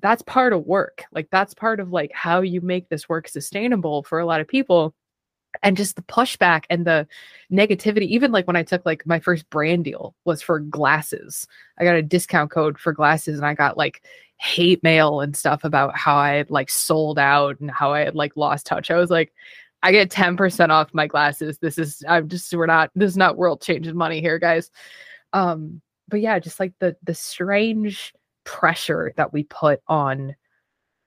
that's 0.00 0.22
part 0.22 0.52
of 0.52 0.66
work. 0.66 1.04
Like 1.12 1.28
that's 1.30 1.54
part 1.54 1.80
of 1.80 1.90
like 1.90 2.12
how 2.12 2.40
you 2.40 2.60
make 2.60 2.88
this 2.88 3.08
work 3.08 3.28
sustainable 3.28 4.02
for 4.02 4.18
a 4.18 4.26
lot 4.26 4.40
of 4.40 4.48
people 4.48 4.94
and 5.62 5.76
just 5.76 5.96
the 5.96 6.02
pushback 6.02 6.64
and 6.70 6.86
the 6.86 7.06
negativity 7.52 8.02
even 8.02 8.32
like 8.32 8.46
when 8.46 8.56
i 8.56 8.62
took 8.62 8.84
like 8.84 9.06
my 9.06 9.18
first 9.20 9.48
brand 9.50 9.84
deal 9.84 10.14
was 10.24 10.42
for 10.42 10.60
glasses. 10.60 11.46
I 11.78 11.84
got 11.84 11.96
a 11.96 12.02
discount 12.02 12.50
code 12.50 12.78
for 12.78 12.92
glasses 12.92 13.38
and 13.38 13.46
i 13.46 13.54
got 13.54 13.76
like 13.76 14.02
hate 14.38 14.82
mail 14.82 15.20
and 15.20 15.36
stuff 15.36 15.64
about 15.64 15.96
how 15.96 16.16
i 16.16 16.30
had 16.30 16.50
like 16.50 16.70
sold 16.70 17.18
out 17.18 17.58
and 17.60 17.70
how 17.70 17.92
i 17.92 18.00
had 18.00 18.14
like 18.14 18.36
lost 18.36 18.66
touch. 18.66 18.90
I 18.90 18.96
was 18.96 19.10
like 19.10 19.32
i 19.82 19.92
get 19.92 20.10
10% 20.10 20.70
off 20.70 20.94
my 20.94 21.06
glasses. 21.06 21.58
This 21.58 21.78
is 21.78 22.02
i'm 22.08 22.28
just 22.28 22.52
we're 22.54 22.66
not 22.66 22.90
this 22.94 23.10
is 23.10 23.16
not 23.16 23.36
world 23.36 23.62
changing 23.62 23.96
money 23.96 24.20
here 24.20 24.38
guys. 24.38 24.70
Um 25.32 25.80
but 26.08 26.20
yeah 26.20 26.38
just 26.38 26.60
like 26.60 26.72
the 26.80 26.96
the 27.02 27.14
strange 27.14 28.14
pressure 28.44 29.12
that 29.16 29.32
we 29.32 29.42
put 29.44 29.80
on 29.88 30.34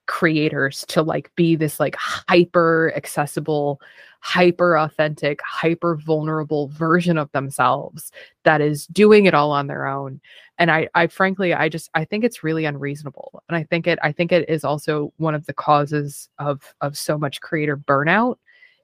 creators 0.09 0.83
to 0.87 1.03
like 1.03 1.31
be 1.35 1.55
this 1.55 1.79
like 1.79 1.95
hyper 1.95 2.91
accessible 2.95 3.79
hyper 4.21 4.75
authentic 4.75 5.39
hyper 5.45 5.95
vulnerable 5.95 6.67
version 6.69 7.15
of 7.15 7.31
themselves 7.31 8.11
that 8.43 8.59
is 8.59 8.87
doing 8.87 9.27
it 9.27 9.35
all 9.35 9.51
on 9.51 9.67
their 9.67 9.85
own. 9.85 10.19
And 10.57 10.71
i 10.71 10.89
i 10.95 11.05
frankly 11.05 11.53
i 11.53 11.69
just 11.69 11.91
i 11.93 12.03
think 12.03 12.23
it's 12.23 12.43
really 12.43 12.65
unreasonable. 12.65 13.43
And 13.47 13.55
i 13.55 13.63
think 13.63 13.85
it 13.85 13.99
i 14.01 14.11
think 14.11 14.31
it 14.31 14.49
is 14.49 14.63
also 14.63 15.13
one 15.17 15.35
of 15.35 15.45
the 15.45 15.53
causes 15.53 16.27
of 16.39 16.73
of 16.81 16.97
so 16.97 17.15
much 17.15 17.39
creator 17.39 17.77
burnout 17.77 18.37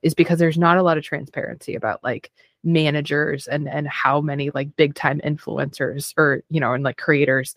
is 0.03 0.13
because 0.13 0.37
there's 0.37 0.59
not 0.59 0.77
a 0.77 0.83
lot 0.83 0.99
of 0.99 1.03
transparency 1.03 1.73
about 1.73 2.03
like 2.03 2.31
managers 2.63 3.47
and 3.47 3.67
and 3.67 3.87
how 3.87 4.21
many 4.21 4.51
like 4.51 4.75
big 4.75 4.93
time 4.93 5.19
influencers 5.25 6.13
or 6.17 6.43
you 6.51 6.59
know 6.59 6.73
and 6.73 6.83
like 6.83 6.97
creators 6.97 7.55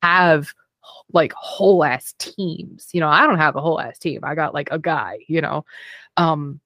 have 0.00 0.54
like 1.12 1.32
whole 1.34 1.84
ass 1.84 2.14
teams 2.18 2.88
you 2.92 3.00
know 3.00 3.08
i 3.08 3.26
don't 3.26 3.38
have 3.38 3.56
a 3.56 3.60
whole 3.60 3.80
ass 3.80 3.98
team 3.98 4.20
i 4.22 4.34
got 4.34 4.54
like 4.54 4.68
a 4.70 4.78
guy 4.78 5.18
you 5.28 5.40
know 5.40 5.64
um 6.16 6.60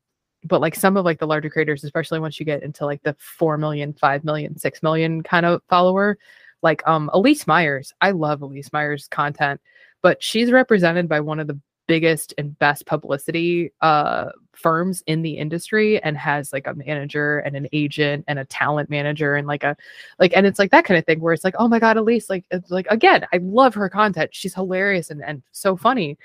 but 0.45 0.61
like 0.61 0.74
some 0.74 0.97
of 0.97 1.05
like 1.05 1.18
the 1.18 1.27
larger 1.27 1.51
creators 1.51 1.85
especially 1.85 2.20
once 2.20 2.39
you 2.39 2.47
get 2.47 2.62
into 2.62 2.85
like 2.85 3.03
the 3.03 3.14
4 3.18 3.59
million 3.59 3.93
5 3.93 4.24
million 4.24 4.57
6 4.57 4.83
million 4.83 5.22
kind 5.22 5.47
of 5.47 5.62
follower 5.68 6.18
like 6.62 6.87
um 6.87 7.11
Elyse 7.14 7.47
Myers 7.47 7.93
i 8.01 8.11
love 8.11 8.41
Elyse 8.41 8.72
Myers 8.72 9.09
content 9.09 9.61
but 10.03 10.22
she's 10.22 10.53
represented 10.53 11.09
by 11.09 11.20
one 11.20 11.41
of 11.41 11.47
the 11.47 11.59
biggest 11.87 12.34
and 12.37 12.59
best 12.59 12.84
publicity 12.87 13.72
uh 13.80 14.26
firms 14.53 15.03
in 15.07 15.22
the 15.22 15.37
industry 15.37 16.03
and 16.03 16.16
has 16.16 16.53
like 16.53 16.66
a 16.66 16.74
manager 16.74 17.39
and 17.41 17.55
an 17.55 17.68
agent 17.72 18.24
and 18.26 18.39
a 18.39 18.45
talent 18.47 18.91
manager 18.91 19.37
and 19.37 19.47
like 19.47 19.62
a 19.62 19.76
like 20.18 20.32
and 20.34 20.47
it's 20.47 20.59
like 20.59 20.70
that 20.70 20.84
kind 20.84 20.99
of 20.99 21.05
thing 21.05 21.20
where 21.20 21.34
it's 21.34 21.45
like 21.45 21.55
oh 21.59 21.68
my 21.68 21.78
god 21.78 21.97
Elyse 21.97 22.30
like 22.30 22.45
it's 22.51 22.70
like 22.70 22.87
again 22.89 23.26
i 23.32 23.39
love 23.57 23.74
her 23.74 23.89
content. 23.89 24.30
She's 24.34 24.55
hilarious 24.55 25.11
and, 25.11 25.22
and 25.24 25.43
so 25.53 25.76
funny. 25.76 26.18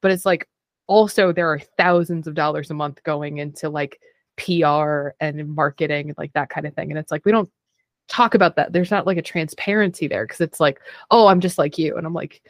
But 0.00 0.12
it's 0.12 0.24
like 0.24 0.48
also 0.86 1.32
there 1.32 1.50
are 1.50 1.58
thousands 1.58 2.26
of 2.26 2.34
dollars 2.34 2.70
a 2.70 2.74
month 2.74 3.02
going 3.02 3.38
into 3.38 3.68
like 3.68 4.00
pr 4.36 5.08
and 5.20 5.48
marketing 5.48 6.14
like 6.16 6.32
that 6.34 6.50
kind 6.50 6.66
of 6.66 6.74
thing. 6.74 6.90
And 6.90 6.98
it's 6.98 7.10
like 7.10 7.24
we 7.24 7.32
don't 7.32 7.50
talk 8.08 8.34
about 8.34 8.56
that. 8.56 8.72
There's 8.72 8.90
not 8.90 9.06
like 9.06 9.18
a 9.18 9.22
transparency 9.22 10.06
there 10.06 10.24
because 10.24 10.40
it's 10.40 10.60
like 10.60 10.80
oh 11.10 11.26
i'm 11.26 11.40
just 11.40 11.58
like 11.58 11.78
you. 11.78 11.96
And 11.96 12.06
i'm 12.06 12.14
like 12.14 12.42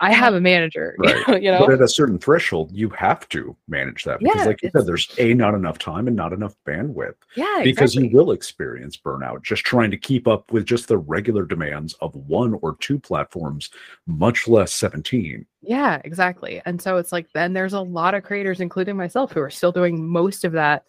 i 0.00 0.12
have 0.12 0.34
a 0.34 0.40
manager 0.40 0.94
Right. 0.98 1.42
you 1.42 1.50
know 1.50 1.60
But 1.60 1.74
at 1.74 1.82
a 1.82 1.88
certain 1.88 2.18
threshold, 2.18 2.70
you 2.72 2.88
have 2.90 3.28
to 3.30 3.56
manage 3.66 4.04
that 4.04 4.20
because, 4.20 4.36
Yeah, 4.36 4.44
like 4.44 4.62
you 4.62 4.70
said, 4.70 4.86
there's 4.86 5.12
a 5.18 5.34
not 5.34 5.54
enough 5.54 5.78
time 5.78 6.06
and 6.06 6.16
not 6.16 6.32
enough 6.32 6.54
bandwidth 6.66 7.14
yeah 7.36 7.60
because 7.64 7.94
exactly. 7.94 8.08
you 8.08 8.16
will 8.16 8.32
experience 8.32 8.96
burnout 8.96 9.42
just 9.42 9.64
trying 9.64 9.90
to 9.90 9.96
keep 9.96 10.28
up 10.28 10.52
with 10.52 10.64
just 10.66 10.88
the 10.88 10.98
regular 10.98 11.44
demands 11.44 11.94
of 12.00 12.14
one 12.14 12.54
or 12.62 12.76
two 12.80 12.98
platforms, 12.98 13.70
much 14.06 14.46
less 14.48 14.72
17. 14.72 15.44
Yeah, 15.62 16.00
exactly. 16.04 16.62
And 16.66 16.80
so 16.80 16.96
it's 16.98 17.12
like 17.12 17.26
then 17.32 17.52
there's 17.52 17.72
a 17.72 17.80
lot 17.80 18.14
of 18.14 18.22
creators, 18.22 18.60
including 18.60 18.96
myself, 18.96 19.32
who 19.32 19.40
are 19.40 19.50
still 19.50 19.72
doing 19.72 20.06
most 20.06 20.44
of 20.44 20.52
that 20.52 20.84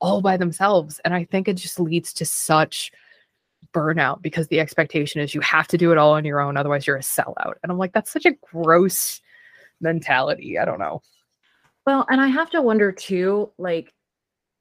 all 0.00 0.20
by 0.20 0.36
themselves. 0.36 1.00
And 1.04 1.14
I 1.14 1.24
think 1.24 1.48
it 1.48 1.54
just 1.54 1.80
leads 1.80 2.12
to 2.14 2.24
such 2.24 2.92
burnout 3.72 4.22
because 4.22 4.48
the 4.48 4.60
expectation 4.60 5.20
is 5.20 5.34
you 5.34 5.40
have 5.40 5.68
to 5.68 5.78
do 5.78 5.92
it 5.92 5.98
all 5.98 6.12
on 6.12 6.24
your 6.24 6.40
own, 6.40 6.56
otherwise 6.56 6.86
you're 6.86 6.96
a 6.96 7.00
sellout. 7.00 7.54
And 7.62 7.70
I'm 7.70 7.78
like, 7.78 7.92
that's 7.92 8.10
such 8.10 8.26
a 8.26 8.36
gross 8.52 9.20
mentality. 9.80 10.58
I 10.58 10.64
don't 10.64 10.78
know. 10.78 11.02
Well, 11.86 12.06
and 12.08 12.20
I 12.20 12.28
have 12.28 12.50
to 12.50 12.62
wonder 12.62 12.92
too, 12.92 13.50
like, 13.58 13.92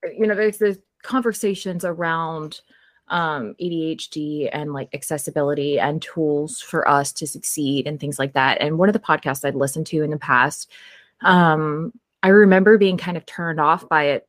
you 0.04 0.26
know, 0.26 0.36
there's 0.36 0.58
there's 0.58 0.80
conversations 1.04 1.86
around 1.86 2.62
um, 3.10 3.56
ADHD 3.62 4.50
and 4.52 4.74
like 4.74 4.90
accessibility 4.94 5.80
and 5.80 6.02
tools 6.02 6.62
for 6.62 6.88
us 6.88 7.12
to 7.14 7.28
succeed 7.28 7.86
and 7.86 8.00
things 8.00 8.18
like 8.18 8.34
that. 8.34 8.60
And 8.62 8.78
one 8.78 8.90
of 8.90 8.94
the 8.94 9.00
podcasts 9.00 9.46
I'd 9.46 9.56
listened 9.56 9.86
to 9.88 10.02
in 10.02 10.10
the 10.10 10.18
past, 10.18 10.72
um, 11.22 11.92
I 12.24 12.30
remember 12.30 12.78
being 12.78 12.98
kind 12.98 13.18
of 13.18 13.26
turned 13.26 13.60
off 13.60 13.88
by 13.90 14.06
it 14.06 14.28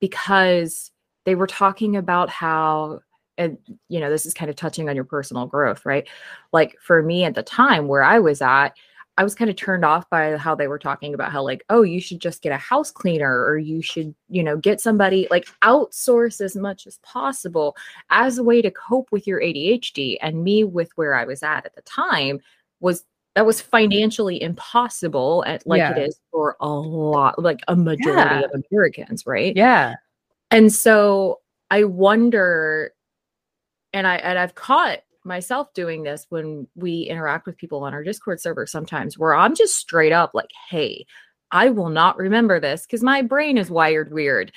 because 0.00 0.90
they 1.24 1.34
were 1.34 1.46
talking 1.46 1.96
about 1.96 2.30
how 2.30 3.00
and 3.38 3.56
you 3.88 4.00
know 4.00 4.10
this 4.10 4.26
is 4.26 4.34
kind 4.34 4.50
of 4.50 4.56
touching 4.56 4.88
on 4.88 4.94
your 4.94 5.04
personal 5.04 5.46
growth 5.46 5.86
right 5.86 6.06
like 6.52 6.76
for 6.80 7.02
me 7.02 7.24
at 7.24 7.34
the 7.34 7.42
time 7.42 7.88
where 7.88 8.02
i 8.02 8.18
was 8.18 8.42
at 8.42 8.74
I 9.16 9.24
was 9.24 9.34
kind 9.34 9.50
of 9.50 9.56
turned 9.56 9.84
off 9.84 10.08
by 10.10 10.36
how 10.36 10.54
they 10.54 10.68
were 10.68 10.78
talking 10.78 11.12
about 11.12 11.32
how 11.32 11.42
like, 11.42 11.64
oh, 11.70 11.82
you 11.82 12.00
should 12.00 12.20
just 12.20 12.40
get 12.40 12.52
a 12.52 12.56
house 12.56 12.92
cleaner 12.92 13.44
or 13.46 13.58
you 13.58 13.82
should, 13.82 14.14
you 14.28 14.44
know, 14.44 14.56
get 14.56 14.80
somebody 14.80 15.26
like 15.28 15.48
outsource 15.62 16.40
as 16.40 16.54
much 16.54 16.86
as 16.86 16.98
possible 16.98 17.76
as 18.10 18.38
a 18.38 18.44
way 18.44 18.62
to 18.62 18.70
cope 18.70 19.10
with 19.10 19.26
your 19.26 19.40
ADHD. 19.40 20.18
And 20.22 20.44
me 20.44 20.62
with 20.62 20.92
where 20.94 21.16
I 21.16 21.24
was 21.24 21.42
at 21.42 21.66
at 21.66 21.74
the 21.74 21.82
time 21.82 22.38
was 22.78 23.02
that 23.34 23.44
was 23.44 23.60
financially 23.60 24.40
impossible 24.40 25.42
at 25.48 25.66
like 25.66 25.78
Yeah. 25.78 25.96
it 25.96 25.98
is 26.10 26.20
for 26.30 26.54
a 26.60 26.68
lot 26.68 27.42
like 27.42 27.58
a 27.66 27.74
majority 27.74 28.20
Yeah. 28.20 28.42
of 28.42 28.62
Americans, 28.70 29.26
right? 29.26 29.52
Yeah. 29.56 29.94
And 30.52 30.72
so 30.72 31.40
I 31.72 31.82
wonder, 31.82 32.92
and 33.92 34.06
I 34.06 34.16
and 34.16 34.38
I've 34.38 34.54
caught 34.54 35.00
myself 35.24 35.72
doing 35.74 36.02
this 36.02 36.26
when 36.30 36.66
we 36.74 37.02
interact 37.02 37.46
with 37.46 37.56
people 37.58 37.82
on 37.84 37.92
our 37.92 38.02
Discord 38.04 38.40
server 38.40 38.66
sometimes 38.66 39.18
where 39.18 39.34
I'm 39.34 39.54
just 39.54 39.76
straight 39.76 40.12
up 40.12 40.30
like, 40.34 40.50
hey, 40.70 41.04
I 41.50 41.70
will 41.70 41.90
not 41.90 42.16
remember 42.16 42.60
this 42.60 42.82
because 42.82 43.02
my 43.02 43.22
brain 43.22 43.58
is 43.58 43.70
wired 43.70 44.12
weird. 44.12 44.52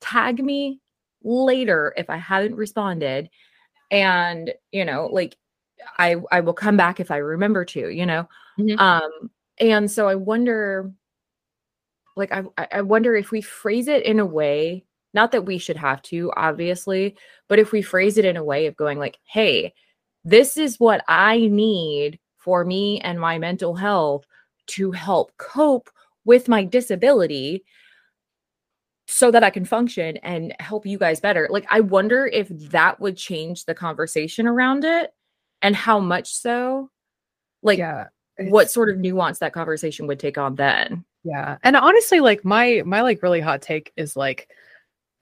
Tag 0.00 0.42
me 0.42 0.80
later 1.22 1.94
if 1.96 2.10
I 2.10 2.16
haven't 2.16 2.56
responded. 2.56 3.30
And 3.90 4.52
you 4.72 4.84
know, 4.84 5.08
like 5.12 5.36
I 5.98 6.16
I 6.32 6.40
will 6.40 6.54
come 6.54 6.76
back 6.76 7.00
if 7.00 7.10
I 7.10 7.18
remember 7.18 7.64
to, 7.66 7.88
you 7.88 8.06
know. 8.06 8.28
Mhm. 8.58 8.78
Um, 8.80 9.30
and 9.58 9.90
so 9.90 10.08
I 10.08 10.14
wonder 10.16 10.92
like 12.16 12.32
I- 12.32 12.68
I 12.72 12.82
wonder 12.82 13.14
if 13.16 13.30
we 13.30 13.40
phrase 13.40 13.88
it 13.88 14.04
in 14.04 14.20
a 14.20 14.26
way 14.26 14.84
not 15.14 15.32
that 15.32 15.46
we 15.46 15.58
should 15.58 15.76
have 15.76 16.02
to 16.02 16.32
obviously 16.36 17.16
but 17.48 17.58
if 17.58 17.72
we 17.72 17.82
phrase 17.82 18.18
it 18.18 18.24
in 18.24 18.36
a 18.36 18.44
way 18.44 18.66
of 18.66 18.76
going 18.76 18.98
like 18.98 19.18
hey 19.24 19.72
this 20.24 20.56
is 20.56 20.80
what 20.80 21.02
i 21.08 21.46
need 21.46 22.18
for 22.38 22.64
me 22.64 23.00
and 23.00 23.20
my 23.20 23.38
mental 23.38 23.74
health 23.74 24.26
to 24.66 24.90
help 24.92 25.32
cope 25.38 25.90
with 26.24 26.48
my 26.48 26.64
disability 26.64 27.64
so 29.06 29.30
that 29.30 29.44
i 29.44 29.50
can 29.50 29.64
function 29.64 30.16
and 30.18 30.54
help 30.60 30.86
you 30.86 30.98
guys 30.98 31.20
better 31.20 31.48
like 31.50 31.66
i 31.70 31.80
wonder 31.80 32.26
if 32.26 32.48
that 32.48 33.00
would 33.00 33.16
change 33.16 33.64
the 33.64 33.74
conversation 33.74 34.46
around 34.46 34.84
it 34.84 35.12
and 35.62 35.76
how 35.76 35.98
much 36.00 36.34
so 36.34 36.90
like 37.62 37.78
yeah. 37.78 38.06
what 38.38 38.70
sort 38.70 38.90
of 38.90 38.98
nuance 38.98 39.38
that 39.38 39.52
conversation 39.52 40.06
would 40.06 40.18
take 40.18 40.38
on 40.38 40.54
then 40.54 41.04
Yeah. 41.24 41.56
And 41.62 41.74
honestly, 41.74 42.20
like 42.20 42.44
my 42.44 42.82
my 42.84 43.00
like 43.00 43.22
really 43.22 43.40
hot 43.40 43.62
take 43.62 43.92
is 43.96 44.14
like 44.14 44.48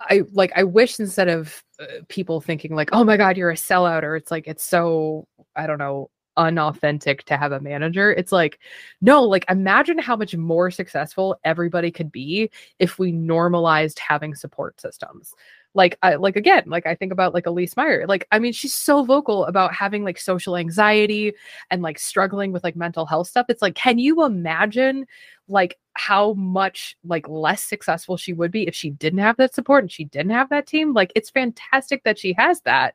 I 0.08 0.22
like 0.32 0.52
I 0.56 0.64
wish 0.64 0.98
instead 1.00 1.28
of 1.28 1.62
uh, 1.80 1.86
people 2.08 2.40
thinking 2.40 2.74
like, 2.74 2.90
"Oh 2.92 3.04
my 3.04 3.16
god, 3.16 3.36
you're 3.36 3.50
a 3.50 3.54
sellout," 3.54 4.02
or 4.02 4.16
it's 4.16 4.30
like 4.30 4.46
it's 4.46 4.64
so 4.64 5.26
I 5.56 5.66
don't 5.66 5.78
know 5.78 6.10
unauthentic 6.36 7.24
to 7.24 7.36
have 7.36 7.52
a 7.52 7.60
manager. 7.60 8.12
It's 8.12 8.32
like 8.32 8.58
no, 9.00 9.22
like 9.22 9.44
imagine 9.50 9.98
how 9.98 10.16
much 10.16 10.36
more 10.36 10.70
successful 10.70 11.36
everybody 11.44 11.90
could 11.90 12.10
be 12.12 12.50
if 12.78 12.98
we 12.98 13.12
normalized 13.12 13.98
having 13.98 14.34
support 14.34 14.80
systems. 14.80 15.34
Like 15.74 15.98
I 16.02 16.16
like 16.16 16.36
again, 16.36 16.64
like 16.66 16.86
I 16.86 16.94
think 16.94 17.12
about 17.12 17.34
like 17.34 17.44
Elyse 17.44 17.76
Meyer. 17.76 18.06
Like 18.06 18.26
I 18.30 18.38
mean, 18.38 18.52
she's 18.52 18.74
so 18.74 19.04
vocal 19.04 19.46
about 19.46 19.74
having 19.74 20.04
like 20.04 20.18
social 20.18 20.56
anxiety 20.56 21.32
and 21.70 21.82
like 21.82 21.98
struggling 21.98 22.52
with 22.52 22.62
like 22.62 22.76
mental 22.76 23.06
health 23.06 23.28
stuff. 23.28 23.46
It's 23.48 23.62
like, 23.62 23.74
can 23.74 23.98
you 23.98 24.24
imagine 24.24 25.06
like 25.48 25.78
how 25.94 26.32
much 26.34 26.96
like 27.04 27.28
less 27.28 27.62
successful 27.62 28.16
she 28.16 28.32
would 28.32 28.50
be 28.50 28.66
if 28.66 28.74
she 28.74 28.90
didn't 28.90 29.18
have 29.18 29.36
that 29.36 29.54
support 29.54 29.84
and 29.84 29.92
she 29.92 30.04
didn't 30.04 30.30
have 30.30 30.48
that 30.48 30.66
team 30.66 30.94
like 30.94 31.12
it's 31.14 31.30
fantastic 31.30 32.02
that 32.04 32.18
she 32.18 32.32
has 32.32 32.60
that 32.62 32.94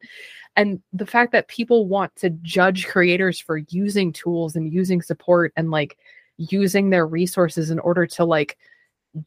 and 0.56 0.82
the 0.92 1.06
fact 1.06 1.32
that 1.32 1.48
people 1.48 1.88
want 1.88 2.16
to 2.16 2.32
judge 2.42 2.88
creators 2.88 3.40
for 3.40 3.58
using 3.70 4.12
tools 4.12 4.56
and 4.56 4.74
using 4.74 5.02
support 5.02 5.54
and 5.56 5.70
like 5.70 5.98
using 6.38 6.90
their 6.90 7.06
resources 7.06 7.70
in 7.70 7.80
order 7.80 8.08
to 8.08 8.26
like 8.26 8.58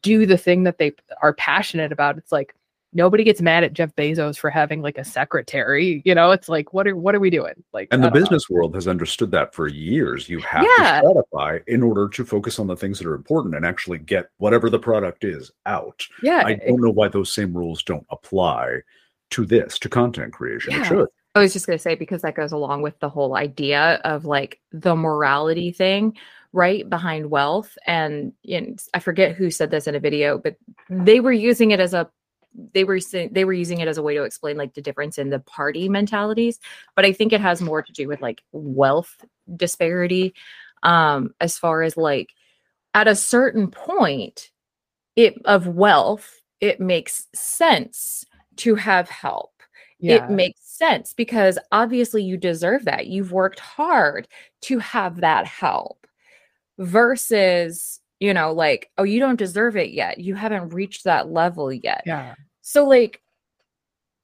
do 0.02 0.26
the 0.26 0.38
thing 0.38 0.64
that 0.64 0.78
they 0.78 0.92
are 1.22 1.34
passionate 1.34 1.92
about 1.92 2.18
it's 2.18 2.32
like 2.32 2.54
nobody 2.92 3.22
gets 3.24 3.40
mad 3.40 3.62
at 3.64 3.72
Jeff 3.72 3.94
Bezos 3.96 4.38
for 4.38 4.50
having 4.50 4.82
like 4.82 4.98
a 4.98 5.04
secretary 5.04 6.02
you 6.04 6.14
know 6.14 6.30
it's 6.30 6.48
like 6.48 6.72
what 6.72 6.86
are 6.86 6.96
what 6.96 7.14
are 7.14 7.20
we 7.20 7.30
doing 7.30 7.54
like 7.72 7.88
And 7.90 8.02
I 8.02 8.06
the 8.06 8.10
don't 8.10 8.14
know. 8.14 8.20
business 8.24 8.50
world 8.50 8.74
has 8.74 8.88
understood 8.88 9.30
that 9.32 9.54
for 9.54 9.68
years. 9.68 10.28
You 10.28 10.40
have 10.40 10.64
Yeah. 10.78 11.00
to 11.00 11.06
stratify 11.06 11.60
in 11.68 11.82
order 11.82 12.08
to 12.08 12.24
focus 12.24 12.58
on 12.58 12.66
the 12.66 12.76
things 12.76 12.98
that 12.98 13.06
are 13.06 13.14
important 13.14 13.54
and 13.54 13.64
actually 13.64 13.98
get 13.98 14.30
whatever 14.38 14.68
the 14.70 14.78
product 14.78 15.24
is 15.24 15.50
out. 15.66 16.06
yeah 16.22 16.42
I 16.44 16.54
don't 16.54 16.80
know 16.80 16.90
why 16.90 17.08
those 17.08 17.32
same 17.32 17.52
rules 17.56 17.82
don't 17.82 18.06
apply 18.10 18.80
to 19.30 19.46
this, 19.46 19.78
to 19.78 19.88
content 19.88 20.32
creation. 20.32 20.74
It 20.74 20.84
should. 20.86 21.06
I 21.36 21.38
was 21.40 21.52
just 21.52 21.64
going 21.66 21.78
to 21.78 21.82
say 21.82 21.94
because 21.94 22.22
that 22.22 22.34
goes 22.34 22.50
along 22.50 22.82
with 22.82 22.98
the 22.98 23.08
whole 23.08 23.36
idea 23.36 24.00
of 24.04 24.24
like 24.24 24.58
the 24.72 24.96
morality 24.96 25.70
thing, 25.70 26.16
right? 26.52 26.88
Behind 26.90 27.30
wealth. 27.30 27.78
And, 27.86 28.32
and 28.50 28.82
I 28.92 28.98
forget 28.98 29.36
who 29.36 29.52
said 29.52 29.70
this 29.70 29.86
in 29.86 29.94
a 29.94 30.00
video, 30.00 30.36
but 30.38 30.56
they 30.88 31.20
were 31.20 31.30
using 31.32 31.70
it 31.70 31.78
as 31.78 31.94
a 31.94 32.10
they 32.72 32.84
were 32.84 33.00
saying 33.00 33.30
they 33.32 33.44
were 33.44 33.52
using 33.52 33.80
it 33.80 33.88
as 33.88 33.98
a 33.98 34.02
way 34.02 34.14
to 34.14 34.24
explain 34.24 34.56
like 34.56 34.74
the 34.74 34.82
difference 34.82 35.18
in 35.18 35.30
the 35.30 35.38
party 35.40 35.88
mentalities 35.88 36.58
but 36.96 37.04
i 37.04 37.12
think 37.12 37.32
it 37.32 37.40
has 37.40 37.62
more 37.62 37.82
to 37.82 37.92
do 37.92 38.08
with 38.08 38.20
like 38.20 38.42
wealth 38.52 39.24
disparity 39.56 40.34
um 40.82 41.34
as 41.40 41.58
far 41.58 41.82
as 41.82 41.96
like 41.96 42.30
at 42.94 43.08
a 43.08 43.14
certain 43.14 43.70
point 43.70 44.50
it 45.16 45.40
of 45.44 45.66
wealth 45.66 46.40
it 46.60 46.80
makes 46.80 47.26
sense 47.34 48.24
to 48.56 48.74
have 48.74 49.08
help 49.08 49.52
yeah 50.00 50.16
it 50.16 50.30
makes 50.30 50.70
sense 50.80 51.12
because 51.12 51.58
obviously 51.72 52.22
you 52.24 52.36
deserve 52.38 52.86
that. 52.86 53.06
You've 53.06 53.32
worked 53.32 53.60
hard 53.60 54.26
to 54.62 54.78
have 54.78 55.20
that 55.20 55.46
help 55.46 56.06
versus, 56.78 57.99
you 58.20 58.32
know, 58.34 58.52
like, 58.52 58.90
oh, 58.98 59.02
you 59.02 59.18
don't 59.18 59.38
deserve 59.38 59.76
it 59.76 59.90
yet. 59.90 60.18
You 60.18 60.34
haven't 60.34 60.72
reached 60.74 61.04
that 61.04 61.30
level 61.30 61.72
yet. 61.72 62.02
yeah 62.06 62.34
So 62.62 62.86
like 62.86 63.20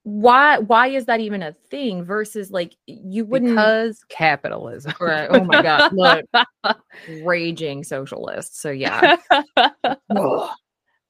why 0.05 0.59
why 0.59 0.87
is 0.87 1.07
that 1.07 1.19
even 1.19 1.43
a 1.43 1.53
thing 1.69 2.05
versus 2.05 2.53
like 2.53 2.77
you 2.87 3.25
wouldn't 3.25 3.51
because 3.51 4.05
capitalism 4.09 4.95
Right. 5.01 5.27
oh 5.33 5.43
my 5.43 5.61
god 5.61 5.93
look 5.93 6.25
raging 7.25 7.83
socialist 7.83 8.57
so 8.61 8.71
yeah 8.71 9.17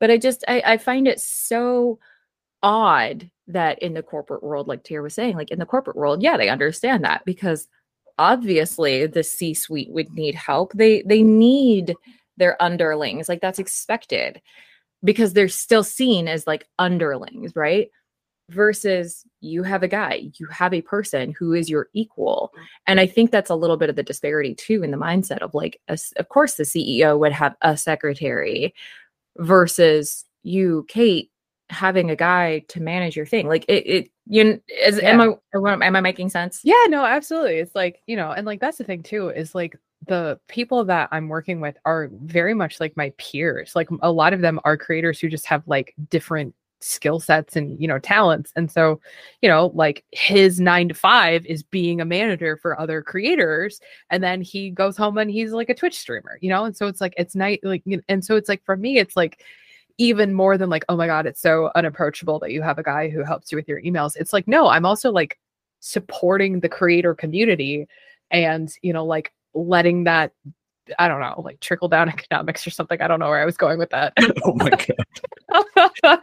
but 0.01 0.11
I 0.11 0.18
just 0.18 0.45
I, 0.49 0.62
I 0.64 0.76
find 0.78 1.09
it 1.09 1.20
so 1.20 1.99
odd 2.62 3.30
that 3.49 3.78
in 3.80 3.95
the 3.95 4.03
corporate 4.03 4.43
world, 4.43 4.66
like 4.68 4.82
Tier 4.82 5.03
was 5.03 5.14
saying, 5.14 5.37
like 5.37 5.51
in 5.51 5.59
the 5.59 5.66
corporate 5.66 5.97
world, 5.97 6.22
yeah, 6.22 6.37
they 6.37 6.49
understand 6.49 7.05
that 7.05 7.24
because 7.24 7.68
obviously 8.18 9.07
the 9.07 9.22
C-suite 9.22 9.91
would 9.91 10.12
need 10.14 10.34
help. 10.34 10.72
They 10.72 11.03
they 11.03 11.22
need 11.22 11.95
their 12.37 12.61
underlings, 12.62 13.28
like 13.28 13.41
that's 13.41 13.59
expected 13.59 14.41
because 15.05 15.32
they're 15.32 15.49
still 15.49 15.84
seen 15.84 16.28
as 16.28 16.47
like 16.47 16.66
underlings, 16.78 17.55
right? 17.55 17.89
Versus 18.51 19.24
you 19.41 19.62
have 19.62 19.82
a 19.82 19.89
guy, 19.89 20.30
you 20.39 20.47
have 20.47 20.72
a 20.72 20.82
person 20.82 21.34
who 21.37 21.53
is 21.53 21.68
your 21.68 21.89
equal. 21.95 22.53
And 22.87 23.01
I 23.01 23.07
think 23.07 23.30
that's 23.30 23.51
a 23.51 23.57
little 23.57 23.76
bit 23.76 23.91
of 23.91 23.97
the 23.97 24.03
disparity 24.03 24.55
too 24.55 24.82
in 24.82 24.91
the 24.93 24.97
mindset 24.97 25.39
of 25.39 25.55
like, 25.55 25.80
a 25.89 25.99
of 26.16 26.28
course, 26.28 26.55
the 26.55 26.62
CEO 26.62 27.18
would 27.18 27.32
have 27.32 27.57
a 27.62 27.76
secretary 27.76 28.74
versus 29.39 30.24
you, 30.43 30.84
Cate, 30.89 31.30
having 31.70 32.11
a 32.11 32.16
guy 32.16 32.61
to 32.68 32.80
manage 32.80 33.16
your 33.16 33.26
thing. 33.26 33.49
Like 33.49 33.64
it, 33.68 33.87
it 33.87 34.11
you 34.26 34.61
is 34.82 34.99
I 34.99 35.03
am 35.03 35.20
I- 35.20 35.87
am 35.87 35.97
I 35.97 36.01
making 36.01 36.28
sense? 36.30 36.61
Yeah, 36.62 36.84
no, 36.89 37.05
absolutely. 37.05 37.57
It's 37.57 37.74
like, 37.74 38.01
you 38.07 38.16
know, 38.16 38.30
and 38.30 38.47
like 38.47 38.61
that's 38.61 38.78
the 38.78 38.84
thing 38.84 39.03
too, 39.03 39.28
is 39.30 39.55
like 39.55 39.76
the 40.07 40.38
people 40.49 40.84
that 40.84 41.09
I'm 41.12 41.28
working 41.28 41.61
with 41.61 41.76
are 41.84 42.11
very 42.22 42.55
much 42.55 42.80
like 42.80 42.97
my 42.97 43.12
peers. 43.18 43.74
Like 43.74 43.88
a 44.03 44.12
lot 44.12 44.32
of 44.32 44.40
them 44.40 44.61
are 44.64 44.76
creators 44.76 45.18
who 45.18 45.28
just 45.28 45.47
have 45.47 45.62
like 45.66 45.94
different 46.11 46.55
skill 46.80 47.18
sets 47.18 47.57
and, 47.57 47.80
you 47.80 47.88
know, 47.88 47.99
talents. 47.99 48.53
And 48.55 48.70
so, 48.70 49.01
you 49.40 49.49
know, 49.49 49.72
like 49.74 50.05
his 50.12 50.61
nine 50.61 50.88
to 50.88 50.94
five 50.94 51.44
is 51.47 51.62
being 51.62 52.01
a 52.01 52.05
manager 52.05 52.59
for 52.59 52.78
other 52.78 53.03
creators. 53.03 53.80
And 54.11 54.22
then 54.22 54.42
he 54.42 54.70
goes 54.70 54.97
home 54.97 55.16
and 55.18 55.30
he's 55.30 55.53
like 55.53 55.70
a 55.70 55.74
Twitch 55.74 55.99
streamer, 55.99 56.38
you 56.42 56.51
know? 56.51 56.64
And 56.64 56.76
so 56.76 56.86
it's 56.86 57.01
like, 57.01 57.14
it's 57.16 57.34
night, 57.34 57.61
like, 57.62 57.82
and 58.09 58.24
so 58.24 58.36
it's 58.36 58.49
like 58.49 58.64
for 58.64 58.76
me, 58.76 58.99
it's 58.99 59.16
like, 59.16 59.42
even 59.99 60.34
more 60.34 60.59
than 60.59 60.68
like, 60.68 60.84
oh 60.90 60.97
my 60.97 61.07
God, 61.07 61.24
it's 61.24 61.40
so 61.40 61.70
unapproachable 61.74 62.38
that 62.40 62.53
you 62.53 62.61
have 62.61 62.78
a 62.78 62.82
guy 62.82 63.09
who 63.09 63.24
helps 63.24 63.51
you 63.51 63.57
with 63.57 63.66
your 63.66 63.80
emails. 63.80 64.14
It's 64.14 64.32
like, 64.32 64.47
no, 64.47 64.68
I'm 64.68 64.84
also 64.84 65.11
like 65.11 65.38
supporting 65.80 66.61
the 66.61 66.68
creator 66.68 67.14
community 67.14 67.86
and, 68.30 68.70
you 68.82 68.92
know, 68.92 69.07
like 69.07 69.32
letting 69.57 70.05
that, 70.05 70.33
I 70.99 71.09
don't 71.09 71.21
know, 71.21 71.41
like 71.45 71.59
trickle 71.61 71.89
down 71.89 72.09
economics 72.17 72.67
or 72.67 72.71
something. 72.71 73.01
I 73.01 73.09
don't 73.09 73.19
know 73.19 73.29
where 73.29 73.41
I 73.43 73.45
was 73.45 73.57
going 73.57 73.79
with 73.79 73.91
that. 73.91 74.13
oh 74.45 74.55
my 74.55 74.71
god. 74.71 74.97
Yeah, 76.03 76.17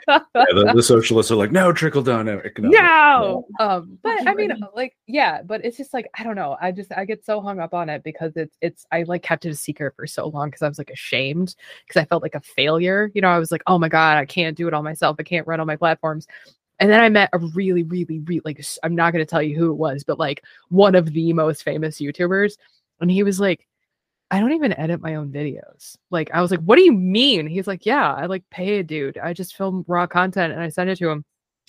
the, 0.53 0.73
the 0.75 0.83
socialists 0.83 1.31
are 1.31 1.35
like, 1.35 1.51
no, 1.51 1.71
trickle 1.73 2.01
down 2.03 2.29
economics. 2.29 2.79
no. 2.79 3.45
Um, 3.59 3.97
but 4.03 4.27
I 4.27 4.33
mean, 4.33 4.49
ready. 4.49 4.61
like, 4.75 4.95
yeah, 5.07 5.41
but 5.41 5.63
it's 5.65 5.77
just 5.77 5.93
like, 5.93 6.09
I 6.17 6.23
don't 6.23 6.35
know. 6.35 6.57
I 6.61 6.71
just, 6.71 6.91
I 6.91 7.05
get 7.05 7.25
so 7.25 7.41
hung 7.41 7.59
up 7.59 7.73
on 7.73 7.89
it 7.89 8.03
because 8.03 8.33
it's, 8.35 8.55
it's, 8.61 8.85
I 8.91 9.03
like 9.03 9.23
kept 9.23 9.45
it 9.45 9.49
a 9.49 9.55
secret 9.55 9.95
for 9.95 10.05
so 10.07 10.27
long 10.27 10.49
because 10.49 10.61
I 10.61 10.67
was 10.67 10.77
like 10.77 10.89
ashamed 10.91 11.55
because 11.87 12.01
I 12.01 12.05
felt 12.05 12.21
like 12.23 12.35
a 12.35 12.41
failure. 12.41 13.11
You 13.13 13.21
know, 13.21 13.29
I 13.29 13.39
was 13.39 13.51
like, 13.51 13.63
oh 13.67 13.79
my 13.79 13.89
God, 13.89 14.17
I 14.17 14.25
can't 14.25 14.55
do 14.57 14.67
it 14.67 14.73
all 14.73 14.83
myself. 14.83 15.15
I 15.19 15.23
can't 15.23 15.47
run 15.47 15.59
all 15.59 15.65
my 15.65 15.77
platforms. 15.77 16.27
And 16.79 16.89
then 16.91 16.99
I 17.01 17.09
met 17.09 17.29
a 17.33 17.39
really, 17.39 17.83
really, 17.83 18.19
really, 18.19 18.41
like, 18.43 18.59
s- 18.59 18.79
I'm 18.83 18.95
not 18.95 19.13
going 19.13 19.25
to 19.25 19.29
tell 19.29 19.41
you 19.41 19.57
who 19.57 19.71
it 19.71 19.77
was, 19.77 20.03
but 20.03 20.19
like 20.19 20.43
one 20.69 20.95
of 20.95 21.13
the 21.13 21.31
most 21.33 21.63
famous 21.63 21.99
YouTubers. 21.99 22.57
And 23.03 23.11
he 23.11 23.21
was 23.23 23.39
like, 23.39 23.67
I 24.31 24.39
don't 24.39 24.53
even 24.53 24.73
edit 24.79 25.01
my 25.01 25.15
own 25.15 25.29
videos. 25.31 25.95
Like 26.09 26.31
I 26.33 26.41
was 26.41 26.49
like, 26.49 26.61
what 26.61 26.77
do 26.77 26.81
you 26.83 26.93
mean? 26.93 27.45
He's 27.45 27.67
like, 27.67 27.85
yeah, 27.85 28.13
I 28.13 28.25
like 28.25 28.43
pay 28.49 28.79
a 28.79 28.83
dude. 28.83 29.17
I 29.19 29.33
just 29.33 29.55
film 29.55 29.85
raw 29.87 30.07
content 30.07 30.53
and 30.53 30.61
I 30.61 30.69
send 30.69 30.89
it 30.89 30.97
to 30.99 31.09
him. 31.09 31.25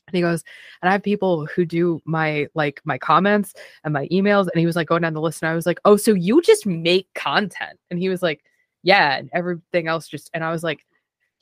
And 0.07 0.14
he 0.14 0.20
goes, 0.20 0.45
and 0.80 0.89
I 0.89 0.93
have 0.93 1.03
people 1.03 1.45
who 1.47 1.64
do 1.64 2.01
my 2.05 2.47
like 2.55 2.80
my 2.85 2.99
comments 2.99 3.55
and 3.82 3.93
my 3.93 4.07
emails. 4.09 4.49
And 4.51 4.61
he 4.61 4.66
was 4.66 4.76
like 4.76 4.87
going 4.87 5.03
down 5.03 5.14
the 5.14 5.20
list, 5.20 5.43
and 5.43 5.51
I 5.51 5.55
was 5.55 5.66
like, 5.66 5.80
oh, 5.85 5.97
so 5.97 6.12
you 6.12 6.41
just 6.41 6.66
make 6.66 7.12
content? 7.14 7.78
And 7.91 7.99
he 7.99 8.09
was 8.09 8.22
like, 8.22 8.45
yeah, 8.82 9.16
and 9.16 9.30
everything 9.32 9.89
else 9.89 10.07
just. 10.07 10.30
And 10.35 10.45
I 10.45 10.51
was 10.53 10.62
like, 10.62 10.85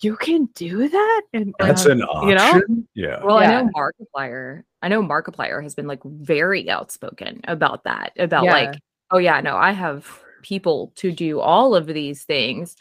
you 0.00 0.16
can 0.16 0.46
do 0.54 0.88
that, 0.88 1.22
and 1.32 1.54
That's 1.58 1.86
uh, 1.86 1.90
an 1.90 2.02
option. 2.02 2.28
you 2.28 2.34
know? 2.34 2.62
Yeah. 2.94 3.24
Well, 3.24 3.40
Yeah. 3.40 3.58
I 3.58 3.62
know 3.62 3.70
Markiplier. 3.76 4.62
I 4.80 4.88
know 4.88 5.02
Markiplier 5.02 5.62
has 5.62 5.74
been 5.74 5.86
like 5.86 6.02
very 6.04 6.70
outspoken 6.70 7.40
about 7.44 7.84
that. 7.84 8.12
About 8.16 8.44
Yeah. 8.44 8.52
like, 8.52 8.80
oh 9.12 9.18
yeah, 9.18 9.40
no, 9.40 9.56
I 9.56 9.72
have 9.72 10.20
people 10.42 10.92
to 10.96 11.12
do 11.12 11.40
all 11.40 11.74
of 11.74 11.86
these 11.86 12.24
things. 12.24 12.76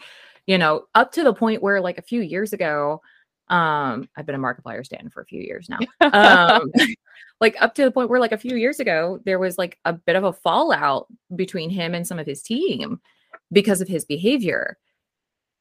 You 0.47 0.57
know, 0.57 0.85
up 0.95 1.11
to 1.13 1.23
the 1.23 1.33
point 1.33 1.61
where 1.61 1.81
like 1.81 1.97
a 1.97 2.03
few 2.03 2.21
years 2.21 2.53
ago, 2.53 3.01
um, 3.49 4.09
I've 4.15 4.25
been 4.25 4.35
a 4.35 4.39
Markiplier 4.39 4.85
stand 4.85 5.11
for 5.13 5.21
a 5.21 5.25
few 5.25 5.41
years 5.41 5.69
now. 5.69 5.79
Um, 6.01 6.71
like 7.41 7.55
up 7.61 7.75
to 7.75 7.83
the 7.83 7.91
point 7.91 8.09
where 8.09 8.19
like 8.19 8.31
a 8.31 8.37
few 8.37 8.55
years 8.55 8.79
ago, 8.79 9.19
there 9.25 9.39
was 9.39 9.57
like 9.57 9.77
a 9.85 9.93
bit 9.93 10.15
of 10.15 10.23
a 10.23 10.33
fallout 10.33 11.07
between 11.35 11.69
him 11.69 11.93
and 11.93 12.07
some 12.07 12.17
of 12.17 12.25
his 12.25 12.41
team 12.41 13.01
because 13.51 13.81
of 13.81 13.87
his 13.87 14.05
behavior. 14.05 14.77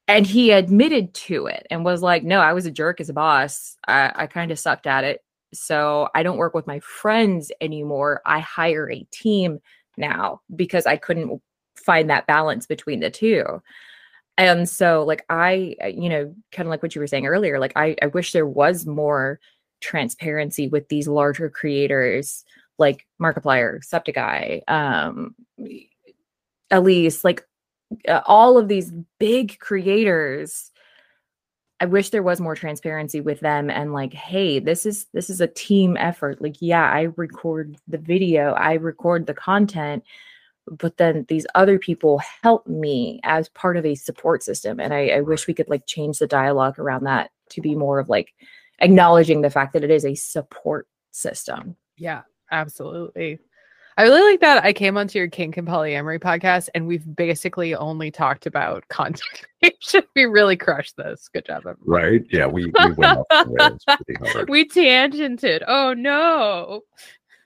And 0.07 0.25
he 0.25 0.51
admitted 0.51 1.13
to 1.13 1.45
it 1.45 1.67
and 1.69 1.85
was 1.85 2.01
like, 2.01 2.23
no, 2.23 2.39
I 2.39 2.53
was 2.53 2.65
a 2.65 2.71
jerk 2.71 2.99
as 2.99 3.09
a 3.09 3.13
boss. 3.13 3.77
I, 3.87 4.11
I 4.15 4.27
kind 4.27 4.51
of 4.51 4.59
sucked 4.59 4.87
at 4.87 5.03
it. 5.03 5.23
So 5.53 6.09
I 6.15 6.23
don't 6.23 6.37
work 6.37 6.53
with 6.53 6.67
my 6.67 6.79
friends 6.79 7.51
anymore. 7.61 8.21
I 8.25 8.39
hire 8.39 8.89
a 8.89 9.05
team 9.11 9.59
now 9.97 10.41
because 10.55 10.85
I 10.85 10.97
couldn't 10.97 11.41
find 11.75 12.09
that 12.09 12.27
balance 12.27 12.65
between 12.65 12.99
the 12.99 13.09
two. 13.09 13.61
And 14.37 14.67
so, 14.67 15.03
like, 15.03 15.25
I, 15.29 15.75
uh, 15.83 15.87
you 15.87 16.09
know, 16.09 16.33
kind 16.51 16.67
of 16.67 16.71
like 16.71 16.81
what 16.81 16.95
you 16.95 17.01
were 17.01 17.07
saying 17.07 17.27
earlier, 17.27 17.59
like, 17.59 17.73
I, 17.75 17.95
I 18.01 18.07
wish 18.07 18.31
there 18.31 18.47
was 18.47 18.85
more 18.85 19.39
transparency 19.81 20.67
with 20.67 20.87
these 20.89 21.07
larger 21.07 21.49
creators 21.49 22.43
like 22.77 23.05
Markiplier, 23.21 23.79
Septiceye, 23.85 24.61
um, 24.67 25.35
Elyse, 26.71 27.23
like 27.23 27.43
uh, 28.07 28.21
all 28.25 28.57
of 28.57 28.67
these 28.67 28.91
big 29.19 29.59
creators 29.59 30.70
i 31.81 31.85
wish 31.85 32.09
there 32.09 32.23
was 32.23 32.39
more 32.39 32.55
transparency 32.55 33.19
with 33.19 33.41
them 33.41 33.69
and 33.69 33.93
like 33.93 34.13
hey 34.13 34.59
this 34.59 34.85
is 34.85 35.07
this 35.13 35.29
is 35.29 35.41
a 35.41 35.47
team 35.47 35.97
effort. 35.97 36.41
Like 36.41 36.55
yeah 36.61 36.89
i 36.89 37.09
record 37.17 37.77
the 37.87 37.97
video 37.97 38.53
i 38.53 38.73
record 38.73 39.25
the 39.25 39.33
content 39.33 40.03
but 40.67 40.95
then 40.97 41.25
these 41.27 41.47
other 41.55 41.77
people 41.79 42.21
help 42.43 42.65
me 42.67 43.19
as 43.23 43.49
part 43.49 43.75
of 43.75 43.85
a 43.85 43.95
support 43.95 44.43
system 44.43 44.79
and 44.79 44.93
i, 44.93 45.07
I 45.09 45.21
wish 45.21 45.47
we 45.47 45.53
could 45.53 45.69
like 45.69 45.85
change 45.87 46.19
the 46.19 46.27
dialogue 46.27 46.79
around 46.79 47.03
that 47.03 47.31
to 47.49 47.61
be 47.61 47.75
more 47.75 47.99
of 47.99 48.07
like 48.07 48.33
acknowledging 48.81 49.41
the 49.41 49.49
fact 49.49 49.73
that 49.73 49.83
it 49.83 49.91
is 49.91 50.05
a 50.05 50.15
support 50.15 50.87
system. 51.11 51.75
Yeah, 51.97 52.23
absolutely. 52.51 53.39
I 53.97 54.03
really 54.03 54.31
like 54.31 54.39
that. 54.39 54.63
I 54.63 54.73
came 54.73 54.97
onto 54.97 55.19
your 55.19 55.27
kink 55.27 55.57
and 55.57 55.67
polyamory 55.67 56.19
podcast, 56.19 56.69
and 56.73 56.87
we've 56.87 57.15
basically 57.15 57.75
only 57.75 58.09
talked 58.09 58.45
about 58.45 58.87
content 58.87 59.45
creation. 59.61 60.03
We 60.15 60.25
really 60.25 60.55
crushed 60.55 60.95
this. 60.97 61.27
Good 61.27 61.45
job, 61.45 61.67
everyone. 61.67 61.77
Right? 61.85 62.25
Yeah, 62.31 62.47
we, 62.47 62.65
we 62.65 62.91
went 62.93 63.19
off 63.19 63.27
the 63.29 63.45
rails 63.49 63.83
pretty 63.85 64.31
hard. 64.31 64.49
We 64.49 64.67
tangented. 64.67 65.63
Oh 65.67 65.93
no. 65.93 66.81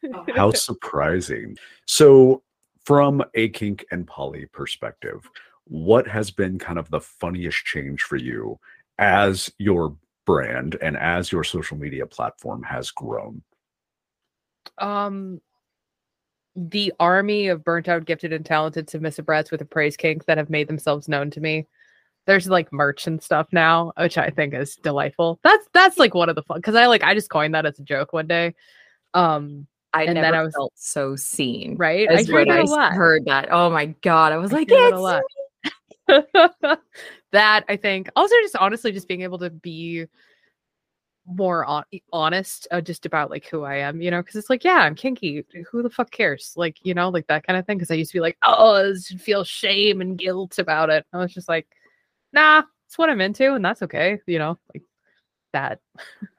How 0.36 0.52
surprising. 0.52 1.58
So, 1.88 2.44
from 2.86 3.24
a 3.34 3.50
kink 3.50 3.86
and 3.92 4.06
poly 4.06 4.46
perspective, 4.46 5.28
what 5.64 6.08
has 6.08 6.30
been 6.30 6.60
kind 6.60 6.78
of 6.78 6.90
the 6.92 7.00
funniest 7.00 7.66
change 7.66 8.04
for 8.04 8.18
you 8.18 8.60
as 9.00 9.52
your 9.58 9.96
brand 10.26 10.78
and 10.82 10.96
as 10.96 11.32
your 11.32 11.44
social 11.44 11.78
media 11.78 12.06
platform 12.06 12.62
has 12.64 12.92
grown? 12.92 13.42
um 14.80 15.40
the 16.56 16.94
army 17.00 17.48
of 17.48 17.64
burnt 17.64 17.88
out, 17.88 18.06
gifted, 18.06 18.32
and 18.34 18.46
talented 18.46 18.90
submissive 18.90 19.26
brats 19.26 19.52
with 19.52 19.62
a 19.62 19.66
praise 19.66 19.98
kink 19.98 20.26
that 20.26 20.38
have 20.38 20.50
made 20.50 20.68
themselves 20.68 21.08
known 21.10 21.30
to 21.32 21.42
me. 21.42 21.68
There's 22.26 22.48
like 22.48 22.72
merch 22.74 23.08
and 23.08 23.22
stuff 23.22 23.48
now, 23.52 23.92
which 23.98 24.18
I 24.18 24.30
think 24.30 24.54
is 24.54 24.76
delightful. 24.78 25.40
That's 25.44 25.68
that's 25.74 25.98
like 25.98 26.14
one 26.14 26.30
of 26.30 26.36
the 26.36 26.44
fun 26.44 26.58
because 26.58 26.76
I 26.76 26.88
like 26.88 27.04
I 27.04 27.14
just 27.14 27.30
coined 27.30 27.54
that 27.56 27.66
as 27.66 27.78
a 27.80 27.84
joke 27.84 28.14
one 28.14 28.28
day. 28.28 28.56
Um, 29.14 29.68
i 29.94 30.04
And 30.04 30.16
then 30.18 30.24
never 30.24 30.38
I 30.38 30.44
was- 30.44 30.54
felt 30.56 30.74
so 30.76 31.16
seen 31.16 31.76
right? 31.78 32.10
I 32.10 32.16
as 32.16 32.28
heard 32.28 32.48
when 32.48 32.58
it 32.58 32.70
I 32.70 32.94
heard 32.94 33.26
that 33.26 33.48
oh 33.52 33.70
my 33.70 33.86
god 34.02 34.34
i 34.34 34.38
was 34.38 34.52
I 34.52 34.58
like 34.58 34.70
hear 34.70 34.88
it's 34.90 34.98
a 34.98 35.00
lot. 35.00 35.22
that 37.32 37.64
I 37.70 37.76
think 37.78 38.10
also 38.16 38.36
just 38.42 38.56
honestly 38.58 38.92
just 38.92 39.08
being 39.08 39.22
able 39.22 39.40
to 39.40 39.50
be 39.50 40.06
more 41.28 41.66
on- 41.66 41.86
honest 42.14 42.68
uh, 42.72 42.82
just 42.82 43.06
about 43.06 43.30
like 43.30 43.46
who 43.48 43.64
I 43.64 43.76
am, 43.78 44.02
you 44.02 44.12
know, 44.12 44.22
because 44.22 44.36
it's 44.36 44.50
like, 44.50 44.64
yeah, 44.64 44.78
I'm 44.78 44.96
kinky. 44.96 45.46
Who 45.72 45.82
the 45.82 45.90
fuck 45.90 46.12
cares? 46.12 46.54
Like, 46.56 46.78
you 46.84 46.94
know, 46.94 47.10
like 47.10 47.28
that 47.28 47.46
kind 47.46 47.58
of 47.58 47.66
thing. 47.66 47.78
Because 47.78 47.92
I 47.92 47.96
used 47.96 48.12
to 48.12 48.18
be 48.18 48.22
like, 48.22 48.38
oh, 48.44 48.92
I 48.92 49.00
should 49.00 49.22
feel 49.22 49.44
shame 49.44 50.02
and 50.02 50.18
guilt 50.18 50.60
about 50.60 50.90
it. 50.90 51.06
I 51.14 51.18
was 51.18 51.34
just 51.34 51.50
like, 51.50 51.68
nah, 52.34 52.64
it's 52.88 52.98
what 52.98 53.10
I'm 53.10 53.22
into, 53.22 53.54
and 53.54 53.66
that's 53.66 53.82
okay, 53.82 54.20
you 54.28 54.40
know, 54.40 54.58
like 54.74 54.84
that. 55.54 55.80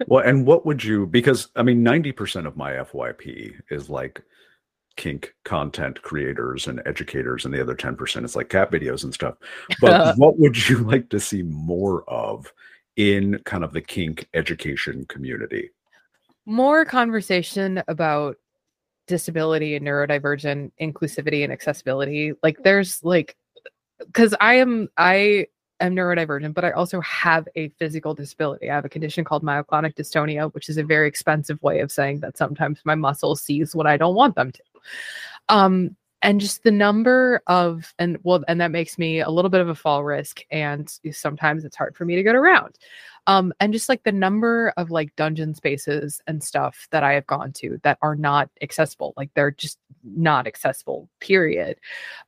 Well, 0.07 0.25
and 0.25 0.47
what 0.47 0.67
would 0.67 0.85
you 0.85 1.07
because 1.07 1.49
I 1.57 1.63
mean 1.63 1.83
90% 1.85 2.47
of 2.47 2.57
my 2.57 2.73
FYP 2.73 3.55
is 3.71 3.89
like 3.89 4.23
kink 4.97 5.35
content 5.45 6.01
creators 6.03 6.69
and 6.69 6.81
educators 6.87 7.45
and 7.45 7.53
the 7.53 7.61
other 7.61 7.75
10% 7.75 8.25
is 8.25 8.37
like 8.37 8.49
cat 8.49 8.71
videos 8.71 9.05
and 9.05 9.13
stuff. 9.13 9.35
But 9.81 10.17
what 10.17 10.39
would 10.39 10.69
you 10.69 10.79
like 10.79 11.09
to 11.11 11.21
see 11.21 11.43
more 11.43 12.09
of 12.09 12.53
in 12.97 13.39
kind 13.45 13.63
of 13.65 13.73
the 13.73 13.81
kink 13.81 14.29
education 14.35 15.05
community? 15.09 15.71
more 16.47 16.85
conversation 16.85 17.83
about 17.89 18.37
disability 19.09 19.75
and 19.75 19.87
neurodivergent 19.87 20.71
inclusivity 20.81 21.45
and 21.45 21.53
accessibility. 21.53 22.33
Like 22.43 22.63
there's 22.63 23.03
like 23.05 23.37
because 23.99 24.35
i 24.41 24.55
am 24.55 24.89
i 24.97 25.47
am 25.81 25.95
neurodivergent 25.95 26.53
but 26.53 26.65
i 26.67 26.71
also 26.73 27.01
have 27.01 27.49
a 27.57 27.69
physical 27.71 28.15
disability. 28.15 28.71
I 28.71 28.75
have 28.75 28.85
a 28.85 28.91
condition 28.91 29.25
called 29.25 29.43
myoclonic 29.43 29.95
dystonia 29.95 30.53
which 30.55 30.69
is 30.69 30.79
a 30.79 30.85
very 30.85 31.09
expensive 31.09 31.61
way 31.63 31.81
of 31.81 31.91
saying 31.91 32.21
that 32.21 32.37
sometimes 32.37 32.81
my 32.85 32.95
muscle 32.95 33.37
sees 33.37 33.75
what 33.75 33.87
i 33.87 33.97
don't 33.97 34.15
want 34.15 34.35
them 34.37 34.53
to. 34.53 34.63
Um 35.49 35.97
and 36.23 36.41
just 36.41 36.63
the 36.63 36.71
number 36.71 37.43
of 37.47 37.95
and 37.99 38.19
well 38.23 38.43
and 38.49 38.61
that 38.61 38.71
makes 38.71 38.99
me 38.99 39.21
a 39.21 39.31
little 39.31 39.49
bit 39.51 39.61
of 39.61 39.69
a 39.69 39.75
fall 39.75 40.05
risk 40.05 40.41
and 40.51 40.91
sometimes 41.13 41.65
it's 41.65 41.77
hard 41.77 41.97
for 41.97 42.05
me 42.05 42.17
to 42.17 42.23
get 42.23 42.35
around. 42.35 42.77
Um 43.27 43.53
and 43.61 43.73
just 43.73 43.89
like 43.89 44.03
the 44.05 44.13
number 44.13 44.73
of 44.77 44.91
like 44.91 45.15
dungeon 45.17 45.55
spaces 45.55 46.21
and 46.27 46.43
stuff 46.43 46.89
that 46.91 47.03
i 47.05 47.13
have 47.13 47.27
gone 47.27 47.53
to 47.55 47.79
that 47.83 47.99
are 48.03 48.17
not 48.17 48.49
accessible 48.63 49.15
like 49.17 49.31
they're 49.35 49.51
just 49.51 49.79
not 50.05 50.47
accessible 50.47 51.09
period. 51.21 51.79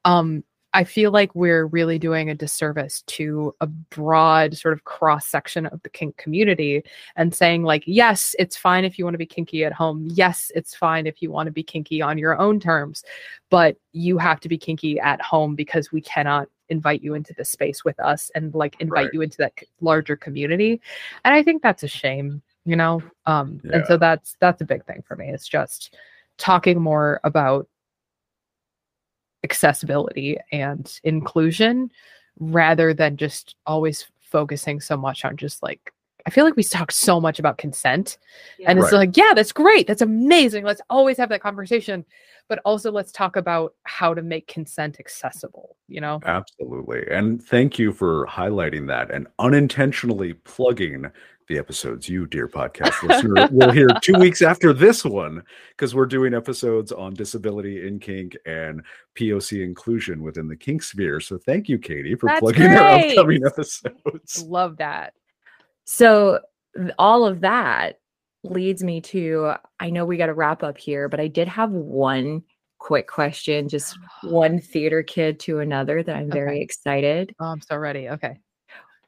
Um 0.05 0.45
i 0.75 0.85
feel 0.85 1.11
like 1.11 1.35
we're 1.35 1.67
really 1.67 1.99
doing 1.99 2.29
a 2.31 2.35
disservice 2.35 3.03
to 3.03 3.55
a 3.61 3.67
broad 3.67 4.57
sort 4.57 4.75
of 4.75 4.85
cross 4.85 5.27
section 5.27 5.67
of 5.67 5.83
the 5.83 5.89
kink 5.89 6.17
community 6.17 6.83
and 7.17 7.35
saying 7.35 7.63
like 7.63 7.83
yes 7.87 8.35
it's 8.39 8.57
fine 8.57 8.85
if 8.85 8.99
you 8.99 9.05
want 9.05 9.15
to 9.15 9.19
be 9.19 9.27
kinky 9.27 9.65
at 9.65 9.73
home. 9.73 10.07
Yes 10.11 10.51
it's 10.55 10.75
fine 10.75 11.07
if 11.07 11.23
you 11.23 11.31
want 11.31 11.47
to 11.47 11.53
be 11.53 11.63
kinky 11.63 12.03
on 12.03 12.19
your 12.19 12.39
own 12.39 12.61
terms 12.61 13.03
but 13.51 13.77
you 13.93 14.19
have 14.19 14.41
to 14.41 14.49
be 14.49 14.59
kinky 14.59 15.01
at 15.01 15.21
home 15.23 15.55
because 15.55 15.91
we 15.91 16.01
cannot 16.01 16.49
invite 16.69 17.03
you 17.03 17.15
into 17.15 17.33
this 17.35 17.49
space 17.49 17.83
with 17.85 17.99
us 17.99 18.31
and 18.35 18.55
like 18.55 18.77
invite 18.81 19.07
Right. 19.07 19.15
you 19.15 19.23
into 19.23 19.39
that 19.39 19.55
larger 19.81 20.17
community. 20.17 20.81
And 21.25 21.35
i 21.35 21.43
think 21.43 21.63
that's 21.63 21.83
a 21.83 21.89
shame 21.89 22.43
you 22.65 22.77
know 22.77 23.03
um 23.25 23.61
and 23.73 23.87
so 23.87 23.97
that's 23.97 24.37
that's 24.41 24.61
a 24.61 24.67
big 24.67 24.85
thing 24.85 25.03
for 25.07 25.17
me. 25.17 25.31
It's 25.31 25.49
just 25.49 25.97
talking 26.37 26.79
more 26.81 27.21
about 27.25 27.67
accessibility 29.59 30.39
and 30.53 31.01
inclusion 31.03 31.91
rather 32.39 32.95
than 32.95 33.17
just 33.17 33.57
always 33.67 34.07
focusing 34.21 34.81
so 34.81 34.97
much 34.97 35.25
on 35.25 35.37
just 35.37 35.63
like 35.63 35.93
I 36.27 36.31
feel 36.31 36.45
like 36.45 36.57
we 36.57 36.65
talk 36.65 36.93
so 36.93 37.21
much 37.21 37.39
about 37.39 37.57
consent. 37.57 38.19
And 38.67 38.79
it's 38.79 38.93
Right. 38.93 38.99
like 38.99 39.17
yeah 39.17 39.33
that's 39.35 39.51
great. 39.53 39.87
That's 39.87 40.03
amazing. 40.03 40.65
Let's 40.65 40.83
always 40.91 41.17
have 41.17 41.31
that 41.31 41.43
conversation. 41.43 42.05
But 42.49 42.61
also 42.65 42.93
let's 42.93 43.13
talk 43.13 43.37
about 43.37 43.75
how 43.83 44.15
to 44.15 44.23
make 44.23 44.47
consent 44.47 45.01
accessible 45.01 45.77
you 45.89 46.01
know? 46.01 46.21
Absolutely. 46.25 47.05
And 47.11 47.43
thank 47.43 47.79
you 47.79 47.93
for 47.93 48.27
highlighting 48.27 48.87
that 48.89 49.11
and 49.11 49.27
unintentionally 49.39 50.35
plugging 50.35 51.07
the 51.49 51.59
episodes 51.59 52.09
you, 52.09 52.27
dear 52.27 52.47
podcast 52.47 53.03
listener, 53.03 53.47
will 53.51 53.71
hear 53.71 53.89
two 54.03 54.15
weeks 54.21 54.43
after 54.43 54.73
this 54.73 55.05
one 55.05 55.43
because 55.71 55.95
we're 55.95 56.07
doing 56.07 56.35
episodes 56.35 56.93
on 56.93 57.15
disability 57.15 57.87
in 57.87 57.99
kink 57.99 58.37
and 58.47 58.83
POC 59.19 59.65
inclusion 59.65 60.23
within 60.23 60.47
the 60.47 60.57
kink 60.57 60.83
sphere. 60.83 61.21
So 61.21 61.39
thank 61.39 61.69
you, 61.69 61.79
Catie, 61.79 62.15
for 62.15 62.29
That's 62.29 62.41
plugging 62.41 62.73
our 62.75 62.93
upcoming 62.93 63.43
episodes. 63.47 64.45
love 64.47 64.77
that 64.77 65.15
So 65.85 66.41
all 66.99 67.27
of 67.27 67.41
that 67.41 67.99
leads 68.45 68.85
me 68.85 69.01
to 69.01 69.55
I 69.81 69.91
know 69.91 70.05
we 70.05 70.17
got 70.17 70.27
to 70.27 70.35
wrap 70.35 70.63
up 70.63 70.79
here, 70.79 71.09
but 71.09 71.19
I 71.21 71.29
did 71.29 71.49
have 71.49 71.71
one 71.71 72.43
quick 72.79 73.09
question, 73.09 73.69
just 73.69 73.99
one 74.23 74.61
theater 74.61 75.03
kid 75.03 75.41
to 75.41 75.61
another 75.61 76.03
that 76.03 76.15
I'm 76.15 76.31
very 76.31 76.57
Okay. 76.57 76.61
excited. 76.61 77.35
Oh, 77.41 77.47
I'm 77.47 77.63
so 77.63 77.77
ready. 77.77 78.11
Okay. 78.11 78.39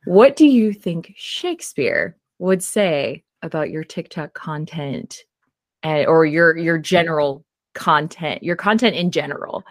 What 0.06 0.36
do 0.36 0.46
you 0.46 0.72
think 0.72 1.12
Shakespeare 1.16 2.16
would 2.40 2.62
say 2.62 3.22
about 3.42 3.70
your 3.70 3.84
TikTok 3.84 4.34
content 4.34 5.24
and 5.82 6.06
or 6.06 6.26
your 6.26 6.56
your 6.56 6.78
general 6.78 7.44
content, 7.74 8.42
your 8.42 8.56
content 8.56 8.96
in 8.96 9.10
general? 9.10 9.62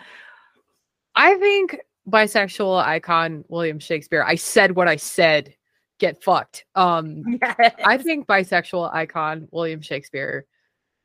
I 1.15 1.35
think 1.37 1.79
bisexual 2.07 2.81
icon 2.81 3.43
William 3.49 3.79
Shakespeare. 3.79 4.23
I 4.23 4.35
said 4.35 4.75
what 4.75 4.87
I 4.87 4.95
said. 4.95 5.53
Get 5.99 6.23
fucked. 6.23 6.65
Um 6.75 7.23
I 7.83 7.97
think 7.97 8.27
bisexual 8.27 8.93
icon 8.93 9.47
William 9.51 9.81
Shakespeare 9.81 10.45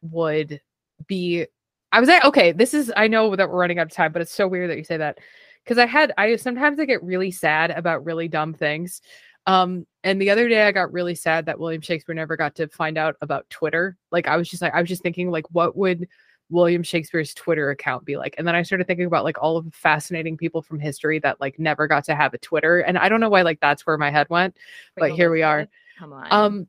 would 0.02 0.60
be. 1.06 1.46
I 1.92 2.00
was 2.00 2.08
like, 2.08 2.24
okay, 2.24 2.52
this 2.52 2.74
is. 2.74 2.92
I 2.96 3.08
know 3.08 3.34
that 3.36 3.48
we're 3.48 3.58
running 3.58 3.78
out 3.78 3.86
of 3.86 3.92
time, 3.92 4.12
but 4.12 4.20
it's 4.20 4.34
so 4.34 4.46
weird 4.46 4.70
that 4.70 4.78
you 4.78 4.84
say 4.84 4.96
that 4.98 5.18
because 5.64 5.78
I 5.78 5.86
had. 5.86 6.12
I 6.18 6.36
sometimes 6.36 6.78
I 6.78 6.84
get 6.84 7.02
really 7.02 7.30
sad 7.30 7.70
about 7.70 8.04
really 8.04 8.28
dumb 8.28 8.52
things. 8.52 9.00
Um, 9.46 9.86
and 10.04 10.20
the 10.20 10.30
other 10.30 10.48
day 10.50 10.62
I 10.62 10.72
got 10.72 10.92
really 10.92 11.14
sad 11.14 11.46
that 11.46 11.58
William 11.58 11.80
Shakespeare 11.80 12.14
never 12.14 12.36
got 12.36 12.54
to 12.56 12.68
find 12.68 12.98
out 12.98 13.16
about 13.22 13.48
Twitter. 13.48 13.96
Like 14.12 14.28
I 14.28 14.36
was 14.36 14.50
just 14.50 14.60
like, 14.60 14.74
I 14.74 14.80
was 14.80 14.88
just 14.88 15.02
thinking, 15.02 15.30
like, 15.30 15.46
what 15.50 15.76
would 15.76 16.06
William 16.50 16.82
Shakespeare's 16.82 17.32
Twitter 17.32 17.70
account 17.70 18.04
be 18.04 18.18
like? 18.18 18.34
And 18.36 18.46
then 18.46 18.54
I 18.54 18.62
started 18.62 18.86
thinking 18.86 19.06
about 19.06 19.24
like 19.24 19.42
all 19.42 19.56
of 19.56 19.64
the 19.64 19.70
fascinating 19.70 20.36
people 20.36 20.60
from 20.60 20.78
history 20.78 21.20
that 21.20 21.40
like 21.40 21.58
never 21.58 21.86
got 21.86 22.04
to 22.04 22.14
have 22.14 22.34
a 22.34 22.38
Twitter. 22.38 22.80
And 22.80 22.98
I 22.98 23.08
don't 23.08 23.18
know 23.18 23.30
why 23.30 23.40
like 23.42 23.60
that's 23.60 23.86
where 23.86 23.96
my 23.96 24.10
head 24.10 24.26
went. 24.28 24.58
but 24.94 25.12
here 25.12 25.30
we 25.30 25.42
are. 25.42 25.66
Come 25.98 26.12
on. 26.12 26.26
Um, 26.30 26.68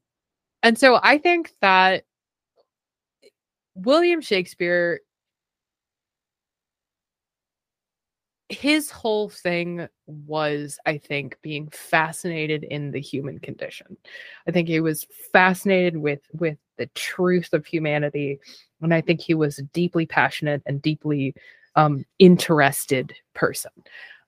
and 0.64 0.80
so 0.80 0.98
I 1.04 1.18
think 1.18 1.54
that 1.60 2.06
William 3.76 4.22
Shakespeare, 4.22 5.02
his 8.50 8.92
whole 8.92 9.30
thing 9.30 9.88
was, 10.06 10.78
I 10.86 10.98
think, 10.98 11.38
being 11.42 11.70
fascinated 11.70 12.64
in 12.64 12.92
the 12.92 13.02
human 13.02 13.40
condition. 13.40 13.98
I 14.48 14.52
think 14.52 14.68
he 14.68 14.80
was 14.80 15.08
fascinated 15.32 15.98
with 15.98 16.22
with 16.34 16.58
the 16.78 16.88
truth 16.88 17.54
of 17.54 17.66
humanity, 17.66 18.40
and 18.82 18.94
I 18.94 19.02
think 19.02 19.22
he 19.22 19.34
was 19.34 19.58
a 19.58 19.64
deeply 19.64 20.06
passionate 20.06 20.62
and 20.66 20.82
deeply 20.82 21.34
um, 21.76 22.06
interested 22.20 23.14
person. 23.34 23.72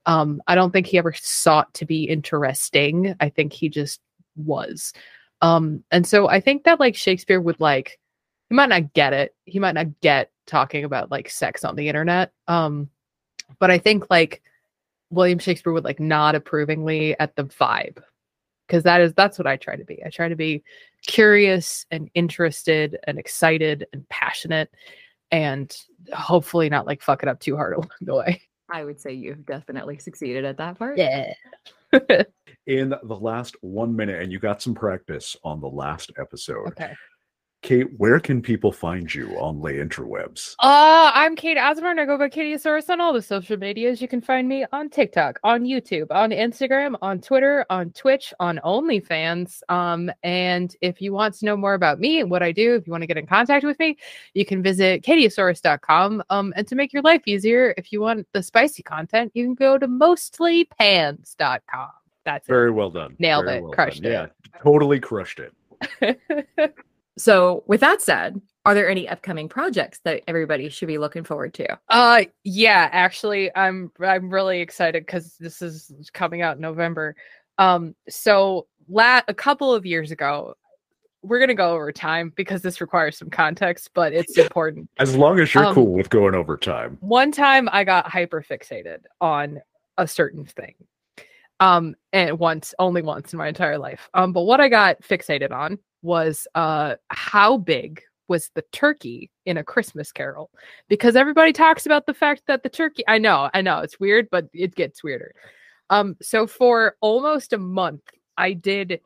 Um, 0.06 0.42
I 0.46 0.54
don't 0.54 0.72
think 0.72 0.86
he 0.86 0.98
ever 0.98 1.12
sought 1.12 1.72
to 1.74 1.84
be 1.84 2.04
interesting. 2.04 3.14
I 3.20 3.28
think 3.28 3.52
he 3.52 3.68
just 3.68 4.00
was. 4.36 4.92
Um, 5.42 5.84
and 5.90 6.06
so 6.06 6.28
I 6.28 6.40
think 6.40 6.64
that 6.64 6.80
like 6.80 6.96
Shakespeare 6.96 7.40
would 7.40 7.60
like 7.60 7.98
he 8.48 8.54
might 8.54 8.70
not 8.70 8.92
get 8.94 9.12
it. 9.12 9.34
He 9.44 9.58
might 9.58 9.74
not 9.74 10.00
get 10.00 10.30
talking 10.46 10.84
about 10.84 11.10
like 11.10 11.28
sex 11.28 11.64
on 11.64 11.76
the 11.76 11.88
internet. 11.88 12.32
Um, 12.48 12.88
but 13.58 13.70
I 13.70 13.78
think 13.78 14.10
like 14.10 14.42
William 15.10 15.38
Shakespeare 15.38 15.72
would 15.72 15.84
like 15.84 16.00
nod 16.00 16.34
approvingly 16.34 17.18
at 17.18 17.36
the 17.36 17.44
vibe. 17.44 17.98
Cause 18.68 18.82
that 18.82 19.00
is 19.00 19.14
that's 19.14 19.38
what 19.38 19.46
I 19.46 19.56
try 19.56 19.76
to 19.76 19.84
be. 19.84 20.04
I 20.04 20.10
try 20.10 20.28
to 20.28 20.36
be 20.36 20.62
curious 21.06 21.86
and 21.90 22.10
interested 22.14 22.98
and 23.04 23.18
excited 23.18 23.86
and 23.94 24.06
passionate 24.10 24.70
and 25.30 25.74
hopefully 26.12 26.68
not 26.68 26.86
like 26.86 27.02
fuck 27.02 27.22
it 27.22 27.28
up 27.28 27.40
too 27.40 27.56
hard 27.56 27.72
along 27.76 27.90
the 28.02 28.14
way. 28.14 28.42
I 28.70 28.84
would 28.84 29.00
say 29.00 29.12
you've 29.12 29.46
definitely 29.46 29.98
succeeded 29.98 30.44
at 30.44 30.58
that 30.58 30.78
part. 30.78 30.98
Yeah. 30.98 31.32
In 32.66 32.90
the 32.90 33.16
last 33.16 33.56
one 33.62 33.96
minute, 33.96 34.20
and 34.20 34.30
you 34.30 34.38
got 34.38 34.60
some 34.60 34.74
practice 34.74 35.34
on 35.42 35.58
the 35.58 35.68
last 35.68 36.12
episode. 36.18 36.66
okay. 36.68 36.92
Cate, 37.60 37.88
where 37.98 38.20
can 38.20 38.40
people 38.40 38.70
find 38.70 39.12
you 39.12 39.30
on 39.36 39.60
the 39.60 39.70
interwebs? 39.70 40.54
Uh, 40.60 41.10
I'm 41.12 41.34
Cate 41.34 41.58
Osborn. 41.58 41.98
I 41.98 42.04
go 42.04 42.16
by 42.16 42.28
CatieOsaurus 42.28 42.88
on 42.88 43.00
all 43.00 43.12
the 43.12 43.20
social 43.20 43.56
medias. 43.56 44.00
You 44.00 44.06
can 44.06 44.20
find 44.20 44.48
me 44.48 44.64
on 44.72 44.88
TikTok, 44.88 45.40
on 45.42 45.64
YouTube, 45.64 46.06
on 46.12 46.30
Instagram, 46.30 46.94
on 47.02 47.20
Twitter, 47.20 47.66
on 47.68 47.90
Twitch, 47.90 48.32
on 48.38 48.60
OnlyFans. 48.64 49.60
Um, 49.68 50.08
and 50.22 50.74
if 50.82 51.02
you 51.02 51.12
want 51.12 51.34
to 51.34 51.44
know 51.46 51.56
more 51.56 51.74
about 51.74 51.98
me 51.98 52.20
and 52.20 52.30
what 52.30 52.44
I 52.44 52.52
do, 52.52 52.76
if 52.76 52.86
you 52.86 52.92
want 52.92 53.02
to 53.02 53.08
get 53.08 53.16
in 53.18 53.26
contact 53.26 53.64
with 53.64 53.76
me, 53.80 53.98
you 54.34 54.46
can 54.46 54.62
visit 54.62 55.02
catieosaurus.com. 55.02 56.22
Um, 56.30 56.52
and 56.54 56.64
to 56.68 56.76
make 56.76 56.92
your 56.92 57.02
life 57.02 57.22
easier, 57.26 57.74
if 57.76 57.90
you 57.92 58.00
want 58.00 58.24
the 58.32 58.42
spicy 58.42 58.84
content, 58.84 59.32
you 59.34 59.44
can 59.44 59.54
go 59.54 59.76
to 59.78 59.88
mostlypans.com. 59.88 61.88
That's 62.24 62.46
Very 62.46 62.70
well 62.70 62.90
done. 62.90 63.16
Nailed 63.18 63.46
Very 63.46 63.58
it. 63.58 63.62
well 63.64 63.72
Crushed 63.72 64.02
done. 64.04 64.12
it. 64.12 64.14
Yeah, 64.14 64.26
totally 64.62 65.00
crushed 65.00 65.40
it. 65.40 65.52
it. 67.18 67.22
So, 67.22 67.64
with 67.66 67.80
that 67.80 68.00
said, 68.00 68.40
are 68.64 68.74
there 68.74 68.90
any 68.90 69.08
upcoming 69.08 69.48
projects 69.48 70.00
that 70.04 70.22
everybody 70.28 70.68
should 70.68 70.88
be 70.88 70.98
looking 70.98 71.24
forward 71.24 71.54
to? 71.54 71.78
Uh 71.88 72.24
yeah, 72.44 72.90
actually 72.92 73.50
I'm 73.56 73.90
I'm 73.98 74.28
really 74.28 74.60
excited 74.60 75.06
cuz 75.06 75.36
this 75.38 75.62
is 75.62 75.90
coming 76.12 76.42
out 76.42 76.56
in 76.56 76.62
November. 76.62 77.16
Um 77.56 77.94
so 78.10 78.66
la- 78.86 79.22
a 79.26 79.32
couple 79.32 79.72
of 79.72 79.86
years 79.86 80.10
ago 80.10 80.54
we're 81.22 81.38
going 81.38 81.48
to 81.48 81.54
go 81.54 81.72
over 81.72 81.90
time 81.90 82.32
because 82.36 82.62
this 82.62 82.80
requires 82.80 83.18
some 83.18 83.28
context, 83.28 83.90
but 83.92 84.12
it's 84.12 84.38
important. 84.38 84.88
As 84.98 85.16
long 85.16 85.40
as 85.40 85.52
you're 85.52 85.64
Um, 85.64 85.74
cool 85.74 85.92
with 85.92 86.10
going 86.10 86.34
over 86.34 86.56
time. 86.56 86.96
One 87.00 87.32
time 87.32 87.68
I 87.72 87.82
got 87.82 88.06
hyper 88.06 88.40
fixated 88.40 88.98
on 89.20 89.60
a 89.96 90.06
certain 90.06 90.44
thing. 90.44 90.74
Um 91.58 91.96
and 92.12 92.38
once 92.38 92.74
only 92.78 93.00
once 93.00 93.32
in 93.32 93.38
my 93.38 93.48
entire 93.48 93.78
life. 93.78 94.10
Um 94.12 94.34
but 94.34 94.42
what 94.42 94.60
I 94.60 94.68
got 94.68 95.00
fixated 95.00 95.52
on 95.52 95.78
was 96.02 96.46
uh 96.54 96.94
how 97.08 97.58
big 97.58 98.02
was 98.28 98.50
the 98.54 98.64
turkey 98.72 99.30
in 99.46 99.56
a 99.56 99.64
Christmas 99.64 100.12
carol 100.12 100.50
because 100.88 101.16
everybody 101.16 101.52
talks 101.52 101.86
about 101.86 102.06
the 102.06 102.14
fact 102.14 102.42
that 102.46 102.62
the 102.62 102.68
turkey 102.68 103.02
I 103.08 103.18
know, 103.18 103.50
I 103.54 103.62
know 103.62 103.80
it's 103.80 103.98
weird, 103.98 104.28
but 104.30 104.48
it 104.52 104.74
gets 104.74 105.02
weirder. 105.02 105.32
Um 105.90 106.16
so 106.20 106.46
for 106.46 106.96
almost 107.00 107.52
a 107.52 107.58
month 107.58 108.02
I 108.36 108.52
did 108.52 109.00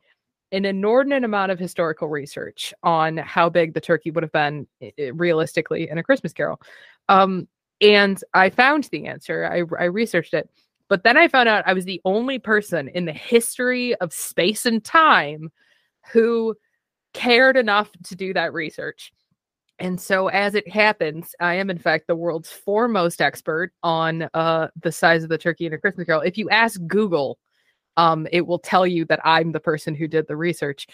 an 0.51 0.65
inordinate 0.65 1.23
amount 1.23 1.51
of 1.51 1.57
historical 1.57 2.09
research 2.09 2.73
on 2.83 3.17
how 3.17 3.49
big 3.49 3.73
the 3.73 3.81
turkey 3.81 4.11
would 4.11 4.23
have 4.23 4.31
been 4.31 4.67
realistically 5.13 5.89
in 5.89 5.97
a 5.97 6.03
Christmas 6.03 6.33
carol. 6.33 6.61
Um 7.09 7.47
and 7.81 8.23
I 8.33 8.49
found 8.49 8.85
the 8.85 9.07
answer. 9.07 9.45
I 9.45 9.63
I 9.81 9.85
researched 9.85 10.33
it. 10.33 10.49
But 10.89 11.03
then 11.03 11.17
I 11.17 11.27
found 11.27 11.49
out 11.49 11.63
I 11.65 11.73
was 11.73 11.85
the 11.85 12.01
only 12.05 12.39
person 12.39 12.87
in 12.89 13.05
the 13.05 13.13
history 13.13 13.95
of 13.95 14.13
space 14.13 14.65
and 14.65 14.83
time 14.83 15.49
who 16.11 16.55
cared 17.13 17.57
enough 17.57 17.91
to 18.05 18.15
do 18.15 18.33
that 18.33 18.53
research. 18.53 19.13
And 19.79 19.99
so, 19.99 20.27
as 20.27 20.55
it 20.55 20.67
happens, 20.67 21.35
I 21.39 21.55
am 21.55 21.69
in 21.69 21.79
fact 21.79 22.07
the 22.07 22.15
world's 22.15 22.51
foremost 22.51 23.21
expert 23.21 23.73
on 23.81 24.29
uh, 24.33 24.67
the 24.81 24.91
size 24.91 25.23
of 25.23 25.29
the 25.29 25.37
turkey 25.37 25.65
in 25.65 25.73
a 25.73 25.77
Christmas 25.77 26.05
Carol. 26.05 26.21
If 26.21 26.37
you 26.37 26.49
ask 26.49 26.79
Google, 26.87 27.39
um, 27.97 28.27
it 28.31 28.45
will 28.45 28.59
tell 28.59 28.85
you 28.87 29.05
that 29.05 29.19
I'm 29.23 29.51
the 29.51 29.59
person 29.59 29.95
who 29.95 30.07
did 30.07 30.27
the 30.27 30.37
research. 30.37 30.87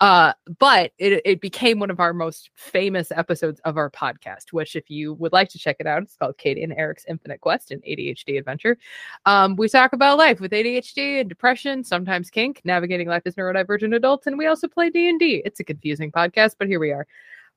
Uh, 0.00 0.34
but 0.58 0.92
it, 0.98 1.22
it 1.24 1.40
became 1.40 1.78
one 1.78 1.90
of 1.90 2.00
our 2.00 2.12
most 2.12 2.50
famous 2.54 3.10
episodes 3.10 3.60
of 3.64 3.78
our 3.78 3.90
podcast, 3.90 4.52
which, 4.52 4.76
if 4.76 4.90
you 4.90 5.14
would 5.14 5.32
like 5.32 5.48
to 5.48 5.58
check 5.58 5.76
it 5.80 5.86
out, 5.86 6.02
it's 6.02 6.16
called 6.16 6.36
Catie 6.36 6.62
and 6.62 6.74
Erik's 6.74 7.06
Infinite 7.08 7.40
Quest 7.40 7.70
and 7.70 7.82
ADHD 7.82 8.38
Adventure. 8.38 8.76
Um, 9.24 9.56
we 9.56 9.68
talk 9.68 9.94
about 9.94 10.18
life 10.18 10.38
with 10.38 10.52
ADHD 10.52 11.20
and 11.20 11.28
depression, 11.28 11.82
sometimes 11.82 12.28
kink, 12.28 12.60
navigating 12.64 13.08
life 13.08 13.22
as 13.24 13.36
neurodivergent 13.36 13.96
adults, 13.96 14.26
and 14.26 14.36
we 14.36 14.46
also 14.46 14.68
play 14.68 14.90
D 14.90 15.08
and 15.08 15.18
D. 15.18 15.42
It's 15.46 15.60
a 15.60 15.64
confusing 15.64 16.12
podcast, 16.12 16.56
but 16.58 16.68
here 16.68 16.80
we 16.80 16.92
are. 16.92 17.06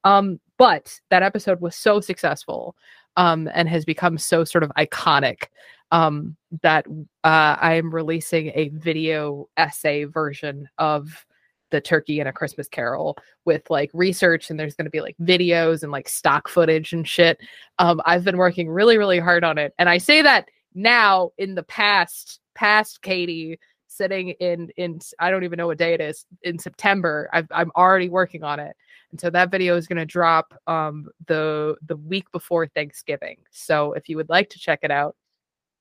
Um, 0.06 0.40
but 0.58 0.98
that 1.10 1.24
episode 1.24 1.60
was 1.60 1.76
so 1.76 2.00
successful 2.00 2.76
um, 3.18 3.50
and 3.54 3.68
has 3.68 3.84
become 3.84 4.18
so 4.18 4.46
sort 4.46 4.64
of 4.64 4.72
iconic 4.78 5.48
um, 5.92 6.38
that 6.62 6.86
uh, 7.24 7.58
I 7.60 7.74
am 7.74 7.94
releasing 7.94 8.52
a 8.56 8.70
video 8.70 9.50
essay 9.58 10.06
version 10.06 10.70
of 10.78 11.26
the 11.72 11.82
turkey 11.82 12.20
and 12.20 12.30
a 12.30 12.34
Christmas 12.34 12.68
Carol 12.68 13.18
with 13.46 13.70
like 13.70 13.92
research, 13.94 14.50
and 14.50 14.60
there's 14.60 14.76
going 14.76 14.86
to 14.86 14.92
be 14.92 15.02
like 15.02 15.18
videos 15.22 15.84
and 15.84 15.92
like 15.92 16.10
stock 16.10 16.48
footage 16.48 16.94
and 16.94 17.08
shit. 17.08 17.40
Um, 17.78 18.02
I've 18.06 18.24
been 18.24 18.38
working 18.38 18.70
really, 18.70 18.98
really 18.98 19.20
hard 19.20 19.44
on 19.44 19.58
it, 19.58 19.74
and 19.78 19.90
I 19.90 19.98
say 19.98 20.22
that 20.22 20.50
now 20.74 21.32
in 21.38 21.56
the 21.56 21.64
past, 21.64 22.40
past 22.56 23.02
Catie 23.02 23.60
sitting 23.88 24.30
in 24.40 24.70
in 24.78 25.00
I 25.20 25.30
don't 25.32 25.44
even 25.44 25.58
know 25.58 25.68
what 25.68 25.78
day 25.78 25.94
it 25.94 26.02
is 26.02 26.26
in 26.44 26.58
September. 26.60 27.30
I've, 27.34 27.48
I'm 27.52 27.72
already 27.76 28.10
working 28.10 28.44
on 28.44 28.60
it, 28.60 28.76
and 29.12 29.20
so 29.20 29.30
that 29.30 29.52
video 29.52 29.76
is 29.76 29.88
going 29.88 29.98
to 29.98 30.06
drop 30.06 30.54
um, 30.68 31.10
the 31.28 31.76
the 31.88 31.98
week 31.98 32.32
before 32.32 32.68
Thanksgiving. 32.68 33.38
So 33.52 33.94
if 33.94 34.08
you 34.08 34.16
would 34.18 34.30
like 34.30 34.50
to 34.52 34.60
check 34.60 34.80
it 34.84 34.92
out, 34.92 35.16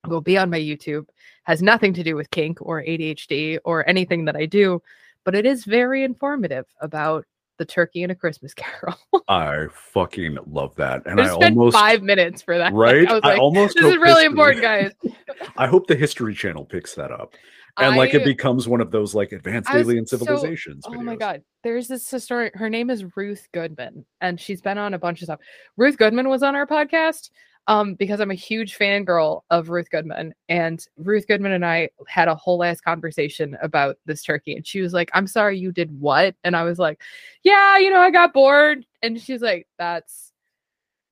will 0.07 0.21
be 0.21 0.37
on 0.37 0.49
my 0.49 0.59
YouTube. 0.59 1.07
Has 1.43 1.61
nothing 1.61 1.93
to 1.93 2.03
do 2.03 2.15
with 2.15 2.31
kink 2.31 2.59
or 2.61 2.83
ADHD 2.83 3.59
or 3.63 3.87
anything 3.87 4.25
that 4.25 4.35
I 4.35 4.45
do, 4.45 4.81
but 5.29 5.35
it 5.35 5.45
is 5.45 5.63
very 5.63 6.03
informative 6.03 6.65
about 6.81 7.23
the 7.59 7.65
turkey 7.65 8.01
and 8.01 8.11
a 8.11 8.15
Christmas 8.15 8.51
Carol. 8.55 8.97
I 9.27 9.67
fucking 9.93 10.39
love 10.47 10.75
that. 10.77 11.05
And 11.05 11.21
I 11.21 11.27
I 11.27 11.29
almost 11.29 11.77
five 11.77 12.01
minutes 12.01 12.41
for 12.41 12.57
that. 12.57 12.73
right. 12.73 13.07
I 13.07 13.13
was 13.13 13.21
I 13.23 13.37
almost 13.37 13.75
this 13.75 13.85
is 13.85 13.97
really 13.97 14.23
history- 14.23 14.25
important, 14.25 14.63
guys. 14.63 14.91
I 15.57 15.67
hope 15.67 15.85
the 15.85 15.95
History 15.95 16.33
Channel 16.33 16.65
picks 16.65 16.95
that 16.95 17.11
up. 17.11 17.35
And 17.77 17.95
like 17.95 18.15
it 18.15 18.23
becomes 18.23 18.67
one 18.67 18.81
of 18.81 18.89
those 18.89 19.13
like 19.13 19.31
advanced 19.31 19.71
was 19.71 19.85
alien 19.85 20.07
so- 20.07 20.17
civilizations. 20.17 20.83
Oh 20.87 20.99
my 20.99 21.15
god. 21.15 21.43
There's 21.63 21.87
this 21.87 22.09
historian. 22.09 22.51
Her 22.55 22.71
name 22.71 22.89
is 22.89 23.05
Ruth 23.15 23.47
Goodman, 23.53 24.07
and 24.21 24.41
she's 24.41 24.61
been 24.61 24.79
on 24.79 24.95
a 24.95 24.99
bunch 24.99 25.21
of 25.21 25.25
stuff. 25.25 25.41
Ruth 25.77 25.99
Goodman 25.99 26.27
was 26.27 26.41
on 26.41 26.55
our 26.55 26.65
podcast. 26.65 27.29
Um, 27.69 27.93
because 27.93 28.19
I'm 28.19 28.31
a 28.31 28.35
huge 28.35 28.77
fangirl 28.77 29.43
of 29.51 29.69
Ruth 29.69 29.91
Goodman. 29.91 30.33
And 30.49 30.83
Ruth 30.97 31.27
Goodman 31.27 31.51
and 31.51 31.63
I 31.63 31.89
had 32.07 32.27
a 32.27 32.33
whole 32.33 32.63
ass 32.63 32.81
conversation 32.81 33.55
about 33.61 33.97
this 34.05 34.23
turkey. 34.23 34.55
And 34.55 34.65
she 34.65 34.81
was 34.81 34.91
like, 34.91 35.11
I'm 35.13 35.27
sorry, 35.27 35.59
you 35.59 35.71
did 35.71 35.97
what? 36.01 36.35
And 36.43 36.55
I 36.55 36.63
was 36.63 36.79
like, 36.79 36.99
Yeah, 37.43 37.77
you 37.77 37.91
know, 37.91 37.99
I 37.99 38.09
got 38.09 38.33
bored. 38.33 38.87
And 39.03 39.21
she's 39.21 39.43
like, 39.43 39.67
That's 39.77 40.33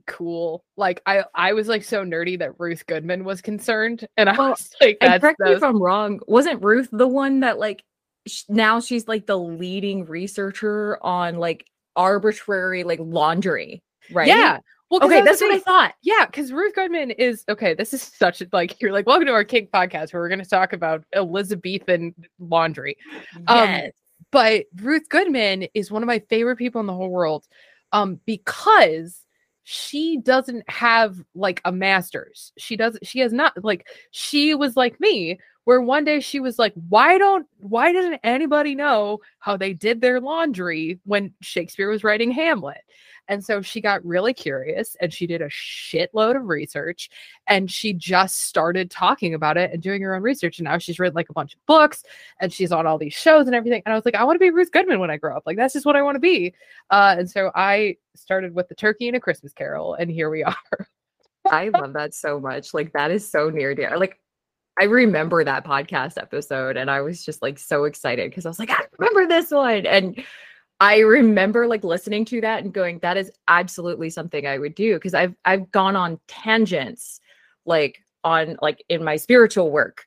cool. 0.07 0.65
Like 0.77 0.99
I 1.05 1.25
I 1.35 1.53
was 1.53 1.67
like 1.67 1.83
so 1.83 2.03
nerdy 2.03 2.39
that 2.39 2.59
Ruth 2.59 2.87
Goodman 2.87 3.23
was 3.23 3.39
concerned. 3.39 4.07
And 4.17 4.27
I 4.27 4.35
Well, 4.35 4.49
was 4.49 4.71
like, 4.81 4.97
that's 4.99 5.21
correct 5.21 5.39
me 5.39 5.51
if 5.51 5.63
I'm 5.63 5.81
wrong. 5.81 6.21
Wasn't 6.27 6.63
Ruth 6.63 6.89
the 6.91 7.07
one 7.07 7.41
that 7.41 7.59
like 7.59 7.83
sh- 8.25 8.45
now 8.49 8.79
she's 8.79 9.07
like 9.07 9.27
the 9.27 9.37
leading 9.37 10.05
researcher 10.05 10.97
on 11.03 11.37
like 11.37 11.67
arbitrary 11.95 12.83
like 12.83 12.99
laundry, 12.99 13.83
right? 14.11 14.27
Yeah. 14.27 14.57
Well, 14.89 15.03
Okay, 15.03 15.21
that's 15.21 15.41
what 15.41 15.51
I 15.51 15.59
thought. 15.59 15.95
Yeah, 16.01 16.25
because 16.25 16.53
Ruth 16.53 16.73
Goodman 16.73 17.11
is 17.11 17.43
okay. 17.49 17.73
This 17.73 17.93
is 17.93 18.01
such 18.01 18.41
a 18.41 18.47
like 18.53 18.79
you're 18.81 18.93
like 18.93 19.05
welcome 19.05 19.27
to 19.27 19.33
our 19.33 19.43
Kink 19.43 19.71
podcast 19.71 20.13
where 20.13 20.21
we're 20.21 20.29
going 20.29 20.43
to 20.43 20.49
talk 20.49 20.73
about 20.73 21.03
Elizabethan 21.13 22.15
laundry. 22.39 22.97
Um, 23.47 23.69
Yes. 23.69 23.91
But 24.31 24.65
Ruth 24.81 25.07
Goodman 25.09 25.67
is 25.73 25.91
one 25.91 26.03
of 26.03 26.07
my 26.07 26.19
favorite 26.29 26.57
people 26.57 26.81
in 26.81 26.87
the 26.87 26.93
whole 26.93 27.09
world, 27.09 27.45
um, 27.93 28.19
because 28.25 29.21
she 29.63 30.17
doesn't 30.17 30.69
have 30.69 31.17
like 31.35 31.61
a 31.65 31.71
master's. 31.71 32.51
She 32.57 32.75
doesn't. 32.77 33.05
She 33.05 33.19
has 33.19 33.33
not 33.33 33.53
like 33.63 33.87
she 34.11 34.53
was 34.55 34.75
like 34.77 34.99
me, 34.99 35.39
where 35.65 35.81
one 35.81 36.05
day 36.05 36.19
she 36.21 36.39
was 36.39 36.57
like, 36.57 36.73
"Why 36.89 37.17
don't? 37.17 37.45
Why 37.57 37.91
doesn't 37.91 38.19
anybody 38.23 38.75
know 38.75 39.19
how 39.39 39.57
they 39.57 39.73
did 39.73 39.99
their 40.01 40.19
laundry 40.21 40.99
when 41.03 41.33
Shakespeare 41.41 41.89
was 41.89 42.03
writing 42.03 42.31
Hamlet?" 42.31 42.81
And 43.27 43.43
so 43.43 43.61
she 43.61 43.81
got 43.81 44.05
really 44.05 44.33
curious 44.33 44.95
and 45.01 45.13
she 45.13 45.27
did 45.27 45.41
a 45.41 45.49
shitload 45.49 46.35
of 46.35 46.47
research 46.47 47.09
and 47.47 47.69
she 47.69 47.93
just 47.93 48.43
started 48.43 48.89
talking 48.89 49.33
about 49.33 49.57
it 49.57 49.71
and 49.71 49.81
doing 49.81 50.01
her 50.01 50.15
own 50.15 50.21
research. 50.21 50.59
And 50.59 50.65
now 50.65 50.77
she's 50.77 50.99
written 50.99 51.15
like 51.15 51.29
a 51.29 51.33
bunch 51.33 51.53
of 51.53 51.65
books 51.65 52.03
and 52.39 52.51
she's 52.51 52.71
on 52.71 52.87
all 52.87 52.97
these 52.97 53.13
shows 53.13 53.47
and 53.47 53.55
everything. 53.55 53.81
And 53.85 53.93
I 53.93 53.95
was 53.95 54.05
like, 54.05 54.15
I 54.15 54.23
want 54.23 54.35
to 54.35 54.45
be 54.45 54.49
Ruth 54.49 54.71
Goodman 54.71 54.99
when 54.99 55.11
I 55.11 55.17
grow 55.17 55.35
up. 55.35 55.43
Like, 55.45 55.57
that's 55.57 55.73
just 55.73 55.85
what 55.85 55.95
I 55.95 56.01
want 56.01 56.15
to 56.15 56.19
be. 56.19 56.53
Uh, 56.89 57.15
and 57.19 57.29
so 57.29 57.51
I 57.55 57.97
started 58.15 58.55
with 58.55 58.67
the 58.69 58.75
turkey 58.75 59.07
and 59.07 59.17
a 59.17 59.19
Christmas 59.19 59.53
carol. 59.53 59.93
And 59.93 60.09
here 60.09 60.29
we 60.29 60.43
are. 60.45 60.87
I 61.49 61.69
love 61.69 61.93
that 61.93 62.13
so 62.13 62.39
much. 62.39 62.73
Like 62.73 62.93
that 62.93 63.11
is 63.11 63.29
so 63.29 63.49
near 63.49 63.73
dear. 63.73 63.97
Like 63.97 64.19
I 64.79 64.85
remember 64.85 65.43
that 65.43 65.65
podcast 65.65 66.21
episode 66.21 66.77
and 66.77 66.91
I 66.91 67.01
was 67.01 67.25
just 67.25 67.41
like 67.41 67.57
so 67.57 67.85
excited 67.85 68.29
because 68.29 68.45
I 68.45 68.49
was 68.49 68.59
like, 68.59 68.69
I 68.69 68.83
remember 68.97 69.27
this 69.27 69.49
one. 69.51 69.85
And 69.85 70.23
I 70.79 70.99
remember 70.99 71.67
like 71.67 71.83
listening 71.83 72.25
to 72.25 72.41
that 72.41 72.63
and 72.63 72.73
going, 72.73 72.99
that 72.99 73.17
is 73.17 73.31
absolutely 73.47 74.09
something 74.09 74.45
I 74.45 74.57
would 74.59 74.75
do. 74.75 74.99
Cause 74.99 75.13
I've 75.13 75.35
I've 75.45 75.71
gone 75.71 75.95
on 75.95 76.19
tangents 76.27 77.19
like 77.65 78.03
on 78.23 78.57
like 78.61 78.83
in 78.89 79.03
my 79.03 79.15
spiritual 79.15 79.71
work, 79.71 80.05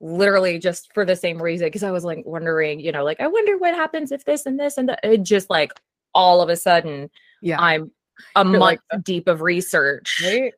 literally 0.00 0.58
just 0.58 0.92
for 0.92 1.04
the 1.04 1.16
same 1.16 1.40
reason. 1.40 1.70
Cause 1.70 1.82
I 1.84 1.92
was 1.92 2.04
like 2.04 2.24
wondering, 2.26 2.80
you 2.80 2.90
know, 2.92 3.04
like 3.04 3.20
I 3.20 3.28
wonder 3.28 3.58
what 3.58 3.74
happens 3.74 4.10
if 4.10 4.24
this 4.24 4.46
and 4.46 4.58
this 4.58 4.76
and 4.76 4.88
that. 4.88 5.00
It 5.04 5.22
just 5.22 5.50
like 5.50 5.72
all 6.14 6.42
of 6.42 6.48
a 6.48 6.56
sudden 6.56 7.10
Yeah. 7.40 7.60
I'm 7.60 7.92
a 8.34 8.44
You're 8.44 8.58
like 8.58 8.80
month 8.92 9.04
deep 9.04 9.28
of 9.28 9.40
research. 9.42 10.20
right 10.24 10.52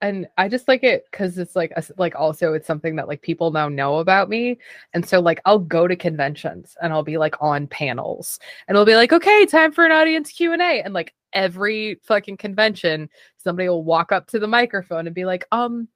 and 0.00 0.28
i 0.36 0.48
just 0.48 0.68
like 0.68 0.84
it 0.84 1.04
because 1.10 1.38
it's 1.38 1.56
like 1.56 1.72
a 1.76 1.82
like 1.96 2.14
also 2.14 2.52
it's 2.52 2.66
something 2.66 2.96
that 2.96 3.08
like 3.08 3.20
people 3.22 3.50
now 3.50 3.68
know 3.68 3.98
about 3.98 4.28
me 4.28 4.56
and 4.94 5.06
so 5.06 5.20
like 5.20 5.40
i'll 5.44 5.58
go 5.58 5.88
to 5.88 5.96
conventions 5.96 6.76
and 6.82 6.92
i'll 6.92 7.02
be 7.02 7.18
like 7.18 7.34
on 7.40 7.66
panels 7.66 8.38
and 8.66 8.76
it'll 8.76 8.86
be 8.86 8.96
like 8.96 9.12
okay 9.12 9.44
time 9.46 9.72
for 9.72 9.84
an 9.84 9.92
audience 9.92 10.30
q&a 10.30 10.82
and 10.82 10.94
like 10.94 11.14
every 11.32 11.98
fucking 12.04 12.36
convention 12.36 13.08
somebody 13.38 13.68
will 13.68 13.84
walk 13.84 14.12
up 14.12 14.26
to 14.26 14.38
the 14.38 14.46
microphone 14.46 15.06
and 15.06 15.14
be 15.14 15.24
like 15.24 15.44
um 15.52 15.88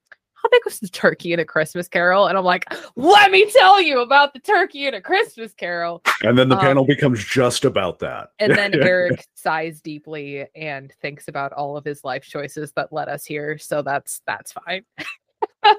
how 0.42 0.48
big 0.50 0.62
was 0.64 0.80
the 0.80 0.88
turkey 0.88 1.32
in 1.32 1.38
a 1.40 1.44
christmas 1.44 1.86
carol 1.88 2.26
and 2.26 2.36
i'm 2.36 2.44
like 2.44 2.64
let 2.96 3.30
me 3.30 3.50
tell 3.50 3.80
you 3.80 4.00
about 4.00 4.32
the 4.32 4.40
turkey 4.40 4.86
in 4.86 4.94
a 4.94 5.00
christmas 5.00 5.52
carol 5.54 6.02
And 6.22 6.36
then 6.36 6.48
the 6.48 6.56
Um, 6.56 6.60
panel 6.62 6.84
becomes 6.84 7.24
just 7.24 7.64
about 7.64 7.98
that. 8.00 8.30
and 8.38 8.52
then 8.52 8.74
Erik 8.82 9.24
sighs 9.34 9.80
deeply 9.80 10.46
and 10.54 10.92
thinks 11.00 11.28
about 11.28 11.52
all 11.52 11.76
of 11.76 11.84
his 11.84 12.04
life 12.04 12.24
choices 12.24 12.72
that 12.72 12.92
led 12.92 13.08
us 13.08 13.24
here. 13.24 13.58
So 13.58 13.82
that's 13.82 14.20
that's 14.26 14.52
fine. 14.52 14.84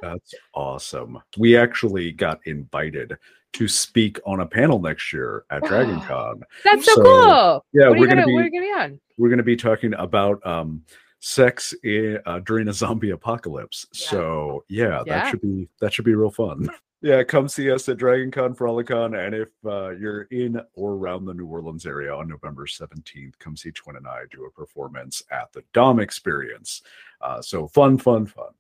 That's 0.02 0.34
awesome. 0.54 1.20
We 1.38 1.58
actually 1.58 2.12
got 2.14 2.40
invited 2.46 3.18
to 3.54 3.68
speak 3.68 4.18
on 4.26 4.40
a 4.40 4.46
panel 4.46 4.80
next 4.80 5.12
year 5.12 5.44
at 5.50 5.64
Dragon 5.66 6.00
Con. 6.02 6.42
That's 6.64 6.86
so, 6.86 6.96
So, 6.96 7.04
cool. 7.04 7.66
yeah, 7.74 7.90
what 7.90 7.98
are 7.98 8.00
we're 8.00 8.08
gonna 8.08 8.22
gonna, 8.22 8.26
be- 8.28 8.38
are 8.38 8.50
gonna 8.50 8.62
be 8.66 8.72
on? 8.72 9.00
We're 9.18 9.28
going 9.30 9.38
to 9.38 9.44
be 9.44 9.56
talking 9.58 9.94
about 9.96 10.46
um, 10.46 10.84
sex 11.24 11.74
i 11.86 12.18
uh, 12.26 12.40
during 12.40 12.68
a 12.68 12.74
zombie 12.74 13.12
apocalypse. 13.12 13.88
Yeah. 13.94 14.10
So 14.10 14.64
yeah, 14.68 15.04
Yeah. 15.06 15.16
that 15.22 15.32
should 15.32 15.42
be 15.42 15.70
that 15.80 15.94
should 15.94 16.06
be 16.06 16.16
real 16.16 16.32
fun. 16.32 16.70
Yeah, 17.06 17.22
come 17.22 17.50
see 17.50 17.70
us 17.70 17.90
at 17.90 17.98
Dragon 17.98 18.32
Con 18.32 18.56
Frolicon, 18.56 19.14
and 19.14 19.36
if 19.36 19.50
uh, 19.66 19.90
you're 19.90 20.22
in 20.32 20.58
or 20.74 20.94
around 20.94 21.26
the 21.26 21.34
New 21.34 21.46
Orleans 21.46 21.86
area 21.86 22.16
on 22.16 22.30
November 22.30 22.66
17th, 22.66 23.38
come 23.40 23.58
see 23.58 23.72
Twin 23.72 23.98
and 23.98 24.08
I 24.08 24.22
do 24.32 24.46
a 24.46 24.50
performance 24.50 25.22
at 25.30 25.52
the 25.52 25.66
Dom 25.74 26.00
Experience. 26.00 26.82
Uh, 27.20 27.42
so 27.42 27.68
fun, 27.68 27.98
fun, 27.98 28.26
fun. 28.26 28.54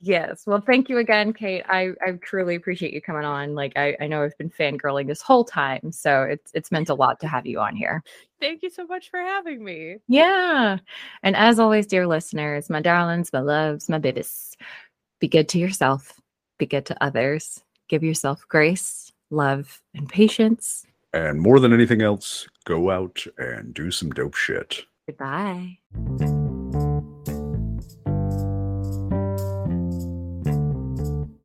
Yes. 0.00 0.42
Well, 0.46 0.60
thank 0.60 0.88
you 0.88 0.98
again, 0.98 1.32
Cate. 1.32 1.62
I, 1.68 1.90
I 2.04 2.12
truly 2.22 2.56
appreciate 2.56 2.92
you 2.92 3.00
coming 3.00 3.24
on. 3.24 3.54
Like 3.54 3.72
I, 3.76 3.96
I 4.00 4.06
know 4.06 4.22
I've 4.22 4.36
been 4.38 4.50
fangirling 4.50 5.06
this 5.06 5.22
whole 5.22 5.44
time. 5.44 5.92
So 5.92 6.22
it's 6.22 6.50
it's 6.54 6.72
meant 6.72 6.88
a 6.88 6.94
lot 6.94 7.20
to 7.20 7.28
have 7.28 7.46
you 7.46 7.60
on 7.60 7.76
here. 7.76 8.02
Thank 8.40 8.62
you 8.62 8.70
so 8.70 8.86
much 8.86 9.10
for 9.10 9.18
having 9.18 9.64
me. 9.64 9.96
Yeah. 10.08 10.78
And 11.22 11.36
as 11.36 11.58
always, 11.58 11.86
dear 11.86 12.06
listeners, 12.06 12.68
my 12.68 12.80
darlings, 12.80 13.32
my 13.32 13.40
loves, 13.40 13.88
my 13.88 13.98
babies, 13.98 14.56
be 15.20 15.28
good 15.28 15.48
to 15.50 15.58
yourself, 15.58 16.20
be 16.58 16.66
good 16.66 16.86
to 16.86 17.02
others, 17.02 17.62
give 17.88 18.02
yourself 18.02 18.44
grace, 18.48 19.12
love, 19.30 19.80
and 19.94 20.08
patience. 20.08 20.84
And 21.14 21.40
more 21.40 21.60
than 21.60 21.72
anything 21.72 22.02
else, 22.02 22.46
go 22.64 22.90
out 22.90 23.24
and 23.38 23.72
do 23.72 23.90
some 23.90 24.10
dope 24.10 24.34
shit. 24.34 24.84
Goodbye. 25.06 25.78